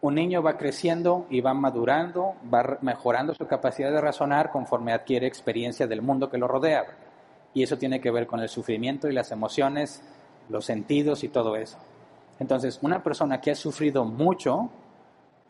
[0.00, 5.26] un niño va creciendo y va madurando, va mejorando su capacidad de razonar conforme adquiere
[5.26, 6.86] experiencia del mundo que lo rodea.
[7.52, 10.02] Y eso tiene que ver con el sufrimiento y las emociones,
[10.48, 11.76] los sentidos y todo eso.
[12.38, 14.70] Entonces, una persona que ha sufrido mucho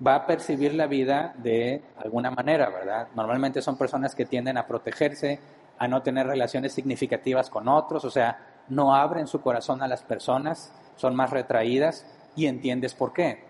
[0.05, 3.09] va a percibir la vida de alguna manera, ¿verdad?
[3.15, 5.39] Normalmente son personas que tienden a protegerse,
[5.77, 8.39] a no tener relaciones significativas con otros, o sea,
[8.69, 12.07] no abren su corazón a las personas, son más retraídas
[12.37, 13.43] y entiendes por qué.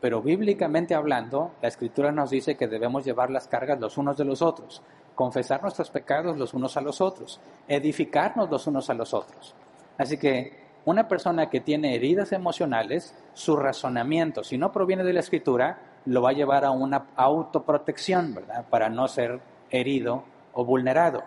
[0.00, 4.24] Pero bíblicamente hablando, la escritura nos dice que debemos llevar las cargas los unos de
[4.24, 4.82] los otros,
[5.14, 9.54] confesar nuestros pecados los unos a los otros, edificarnos los unos a los otros.
[9.96, 15.20] Así que una persona que tiene heridas emocionales, su razonamiento, si no proviene de la
[15.20, 18.66] escritura, lo va a llevar a una autoprotección, ¿verdad?
[18.70, 21.22] Para no ser herido o vulnerado.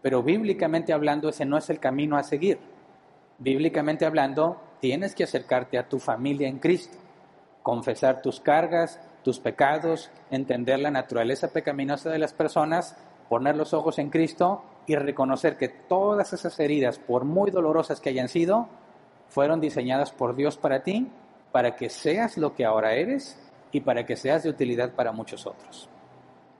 [0.00, 2.58] Pero bíblicamente hablando, ese no es el camino a seguir.
[3.38, 6.98] Bíblicamente hablando, tienes que acercarte a tu familia en Cristo,
[7.62, 12.96] confesar tus cargas, tus pecados, entender la naturaleza pecaminosa de las personas,
[13.28, 18.10] poner los ojos en Cristo y reconocer que todas esas heridas, por muy dolorosas que
[18.10, 18.66] hayan sido,
[19.28, 21.08] fueron diseñadas por Dios para ti,
[21.52, 23.40] para que seas lo que ahora eres
[23.70, 25.88] y para que seas de utilidad para muchos otros.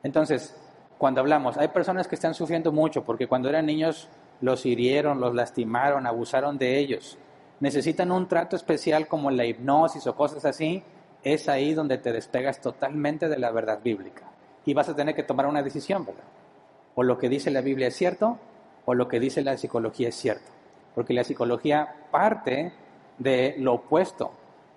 [0.05, 0.57] Entonces,
[0.97, 4.09] cuando hablamos, hay personas que están sufriendo mucho porque cuando eran niños
[4.41, 7.19] los hirieron, los lastimaron, abusaron de ellos.
[7.63, 10.83] Necesitan un trato especial como la hipnosis o cosas así.
[11.23, 14.31] Es ahí donde te despegas totalmente de la verdad bíblica.
[14.67, 16.25] Y vas a tener que tomar una decisión, ¿verdad?
[16.95, 18.39] o lo que dice la Biblia es cierto
[18.85, 20.51] o lo que dice la psicología es cierto.
[20.95, 22.73] Porque la psicología parte
[23.19, 24.33] de lo opuesto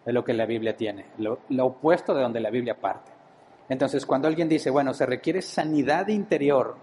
[0.06, 3.12] de lo que la Biblia tiene, lo, opuesto de donde la Biblia parte.
[3.68, 6.76] Entonces, cuando alguien dice, bueno, se requiere sanidad interior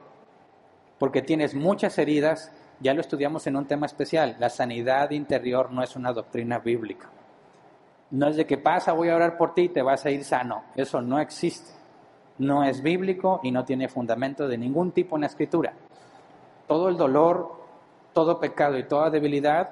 [0.99, 2.51] porque tienes muchas heridas,
[2.83, 4.37] ya lo estudiamos en un tema especial.
[4.39, 7.11] La sanidad interior no es una doctrina bíblica.
[8.11, 10.25] No es de que pasa, voy a orar por ti y te vas a ir
[10.25, 10.65] sano.
[10.77, 11.83] Eso no existe
[12.39, 15.75] no es bíblico y no tiene fundamento de ningún tipo en la escritura.
[16.67, 17.53] Todo el dolor,
[18.13, 19.71] todo pecado y toda debilidad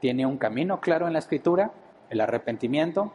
[0.00, 1.72] tiene un camino claro en la escritura,
[2.08, 3.12] el arrepentimiento,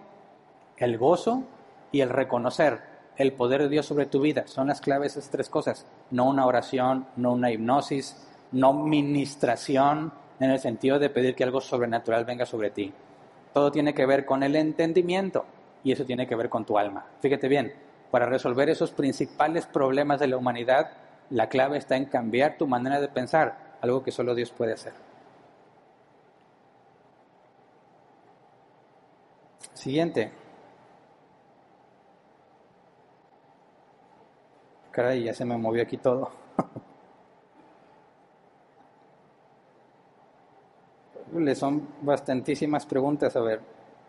[0.77, 1.43] el gozo
[1.91, 4.45] y el reconocer el poder de Dios sobre tu vida.
[4.45, 10.51] Son las claves esas tres cosas, no una oración, no una hipnosis, no ministración en
[10.51, 12.93] el sentido de pedir que algo sobrenatural venga sobre ti.
[13.53, 15.45] Todo tiene que ver con el entendimiento
[15.83, 17.05] y eso tiene que ver con tu alma.
[17.21, 17.73] Fíjate bien,
[18.11, 20.91] para resolver esos principales problemas de la humanidad,
[21.29, 24.93] la clave está en cambiar tu manera de pensar, algo que solo Dios puede hacer.
[29.73, 30.31] Siguiente.
[34.91, 36.31] Caray, ya se me movió aquí todo.
[41.35, 43.61] Le son bastantísimas preguntas, a ver,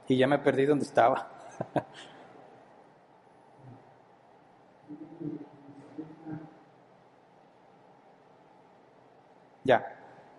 [0.08, 1.28] y ya me perdí donde estaba.
[9.66, 9.84] Ya,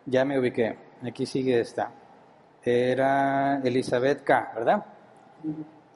[0.06, 0.78] ya me ubiqué.
[1.04, 1.92] Aquí sigue esta.
[2.64, 4.86] Era Elizabeth K., ¿verdad?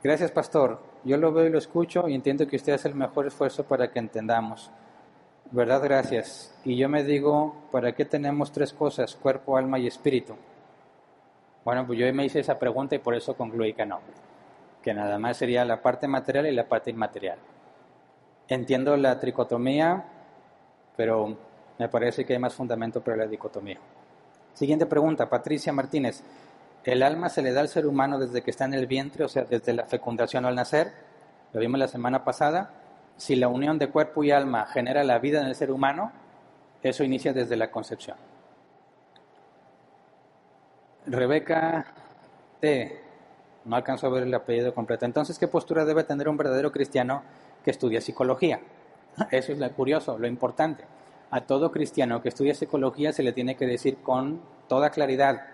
[0.03, 0.81] Gracias, pastor.
[1.05, 3.89] Yo lo veo y lo escucho y entiendo que usted hace el mejor esfuerzo para
[3.89, 4.69] que entendamos.
[5.51, 5.81] ¿Verdad?
[5.81, 6.53] Gracias.
[6.65, 9.15] Y yo me digo, ¿para qué tenemos tres cosas?
[9.15, 10.35] Cuerpo, alma y espíritu.
[11.63, 13.99] Bueno, pues yo me hice esa pregunta y por eso concluí que no.
[14.81, 17.37] Que nada más sería la parte material y la parte inmaterial.
[18.47, 20.03] Entiendo la tricotomía,
[20.97, 21.37] pero
[21.77, 23.77] me parece que hay más fundamento para la dicotomía.
[24.53, 26.23] Siguiente pregunta, Patricia Martínez.
[26.83, 29.29] ¿El alma se le da al ser humano desde que está en el vientre, o
[29.29, 30.91] sea, desde la fecundación al nacer?
[31.53, 32.71] Lo vimos la semana pasada.
[33.17, 36.11] Si la unión de cuerpo y alma genera la vida en el ser humano,
[36.81, 38.17] eso inicia desde la concepción.
[41.05, 41.85] Rebeca
[42.59, 43.01] T.
[43.65, 45.05] No alcanzó a ver el apellido completo.
[45.05, 47.23] Entonces, ¿qué postura debe tener un verdadero cristiano
[47.63, 48.59] que estudia psicología?
[49.31, 50.83] Eso es lo curioso, lo importante
[51.31, 55.47] a todo cristiano que estudia psicología se le tiene que decir con toda claridad,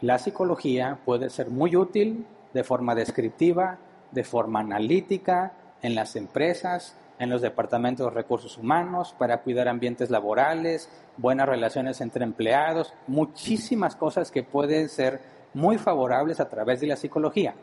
[0.00, 2.24] la psicología puede ser muy útil
[2.54, 3.78] de forma descriptiva,
[4.12, 5.52] de forma analítica,
[5.82, 12.00] en las empresas, en los departamentos de recursos humanos, para cuidar ambientes laborales, buenas relaciones
[12.00, 15.20] entre empleados, muchísimas cosas que pueden ser
[15.54, 17.54] muy favorables a través de la psicología.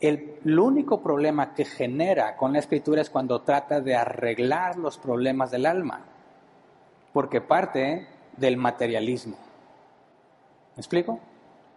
[0.00, 5.50] El, único problema que genera con la escritura es cuando trata de arreglar los problemas
[5.50, 6.00] del alma,
[7.12, 8.06] porque parte
[8.36, 9.36] del materialismo.
[10.76, 11.20] ¿Me explico?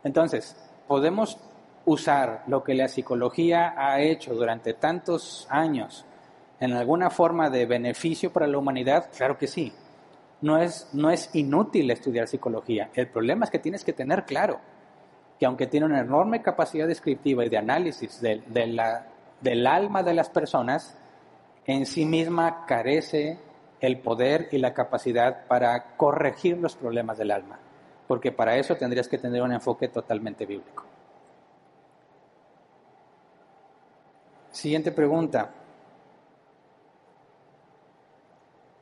[0.03, 0.55] Entonces,
[0.87, 1.37] podemos
[1.85, 6.05] usar lo que la psicología ha hecho durante tantos años
[6.59, 9.09] en alguna forma de beneficio para la humanidad?
[9.15, 9.71] Claro que sí.
[10.41, 12.89] No es, no es inútil estudiar psicología.
[12.93, 14.59] El problema es que tienes que tener claro
[15.39, 19.07] que aunque tiene una enorme capacidad descriptiva y de análisis de, la,
[19.41, 20.97] del alma de las personas,
[21.65, 23.39] en sí misma carece
[23.79, 27.59] el poder y la capacidad para corregir los problemas del alma,
[28.07, 30.85] porque para eso tendrías que tener un enfoque totalmente bíblico.
[34.51, 35.49] Siguiente pregunta.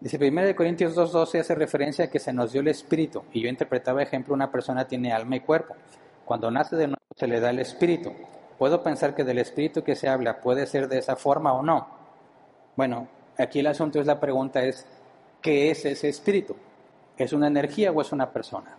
[0.01, 3.47] Dice, 1 Corintios 2.12 hace referencia a que se nos dio el espíritu, y yo
[3.47, 5.75] interpretaba ejemplo, una persona tiene alma y cuerpo.
[6.25, 8.11] Cuando nace de nuevo se le da el espíritu.
[8.57, 11.87] ¿Puedo pensar que del espíritu que se habla puede ser de esa forma o no?
[12.75, 13.07] Bueno,
[13.37, 14.87] aquí el asunto es la pregunta es,
[15.39, 16.55] ¿qué es ese espíritu?
[17.15, 18.75] ¿Es una energía o es una persona?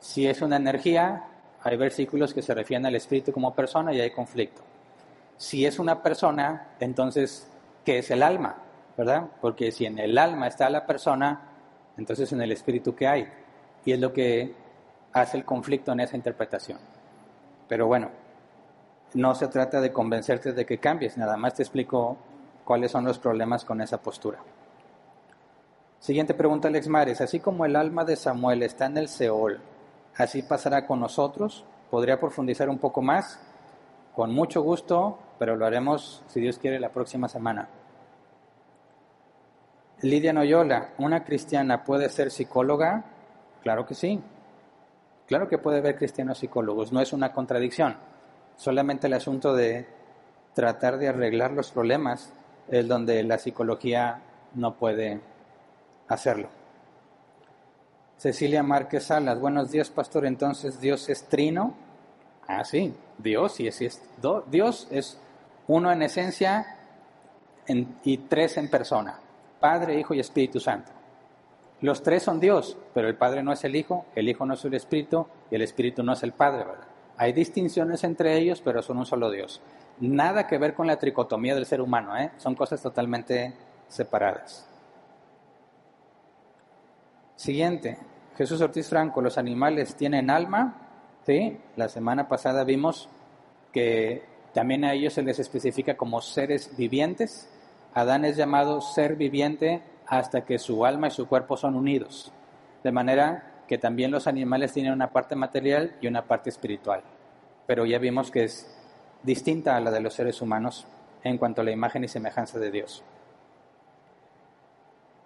[0.00, 1.24] Si es una energía,
[1.62, 4.62] hay versículos que se refieren al espíritu como persona y hay conflicto.
[5.36, 7.46] Si es una persona, entonces,
[7.84, 8.62] ¿qué es el alma?
[8.96, 9.28] ¿Verdad?
[9.40, 11.40] Porque si en el alma está la persona,
[11.96, 13.28] entonces en el espíritu ¿qué hay?
[13.84, 14.54] Y es lo que
[15.12, 16.78] hace el conflicto en esa interpretación.
[17.68, 18.10] Pero bueno,
[19.14, 22.16] no se trata de convencerte de que cambies, nada más te explico
[22.64, 24.38] cuáles son los problemas con esa postura.
[25.98, 27.20] Siguiente pregunta, Alex Mares.
[27.20, 29.60] Así como el alma de Samuel está en el Seol,
[30.16, 31.64] ¿así pasará con nosotros?
[31.90, 33.40] ¿Podría profundizar un poco más?
[34.14, 37.68] Con mucho gusto, pero lo haremos, si Dios quiere, la próxima semana.
[40.02, 43.04] Lidia Noyola, ¿una cristiana puede ser psicóloga?
[43.62, 44.20] Claro que sí.
[45.26, 47.96] Claro que puede haber cristianos psicólogos, no es una contradicción.
[48.56, 49.86] Solamente el asunto de
[50.54, 52.32] tratar de arreglar los problemas
[52.68, 54.22] es donde la psicología
[54.54, 55.20] no puede
[56.08, 56.48] hacerlo.
[58.18, 60.26] Cecilia Márquez Salas, buenos días, pastor.
[60.26, 61.74] Entonces, ¿Dios es trino?
[62.48, 64.02] Ah, sí, Dios, y es,
[64.46, 65.18] Dios es
[65.66, 66.78] uno en esencia
[68.04, 69.18] y tres en persona,
[69.66, 70.92] Padre, Hijo y Espíritu Santo.
[71.80, 74.64] Los tres son Dios, pero el Padre no es el Hijo, el Hijo no es
[74.64, 76.86] el Espíritu y el Espíritu no es el Padre, ¿verdad?
[77.16, 79.60] Hay distinciones entre ellos, pero son un solo Dios.
[79.98, 82.30] Nada que ver con la tricotomía del ser humano, ¿eh?
[82.36, 83.54] son cosas totalmente
[83.88, 84.68] separadas.
[87.34, 87.98] Siguiente,
[88.36, 90.76] Jesús Ortiz Franco, ¿los animales tienen alma?
[91.26, 93.08] Sí, la semana pasada vimos
[93.72, 94.22] que
[94.54, 97.50] también a ellos se les especifica como seres vivientes.
[97.96, 102.30] Adán es llamado ser viviente hasta que su alma y su cuerpo son unidos.
[102.84, 107.00] De manera que también los animales tienen una parte material y una parte espiritual.
[107.66, 108.70] Pero ya vimos que es
[109.22, 110.86] distinta a la de los seres humanos
[111.24, 113.02] en cuanto a la imagen y semejanza de Dios.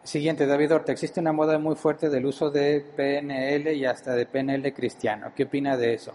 [0.05, 0.93] Siguiente, David Horta.
[0.93, 5.33] Existe una moda muy fuerte del uso de PNL y hasta de PNL cristiano.
[5.35, 6.13] ¿Qué opina de eso?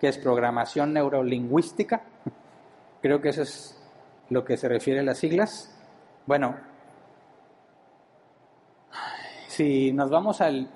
[0.00, 2.00] ¿Qué es programación neurolingüística?
[3.02, 3.78] Creo que eso es
[4.30, 5.68] lo que se refiere a las siglas.
[6.24, 6.54] Bueno,
[9.48, 10.68] si nos vamos al,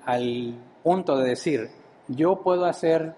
[0.83, 1.69] punto de decir,
[2.07, 3.15] yo puedo hacer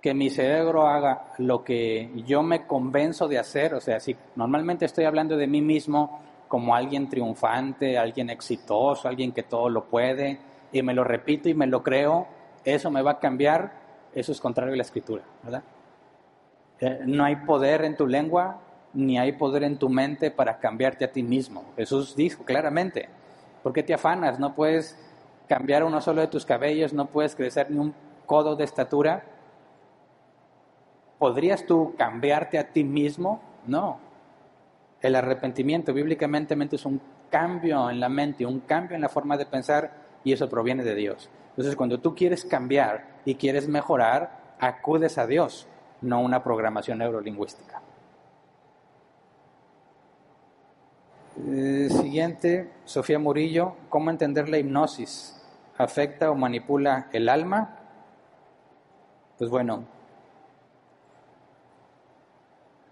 [0.00, 4.84] que mi cerebro haga lo que yo me convenzo de hacer, o sea, si normalmente
[4.84, 10.38] estoy hablando de mí mismo, como alguien triunfante, alguien exitoso, alguien que todo lo puede,
[10.72, 12.26] y me lo repito y me lo creo,
[12.64, 13.72] eso me va a cambiar,
[14.12, 15.62] eso es contrario a la escritura, ¿verdad?
[16.80, 18.60] Eh, no hay poder en tu lengua,
[18.94, 21.64] ni hay poder en tu mente para cambiarte a ti mismo.
[21.76, 23.08] Jesús dijo claramente,
[23.62, 24.38] ¿por qué te afanas?
[24.38, 24.96] No puedes
[25.48, 27.94] cambiar uno solo de tus cabellos, no puedes crecer ni un
[28.26, 29.24] codo de estatura.
[31.18, 33.40] ¿Podrías tú cambiarte a ti mismo?
[33.66, 33.98] No,
[35.04, 37.00] el arrepentimiento bíblicamente es un
[37.30, 39.92] cambio en la mente, un cambio en la forma de pensar
[40.24, 41.28] y eso proviene de Dios.
[41.50, 45.66] Entonces cuando tú quieres cambiar y quieres mejorar, acudes a Dios,
[46.00, 47.83] no una programación neurolingüística.
[51.36, 55.34] Eh, siguiente, Sofía Murillo, ¿cómo entender la hipnosis?
[55.76, 57.76] ¿Afecta o manipula el alma?
[59.36, 59.84] Pues bueno,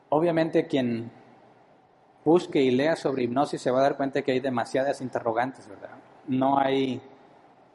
[0.08, 1.12] obviamente quien
[2.24, 5.90] busque y lea sobre hipnosis se va a dar cuenta que hay demasiadas interrogantes, ¿verdad?
[6.26, 7.00] No hay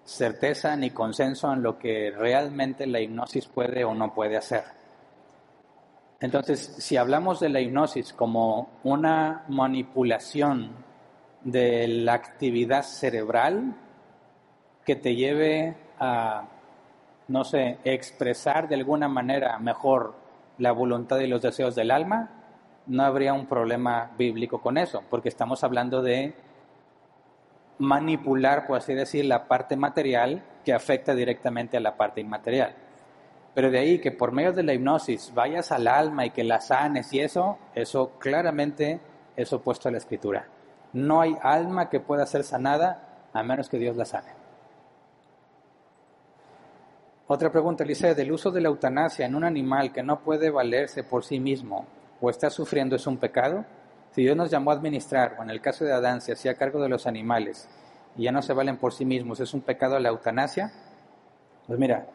[0.03, 4.76] certeza ni consenso en lo que realmente la hipnosis puede o no puede hacer.
[6.19, 10.71] Entonces, si hablamos de la hipnosis como una manipulación
[11.43, 13.75] de la actividad cerebral
[14.83, 16.45] que te lleve a,
[17.27, 20.15] no sé, expresar de alguna manera mejor
[20.57, 22.31] la voluntad y los deseos del alma,
[22.87, 26.33] no habría un problema bíblico con eso, porque estamos hablando de
[27.79, 32.75] manipular, por así decir, la parte material que afecta directamente a la parte inmaterial.
[33.57, 36.61] Pero de ahí que por medio de la hipnosis vayas al alma y que la
[36.61, 38.99] sanes y eso, eso claramente
[39.35, 40.47] es opuesto a la escritura.
[40.93, 44.29] No hay alma que pueda ser sanada a menos que Dios la sane.
[47.25, 51.03] Otra pregunta, Eliseo, ¿del uso de la eutanasia en un animal que no puede valerse
[51.03, 51.87] por sí mismo
[52.21, 53.65] o está sufriendo es un pecado?
[54.11, 56.79] Si Dios nos llamó a administrar, o en el caso de Adán se hacía cargo
[56.79, 57.67] de los animales
[58.15, 60.71] y ya no se valen por sí mismos, ¿es un pecado la eutanasia?
[61.65, 62.05] Pues mira,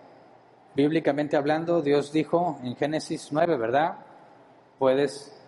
[0.74, 3.96] bíblicamente hablando, Dios dijo en Génesis 9, ¿verdad?
[4.78, 5.38] Puedes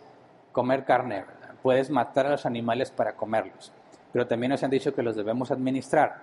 [0.52, 1.24] comer carne,
[1.62, 3.72] puedes matar a los animales para comerlos,
[4.12, 6.22] pero también nos han dicho que los debemos administrar.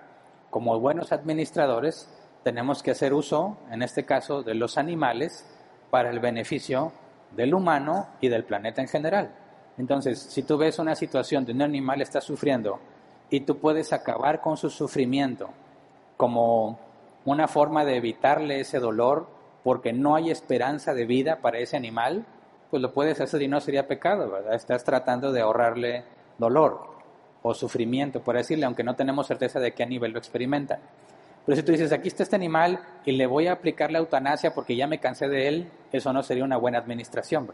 [0.50, 2.08] Como buenos administradores,
[2.42, 5.46] tenemos que hacer uso, en este caso, de los animales
[5.90, 6.92] para el beneficio
[7.36, 9.34] del humano y del planeta en general.
[9.78, 12.78] Entonces, si tú ves una situación donde un animal está sufriendo
[13.30, 15.48] y tú puedes acabar con su sufrimiento
[16.16, 16.78] como
[17.24, 19.28] una forma de evitarle ese dolor
[19.62, 22.26] porque no hay esperanza de vida para ese animal,
[22.70, 24.54] pues lo puedes hacer y no sería pecado, ¿verdad?
[24.54, 26.04] Estás tratando de ahorrarle
[26.38, 26.92] dolor
[27.42, 30.80] o sufrimiento, por decirle, aunque no tenemos certeza de qué nivel lo experimentan.
[31.44, 34.54] Pero si tú dices, aquí está este animal y le voy a aplicar la eutanasia
[34.54, 37.50] porque ya me cansé de él, eso no sería una buena administración.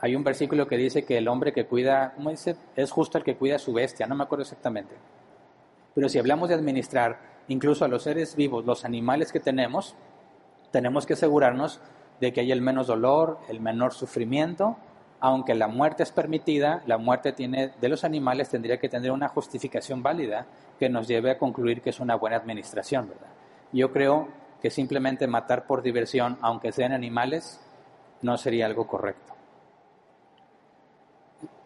[0.00, 2.56] Hay un versículo que dice que el hombre que cuida, ¿cómo dice?
[2.76, 4.94] Es justo el que cuida a su bestia, no me acuerdo exactamente.
[5.94, 7.18] Pero si hablamos de administrar
[7.48, 9.94] incluso a los seres vivos, los animales que tenemos,
[10.70, 11.80] tenemos que asegurarnos
[12.20, 14.76] de que hay el menos dolor, el menor sufrimiento,
[15.20, 19.28] aunque la muerte es permitida, la muerte tiene, de los animales tendría que tener una
[19.28, 20.46] justificación válida
[20.78, 23.28] que nos lleve a concluir que es una buena administración, ¿verdad?
[23.72, 24.28] Yo creo
[24.62, 27.60] que simplemente matar por diversión, aunque sean animales,
[28.22, 29.34] no sería algo correcto.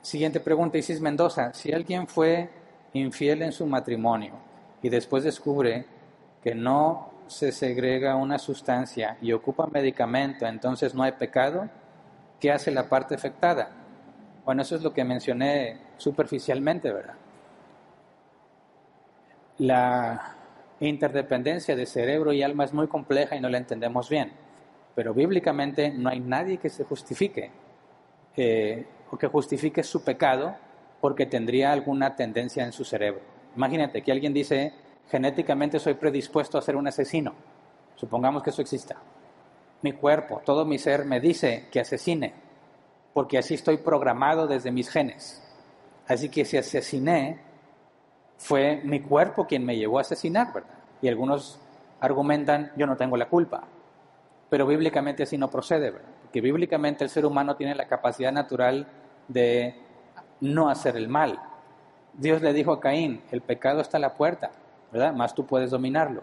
[0.01, 1.53] Siguiente pregunta, Isis Mendoza.
[1.55, 2.51] Si alguien fue
[2.93, 4.52] infiel en su matrimonio
[4.83, 5.87] y después descubre
[6.43, 11.69] que no se segrega una sustancia y ocupa medicamento, entonces no hay pecado,
[12.41, 13.71] ¿qué hace la parte afectada?
[14.45, 17.15] Bueno, eso es lo que mencioné superficialmente, ¿verdad?
[19.59, 20.35] La
[20.81, 24.33] interdependencia de cerebro y alma es muy compleja y no la entendemos bien,
[24.97, 27.53] pero bíblicamente no hay nadie que se justifique
[28.37, 30.57] eh, o que justifique su pecado
[31.01, 33.32] porque tendría alguna tendencia en su cerebro.
[33.57, 34.73] Imagínate que alguien dice,
[35.11, 37.35] genéticamente soy predispuesto a ser un asesino.
[37.97, 38.97] Supongamos que eso exista.
[39.83, 42.33] Mi cuerpo, todo mi ser me dice que asesine,
[43.13, 45.43] porque así estoy programado desde mis genes.
[46.07, 47.41] Así que si asesiné,
[48.39, 50.75] fue mi cuerpo quien me llevó a asesinar, ¿verdad?
[51.01, 51.61] Y algunos
[52.01, 53.63] argumentan, yo no tengo la culpa.
[54.51, 56.09] Pero bíblicamente así no procede, ¿verdad?
[56.23, 58.87] Porque bíblicamente el ser humano tiene la capacidad natural
[59.29, 59.77] de
[60.41, 61.41] no hacer el mal.
[62.15, 64.51] Dios le dijo a Caín, el pecado está a la puerta,
[64.93, 65.15] ¿verdad?
[65.15, 66.23] Más tú puedes dominarlo.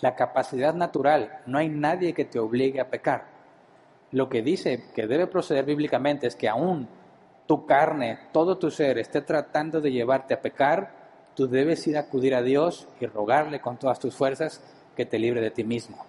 [0.00, 3.24] La capacidad natural, no hay nadie que te obligue a pecar.
[4.12, 6.88] Lo que dice que debe proceder bíblicamente es que aún
[7.46, 10.92] tu carne, todo tu ser esté tratando de llevarte a pecar,
[11.34, 14.62] tú debes ir a acudir a Dios y rogarle con todas tus fuerzas
[14.96, 16.04] que te libre de ti mismo.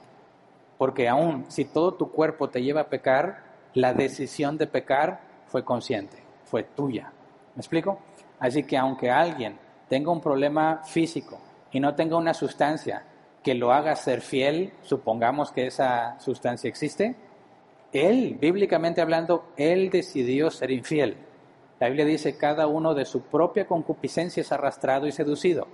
[0.78, 5.64] Porque aún si todo tu cuerpo te lleva a pecar, la decisión de pecar fue
[5.64, 7.12] consciente, fue tuya.
[7.56, 8.00] ¿Me explico?
[8.40, 9.58] Así que aunque alguien
[9.88, 11.40] tenga un problema físico
[11.72, 13.04] y no tenga una sustancia
[13.44, 17.16] que lo haga ser fiel, supongamos que esa sustancia existe,
[17.92, 21.18] él, bíblicamente hablando, él decidió ser infiel.
[21.80, 25.68] La Biblia dice, cada uno de su propia concupiscencia es arrastrado y seducido.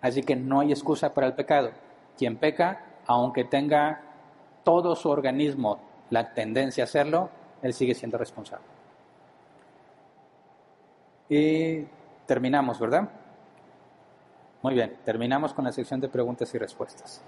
[0.00, 1.70] Así que no hay excusa para el pecado.
[2.16, 4.02] Quien peca, aunque tenga
[4.64, 5.80] todo su organismo
[6.10, 7.30] la tendencia a hacerlo,
[7.62, 8.77] él sigue siendo responsable.
[11.28, 11.84] Y
[12.26, 13.08] terminamos, ¿verdad?
[14.62, 17.22] Muy bien, terminamos con la sección de preguntas y respuestas.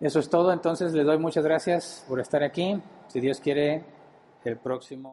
[0.00, 2.80] Eso es todo, entonces le doy muchas gracias por estar aquí.
[3.08, 3.84] Si Dios quiere,
[4.44, 5.08] el próximo...